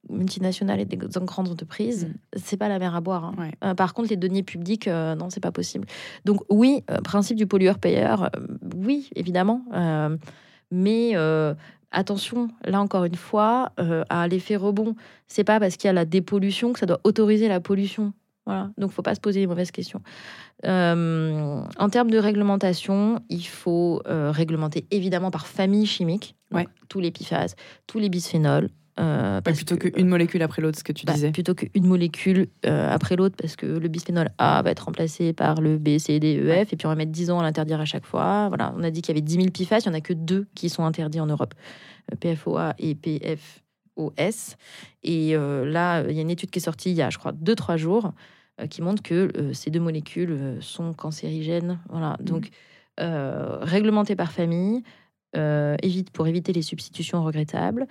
[0.08, 3.24] multinationales et des grandes entreprises, c'est pas la mer à boire.
[3.26, 3.34] hein.
[3.38, 3.52] Ouais.
[3.64, 5.86] Euh, par contre, les deniers publics, euh, non, c'est pas possible.
[6.24, 8.28] Donc oui, euh, principe du pollueur-payeur, euh,
[8.76, 9.64] oui, évidemment.
[9.74, 10.16] Euh,
[10.70, 11.54] mais euh,
[11.90, 14.94] attention, là encore une fois, euh, à l'effet rebond.
[15.26, 18.12] C'est pas parce qu'il y a la dépollution que ça doit autoriser la pollution.
[18.46, 18.70] Voilà.
[18.78, 20.02] Donc, faut pas se poser les mauvaises questions.
[20.66, 26.34] Euh, en termes de réglementation, il faut euh, réglementer évidemment par famille chimique.
[26.50, 26.66] Donc, Ouais.
[26.88, 27.54] Tous les PFAS,
[27.86, 28.68] tous les bisphénols.
[28.98, 31.30] Euh, plutôt que- qu'une molécule après l'autre, ce que tu bah, disais.
[31.30, 35.60] plutôt qu'une molécule euh, après l'autre, parce que le bisphénol A va être remplacé par
[35.60, 37.80] le B, C, D, E, F, et puis on va mettre 10 ans à l'interdire
[37.80, 38.48] à chaque fois.
[38.48, 40.12] Voilà, on a dit qu'il y avait 10 000 PFAS, il n'y en a que
[40.12, 41.54] deux qui sont interdits en Europe,
[42.12, 44.56] euh, PFOA et PFOS.
[45.02, 47.18] Et euh, là, il y a une étude qui est sortie il y a, je
[47.18, 48.12] crois, 2-3 jours.
[48.68, 51.78] qui montrent que ces deux molécules sont cancérigènes.
[51.88, 52.18] Voilà.
[52.20, 52.24] Mmh.
[52.24, 52.50] Donc,
[52.98, 54.82] réglementé par famille,
[55.34, 57.86] évite, pour éviter les substitutions regrettables.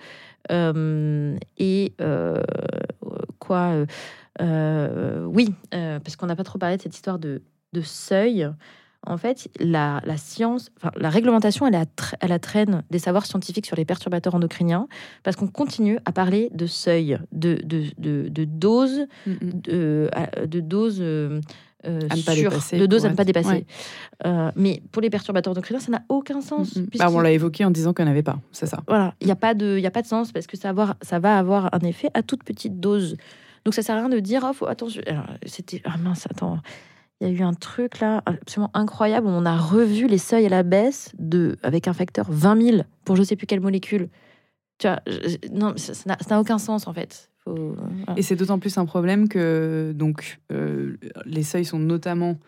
[0.50, 1.92] et
[3.38, 3.72] quoi
[4.40, 7.42] Oui, parce qu'on n'a pas trop parlé de cette histoire de,
[7.72, 8.50] de seuil
[9.06, 11.86] en fait, la, science, la réglementation, elle,
[12.20, 14.88] elle traîne des savoirs scientifiques sur les perturbateurs endocriniens
[15.22, 19.60] parce qu'on continue à parler de seuil, de, de, de, dose, mm, mm.
[19.62, 20.10] de,
[20.46, 21.02] de dose.
[21.86, 23.64] Euh, euh de dose à ne pas dépasser.
[24.26, 26.76] Euh, mais pour les perturbateurs endocriniens, ça n'a aucun sens.
[26.76, 28.82] Mm, bah, on l'a évoqué en disant qu'on n'avait pas, c'est ça.
[28.86, 31.18] Voilà, il n'y a, pas de, a pas de sens parce que ça, avoir, ça
[31.18, 33.16] va avoir un effet à toute petite dose.
[33.64, 35.02] Donc ça sert à rien de dire, oh, faut, attention,
[35.46, 36.58] c'était, ah mince, attends,
[37.20, 40.46] il y a eu un truc là absolument incroyable où on a revu les seuils
[40.46, 44.08] à la baisse de, avec un facteur 20 000 pour je sais plus quelle molécule.
[44.78, 45.00] Tu vois,
[45.52, 47.29] non, ça n'a aucun sens en fait.
[48.16, 52.38] Et c'est d'autant plus un problème que donc euh, les seuils sont notamment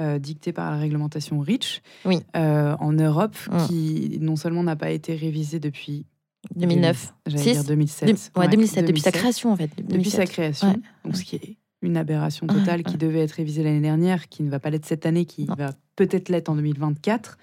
[0.00, 2.20] euh, dictés par la réglementation REACH oui.
[2.36, 3.66] Euh, en Europe, mmh.
[3.66, 6.06] qui non seulement n'a pas été révisée depuis
[6.56, 8.32] 2009, j'allais dire 2007.
[8.36, 9.70] ouais, 2007, depuis sa création en fait.
[9.82, 13.80] Depuis sa création, donc ce qui est une aberration totale qui devait être révisée l'année
[13.80, 17.38] dernière, qui ne va pas l'être cette année, qui va peut-être l'être en 2024.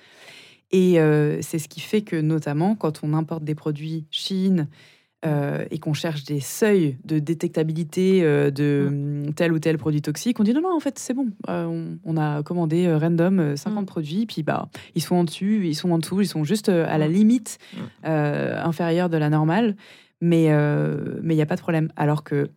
[0.71, 0.93] Et
[1.41, 4.67] c'est ce qui fait que, notamment, quand on importe des produits Chine
[5.25, 10.39] euh, et qu'on cherche des seuils de détectabilité euh, de tel ou tel produit toxique,
[10.39, 11.27] on dit non, non, en fait, c'est bon.
[11.47, 13.85] On, a commandé random 50 mm.
[13.85, 16.97] produits, puis bah, ils sont en dessus, ils sont en dessous, ils sont juste à
[16.97, 17.57] la limite
[18.03, 19.75] inférieure de la normale.
[20.21, 21.91] Mais il n'y a pas de problème.
[21.95, 22.49] Alors que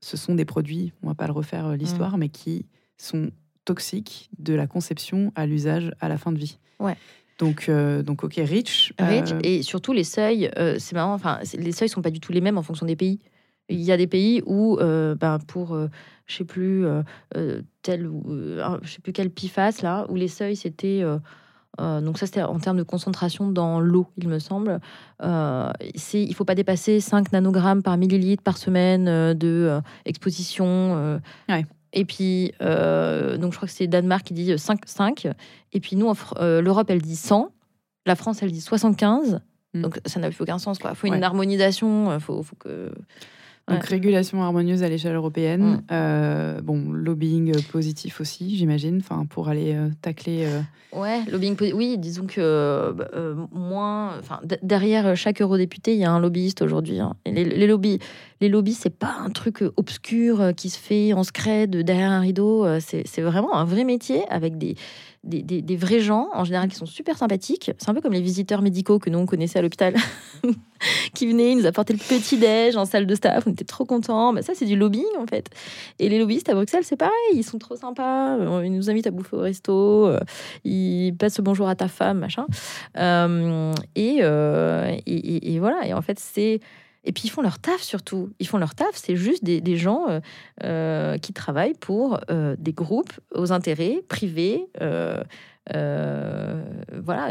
[0.00, 2.20] ce sont des produits, on va pas le refaire euh, l'histoire, mm.
[2.20, 2.66] mais qui
[2.96, 3.30] sont
[3.64, 6.58] toxiques de la conception à l'usage à la fin de vie.
[6.78, 6.96] Ouais.
[7.38, 8.92] Donc, euh, donc ok, rich.
[8.98, 12.32] Rich, euh, et surtout les seuils, c'est marrant, enfin, les seuils sont pas du tout
[12.32, 13.20] les mêmes en fonction des pays.
[13.68, 15.76] Il y a des pays où, ben, pour,
[16.26, 16.86] je sais plus,
[17.82, 18.24] tel ou,
[18.82, 21.02] je sais plus quel PIFAS, là, où les seuils, c'était
[21.80, 24.80] euh, donc ça, c'était en termes de concentration dans l'eau, il me semble.
[25.22, 25.70] Euh,
[26.12, 31.20] il ne faut pas dépasser 5 nanogrammes par millilitre par semaine euh, de exposition.
[31.92, 35.28] Et puis, donc je crois que c'est Danemark qui dit 5, 5.
[35.72, 37.50] Et puis nous, l'Europe, elle dit 100.
[38.06, 39.40] La France, elle dit 75.
[39.74, 39.82] Mm.
[39.82, 40.78] Donc ça n'a plus aucun sens.
[40.82, 42.14] Il faut une harmonisation.
[42.14, 42.92] Il faut, faut que...
[43.68, 45.62] Donc régulation harmonieuse à l'échelle européenne.
[45.64, 45.82] Mm.
[45.90, 50.46] Euh, bon, lobbying positif aussi, j'imagine, pour aller euh, tacler.
[50.46, 50.60] Euh,
[50.96, 53.08] ouais, lobbying oui, disons que bah,
[53.50, 54.20] moins,
[54.62, 57.00] derrière chaque eurodéputé, il y a un lobbyiste aujourd'hui.
[57.00, 57.14] Hein.
[57.26, 57.98] Les, les, lobbies,
[58.40, 62.66] les lobbies, c'est pas un truc obscur qui se fait en secret derrière un rideau.
[62.80, 64.76] C'est vraiment un vrai métier avec des
[65.26, 67.72] des, vrais gens, en général, qui sont super sympathiques.
[67.78, 69.94] C'est un peu comme les visiteurs médicaux que nous, on connaissait à l'hôpital,
[71.14, 73.44] qui venaient, ils nous apportaient le petit-déj en salle de staff.
[73.46, 74.32] On était trop contents.
[74.32, 75.50] Mais ça, c'est du lobbying, en fait.
[75.98, 77.12] Et les lobbyistes à Bruxelles, c'est pareil.
[77.34, 78.36] Ils sont trop sympas.
[78.62, 80.06] Ils nous invitent à bouffer au resto.
[80.06, 80.20] Euh,
[80.64, 82.46] ils passent le bonjour à ta femme, machin.
[82.98, 85.86] Euh, euh, et, et, voilà.
[85.86, 86.60] Et en fait, c'est
[87.06, 88.30] et puis ils font leur taf surtout.
[88.40, 90.20] Ils font leur taf, c'est juste des, gens euh,
[90.64, 94.66] euh, qui travaillent pour euh, des groupes aux intérêts privés,
[95.70, 97.30] voilà,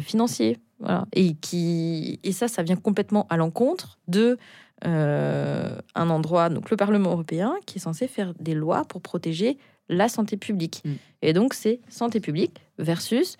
[0.00, 0.58] financiers.
[0.80, 1.06] Voilà.
[1.12, 4.36] Et, qui, et ça, ça vient complètement à l'encontre de
[4.82, 9.56] un endroit, donc le Parlement européen, qui est censé faire des lois pour protéger
[9.88, 10.82] la santé publique.
[10.84, 10.90] Mm.
[11.22, 13.36] Et donc c'est santé publique versus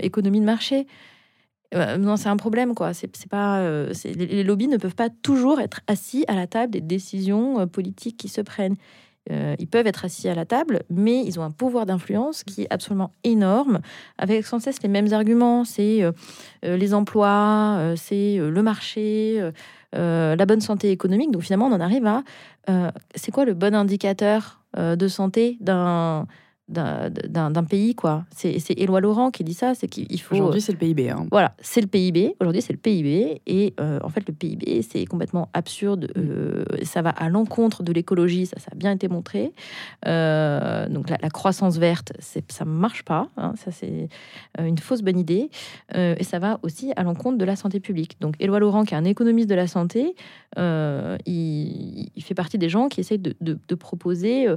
[0.00, 0.86] économie de marché.
[1.74, 2.94] Euh, non, c'est un problème, quoi.
[2.94, 6.80] C'est, pas, euh, les, lobbies ne peuvent pas toujours être assis à la table des
[6.80, 8.76] décisions euh, politiques qui se prennent.
[9.30, 12.66] ils peuvent être assis à la table, mais ils ont un pouvoir d'influence qui est
[12.70, 13.80] absolument énorme,
[14.16, 15.66] avec sans cesse les mêmes arguments.
[15.66, 16.02] C'est
[16.62, 19.50] les emplois, c'est le marché,
[19.92, 21.30] la bonne santé économique.
[21.30, 22.22] Donc finalement, on en arrive à
[23.14, 26.26] c'est quoi le bon indicateur de santé d'un
[26.68, 28.24] d'un pays, quoi.
[28.30, 30.34] C'est Éloi Laurent qui dit ça, c'est qu'il faut...
[30.34, 31.10] Aujourd'hui, c'est le PIB.
[31.10, 31.26] Hein.
[31.30, 32.36] Voilà, c'est le PIB.
[32.40, 33.40] Aujourd'hui, c'est le PIB.
[33.46, 36.10] Et euh, en fait, le PIB, c'est complètement absurde.
[36.14, 36.20] Mm.
[36.20, 39.52] Euh, ça va à l'encontre de l'écologie, ça, ça a bien été montré.
[40.06, 43.28] Euh, donc, la, croissance verte, ça ne marche pas.
[43.36, 43.54] Hein.
[43.56, 44.08] ça, c'est
[44.58, 45.50] une fausse bonne idée.
[45.94, 48.20] et ça va aussi à l'encontre de la santé publique.
[48.20, 50.14] Donc, Éloi Laurent, qui est un économiste de la santé,
[50.56, 54.48] il, fait partie des gens qui essayent de, de proposer,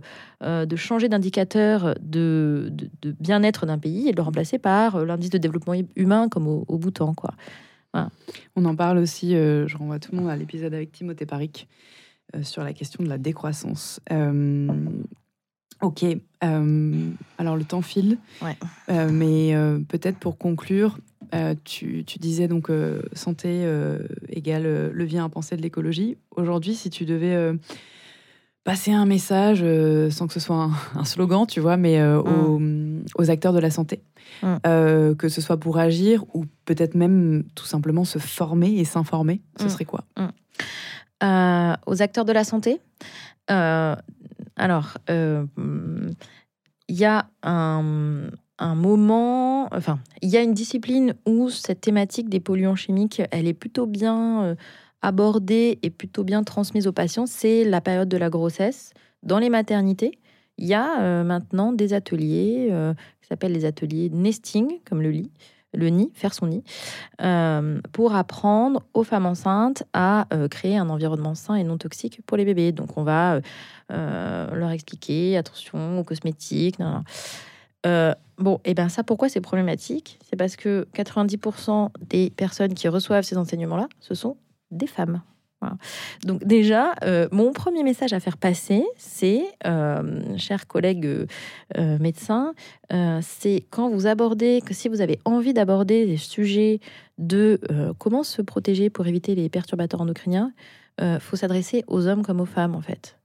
[0.41, 2.72] de changer d'indicateur de,
[3.19, 6.65] bien-être d'un pays et de le remplacer par euh, l'indice de développement humain comme au,
[6.68, 7.14] au Bhoutan.
[7.14, 7.32] Quoi.
[8.56, 11.68] On en parle aussi, euh, je renvoie tout le monde à l'épisode avec Timothée Paric
[12.36, 13.99] euh, sur la question de la décroissance.
[15.82, 16.06] ok,
[16.41, 18.18] alors le temps file,
[18.88, 19.53] mais
[19.90, 20.99] peut-être pour conclure,
[21.64, 22.69] tu, tu, disais donc
[23.14, 23.68] santé
[24.30, 26.18] égale levier impensé de l'écologie.
[26.36, 27.56] Aujourd'hui, si tu devais
[28.63, 33.03] passer un message euh, sans que ce soit un, slogan, tu vois, mais euh, Mm.
[33.15, 34.01] aux, aux acteurs de la santé,
[34.43, 34.55] Mm.
[34.65, 39.41] Euh, que ce soit pour agir ou peut-être même tout simplement se former et s'informer,
[39.59, 39.69] ce Mm.
[39.69, 40.05] serait quoi?
[41.85, 42.79] Aux acteurs de la santé.
[43.47, 46.15] Alors, il
[46.89, 48.29] y a un,
[48.59, 53.47] un moment, enfin, il y a une discipline où cette thématique des polluants chimiques, elle
[53.47, 54.55] est plutôt bien
[55.02, 57.26] abordée et plutôt bien transmise aux patients.
[57.26, 58.94] C'est la période de la grossesse.
[59.23, 60.19] Dans les maternités,
[60.57, 65.10] il y a euh, maintenant des ateliers euh, qui s'appellent les ateliers nesting, comme le
[65.10, 65.32] lit,
[65.73, 66.64] le nid, faire son nid,
[67.22, 72.38] euh, pour apprendre aux femmes enceintes à créer un environnement sain et non toxique pour
[72.38, 72.72] les bébés.
[72.72, 73.40] Donc, on va
[73.90, 76.78] leur expliquer attention aux cosmétiques.
[77.84, 80.19] bon, et ben ça, pourquoi c'est problématique?
[80.30, 84.36] C'est parce que 90% des personnes qui reçoivent ces enseignements-là, ce sont
[84.72, 85.22] des femmes.
[86.26, 91.27] Donc déjà, euh, mon premier message à faire passer, c'est, euh, chers collègues
[91.77, 92.53] euh, médecins,
[93.22, 96.80] c'est quand vous abordez, que si vous avez envie d'aborder des sujets
[97.18, 97.60] de
[97.99, 100.52] comment se protéger pour éviter les perturbateurs endocriniens,
[101.19, 103.18] faut s'adresser aux hommes comme aux femmes en fait.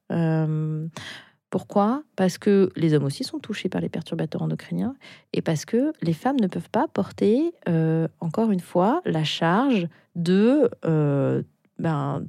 [1.51, 2.03] Pourquoi?
[2.17, 4.95] Parce que les hommes aussi sont touchés par les perturbateurs endocriniens
[5.33, 9.89] et parce que les femmes ne peuvent pas porter, euh, encore une fois, la charge
[10.17, 11.43] de, euh,
[11.79, 12.25] ben,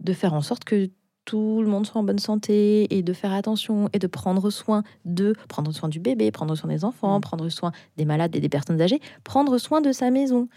[0.00, 0.90] de faire en sorte que
[1.26, 4.82] tout le monde soit en bonne santé et de faire attention et de prendre soin
[5.06, 7.22] de prendre soin du bébé, prendre soin des enfants, Mm.
[7.22, 10.48] prendre soin des malades et des personnes âgées, prendre soin de sa maison.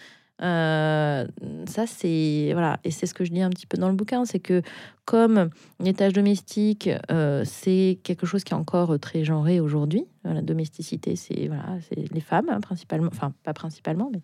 [0.42, 1.26] Euh,
[1.68, 4.24] ça c'est voilà et c'est ce que je dis un petit peu dans le bouquin,
[4.26, 4.62] c'est que
[5.06, 5.50] comme
[5.80, 10.06] les tâches domestiques, euh, c'est quelque chose qui est encore euh, très genré aujourd'hui.
[10.24, 14.20] La domesticité, c'est voilà, c'est les femmes hein, principalement, enfin pas principalement, mais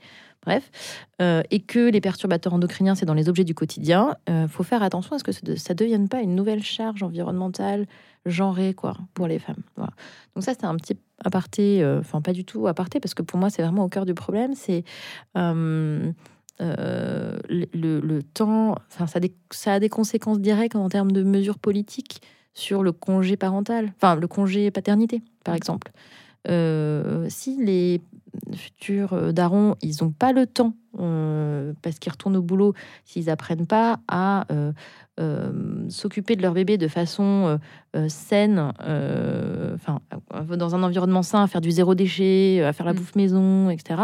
[0.46, 0.70] bref,
[1.50, 4.18] et que les perturbateurs endocriniens, c'est dans les objets du quotidien.
[4.50, 7.88] Faut faire attention à ce que ça ne ça devienne pas une nouvelle charge environnementale
[8.26, 9.64] genrée quoi pour les femmes.
[10.36, 13.40] Donc ça, c'est un petit aparté, euh, enfin pas du tout aparté, parce que pour
[13.40, 14.54] moi, c'est vraiment au cœur du problème.
[14.56, 14.84] C'est
[15.38, 16.12] euh,
[16.62, 19.20] euh, le, temps, enfin ça,
[19.74, 22.22] a des- conséquences directes en termes de mesures politiques
[22.54, 25.92] sur le congé parental, enfin le congé paternité, par exemple.
[26.46, 28.02] Si les
[28.56, 32.74] futurs darons, ils n'ont pas le temps, parce qu'ils retournent au boulot,
[33.06, 34.46] s'ils apprennent pas à
[35.20, 35.52] euh,
[35.90, 37.58] s'occuper de leur bébé de façon euh,
[37.96, 38.60] euh, saine,
[39.76, 40.00] enfin
[40.58, 42.98] dans un environnement sain, à faire du zéro déchet, à faire la Mm.
[42.98, 44.02] bouffe maison, etc.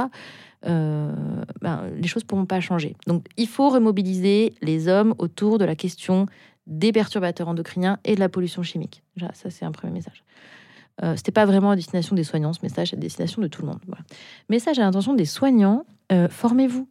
[0.63, 2.95] ben, les choses pourront pas changer.
[3.07, 6.25] Donc il faut remobiliser les hommes autour de la question
[6.67, 9.01] des perturbateurs endocriniens et de la pollution chimique.
[9.15, 10.23] Déjà, ça c'est un premier message.
[11.03, 13.69] Euh, C'était pas vraiment à destination des soignants, ce message, à destination de tout le
[13.69, 13.79] monde.
[13.87, 14.03] Voilà.
[14.49, 16.87] Message à l'intention des soignants, euh, formez-vous.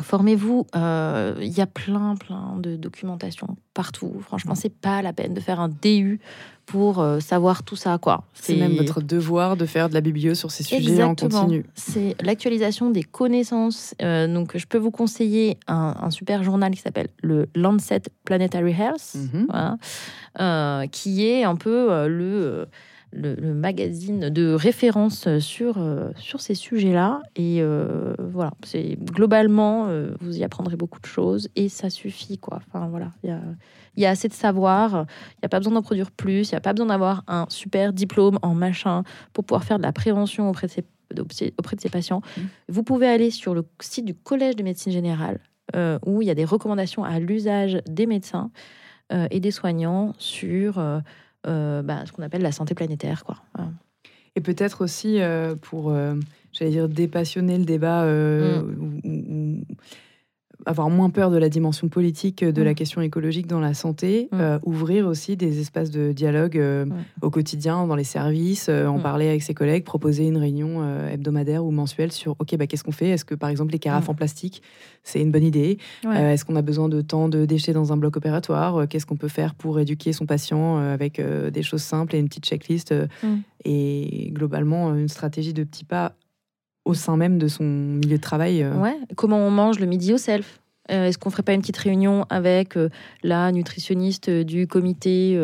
[0.00, 4.14] Formez-vous, euh, il y a plein, plein de documentation partout.
[4.20, 6.18] Franchement, c'est pas la peine de faire un DU
[6.64, 8.24] pour euh, savoir tout ça, quoi.
[8.32, 11.66] C'est même votre devoir de faire de la biblio sur ces sujets en continu.
[11.74, 13.94] C'est l'actualisation des connaissances.
[14.00, 18.72] Euh, donc, je peux vous conseiller un, un super journal qui s'appelle le Lancet Planetary
[18.72, 19.46] Health, Mhm.
[19.50, 22.66] voilà, qui est un peu le,
[23.12, 27.22] le, le magazine de référence sur, euh, sur ces sujets-là.
[27.36, 32.38] Et euh, voilà, c'est globalement, euh, vous y apprendrez beaucoup de choses et ça suffit,
[32.38, 32.60] quoi.
[32.66, 33.40] Enfin, voilà, il y a,
[33.96, 35.06] il y a assez de savoir,
[35.36, 37.46] il n'y a pas besoin d'en produire plus, il n'y a pas besoin d'avoir un
[37.48, 41.80] super diplôme en machin pour pouvoir faire de la prévention auprès de ses, auprès de
[41.80, 42.22] ses patients.
[42.36, 42.44] Mhm.
[42.68, 45.40] Vous pouvez aller sur le site du Collège de médecine générale
[45.76, 48.50] euh, où il y a des recommandations à l'usage des médecins
[49.12, 51.00] euh, et des soignants sur euh, euh,
[51.44, 53.24] bah, ce qu'on appelle la santé planétaire.
[53.24, 53.36] Quoi.
[54.36, 56.14] Et peut-être aussi euh, pour, euh,
[56.52, 58.62] j'allais dire, dépassionner le débat, euh,
[59.04, 59.62] Mm.
[60.66, 62.64] Avoir moins peur de la dimension politique de Mm.
[62.64, 64.36] la question écologique dans la santé, Mm.
[64.40, 66.92] euh, ouvrir aussi des espaces de dialogue euh, Mm.
[67.22, 69.02] au quotidien, dans les services, euh, en Mm.
[69.02, 72.92] parler avec ses collègues, proposer une réunion hebdomadaire ou mensuelle sur, OK, bah, qu'est-ce qu'on
[72.92, 73.08] fait?
[73.08, 74.10] Est-ce que, par exemple, les carafes Mm.
[74.10, 74.62] en plastique,
[75.02, 75.78] c'est une bonne idée?
[76.04, 76.34] Ouais.
[76.34, 78.86] Est-ce qu'on a besoin de tant de déchets dans un bloc opératoire?
[78.88, 82.44] Qu'est-ce qu'on peut faire pour éduquer son patient avec des choses simples et une petite
[82.46, 83.36] checklist Mm.
[83.64, 86.14] Et globalement, une stratégie de petits pas
[86.84, 88.62] au sein même de son milieu de travail.
[88.62, 88.96] euh, Ouais.
[89.16, 90.60] Comment on mange le midi au self
[90.90, 92.88] Euh, Est-ce qu'on ferait pas une petite réunion avec euh,
[93.22, 95.36] la nutritionniste du comité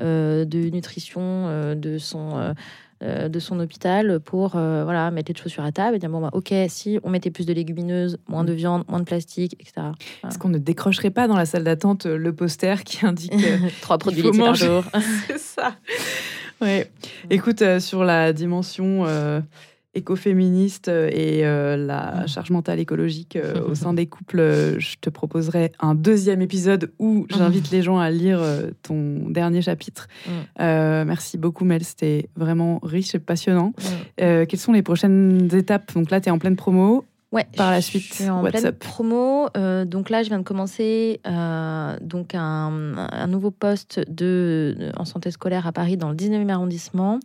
[0.00, 2.54] euh, de nutrition de son
[3.02, 6.54] de son hôpital pour voilà mettre les chaussures à table et dire bon bah ok
[6.68, 9.88] si on mettait plus de légumineuses, moins de viande, moins de plastique, etc.
[10.26, 13.34] Est-ce qu'on ne décrocherait pas dans la salle d'attente le poster qui indique
[13.82, 14.82] Trois produits laitiers par jour.
[15.26, 15.74] C'est ça.
[16.62, 16.90] Ouais.
[17.28, 19.04] Écoute, sur la dimension
[19.96, 22.28] écoféministe et la Mm.
[22.28, 24.38] charge mentale écologique au sein des couples,
[24.78, 28.40] je te proposerai un deuxième épisode où j'invite les gens à lire
[28.82, 30.08] ton dernier chapitre.
[30.60, 33.72] Euh, merci beaucoup Mel, c'était vraiment riche et passionnant.
[34.20, 35.92] Euh, quelles sont les prochaines étapes?
[35.94, 37.04] Donc là, tu es en pleine promo.
[37.32, 39.48] Ouais, Par la je suite, suis en what's pleine promo.
[39.56, 45.04] Euh, donc là, je viens de commencer euh, donc un, un nouveau poste de, en
[45.04, 47.18] santé scolaire à Paris dans le 19e arrondissement.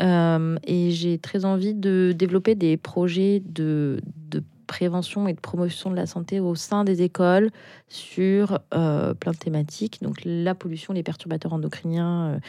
[0.00, 4.00] Euh, et j'ai très envie de développer des projets de,
[4.30, 7.50] de prévention et de promotion de la santé au sein des écoles
[7.88, 9.98] sur plein de thématiques.
[10.00, 12.40] Donc la pollution, les perturbateurs endocriniens,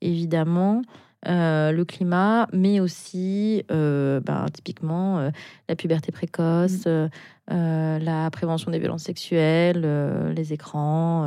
[0.00, 0.82] évidemment.
[1.26, 5.30] Euh, le climat, mais aussi euh, ben, typiquement euh,
[5.68, 7.08] la puberté précoce, euh,
[7.48, 9.82] la prévention des violences sexuelles,
[10.34, 11.22] les écrans,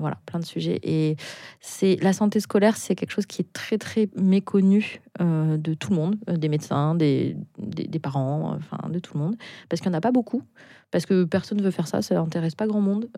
[0.00, 0.78] voilà, plein de sujets.
[0.82, 1.16] Et
[1.60, 5.96] c'est la santé scolaire, c'est quelque chose qui est très très méconnu de tout le
[5.96, 9.36] monde, des médecins, des, des, des parents, enfin de tout le monde,
[9.68, 10.42] parce qu'il n'y en a pas beaucoup,
[10.90, 13.08] parce que personne ne veut faire ça, ça n'intéresse pas grand monde.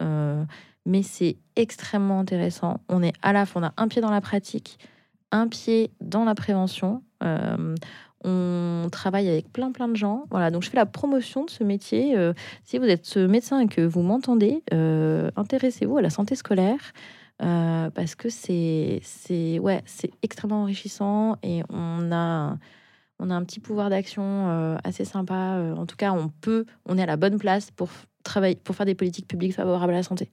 [0.86, 2.80] mais c'est extrêmement intéressant.
[2.88, 4.78] On est à la fois, on a un pied dans la pratique,
[5.32, 7.02] un pied dans la prévention.
[7.22, 7.74] Euh,
[8.24, 10.24] on travaille avec plein plein de gens.
[10.30, 12.16] Voilà, donc je fais la promotion de ce métier.
[12.16, 12.32] Euh,
[12.64, 16.92] si vous êtes ce médecin et que vous m'entendez, euh, intéressez-vous à la santé scolaire.
[17.38, 22.58] parce que c'est c'est ouais c'est extrêmement enrichissant et on a
[23.20, 27.02] on a un petit pouvoir d'action assez sympa en tout cas on peut on est
[27.02, 27.88] à la bonne place pour
[28.24, 30.30] travailler pour faire des politiques publiques favorables à la santé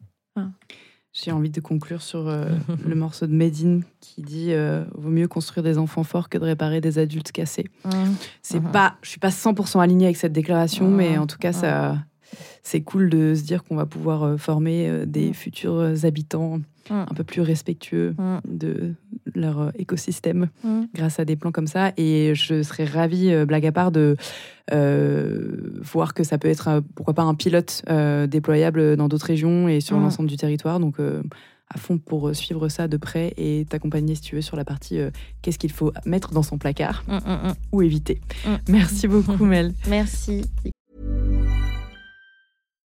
[1.18, 2.46] J'ai envie de conclure sur euh,
[2.86, 6.44] le morceau de Medine qui dit euh, Vaut mieux construire des enfants forts que de
[6.44, 7.66] réparer des adultes cassés.
[8.42, 8.72] C'est Mhm.
[8.72, 11.98] pas, je suis pas 100% alignée avec cette déclaration, mais en tout cas, ça,
[12.64, 15.34] c'est cool de se dire qu'on va pouvoir euh, former euh, des Mhm.
[15.34, 17.06] futurs euh, habitants Mhm.
[17.10, 18.38] un peu plus respectueux Mm.
[18.46, 18.94] de
[19.34, 20.84] leur écosystème Mm.
[20.94, 21.92] grâce à des plans comme ça.
[21.98, 24.16] Et je serais ravie, blague à part, de
[24.72, 29.68] euh, voir que ça peut être, pourquoi pas, un pilote euh, déployable dans d'autres régions
[29.68, 30.02] et sur Mm.
[30.02, 30.80] l'ensemble du territoire.
[30.80, 31.24] Donc, euh,
[31.74, 35.00] à fond pour suivre ça de près et t'accompagner, si tu veux, sur la partie
[35.00, 35.10] euh,
[35.42, 37.54] qu'est-ce qu'il faut mettre dans son placard Mm, mm, mm.
[37.72, 38.22] ou éviter.
[38.46, 38.50] Mm.
[38.70, 39.74] Merci beaucoup, Mel.
[39.90, 40.44] Merci.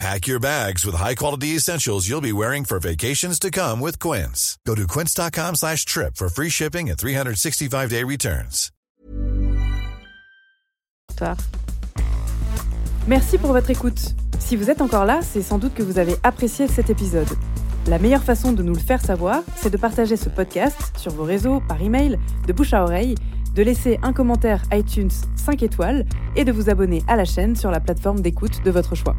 [0.00, 4.56] Pack your bags with high-quality essentials you'll be wearing for vacations to come with Quince.
[4.66, 8.72] Go to quince.com slash trip for free shipping and 365-day returns.
[13.06, 14.14] Merci pour votre écoute.
[14.38, 17.28] Si vous êtes encore là, c'est sans doute que vous avez apprécié cet épisode.
[17.86, 21.24] La meilleure façon de nous le faire savoir, c'est de partager ce podcast sur vos
[21.24, 23.16] réseaux, par email, de bouche à oreille,
[23.54, 26.06] de laisser un commentaire iTunes 5 étoiles
[26.36, 29.14] et de vous abonner à la chaîne sur la plateforme d'écoute de votre choix.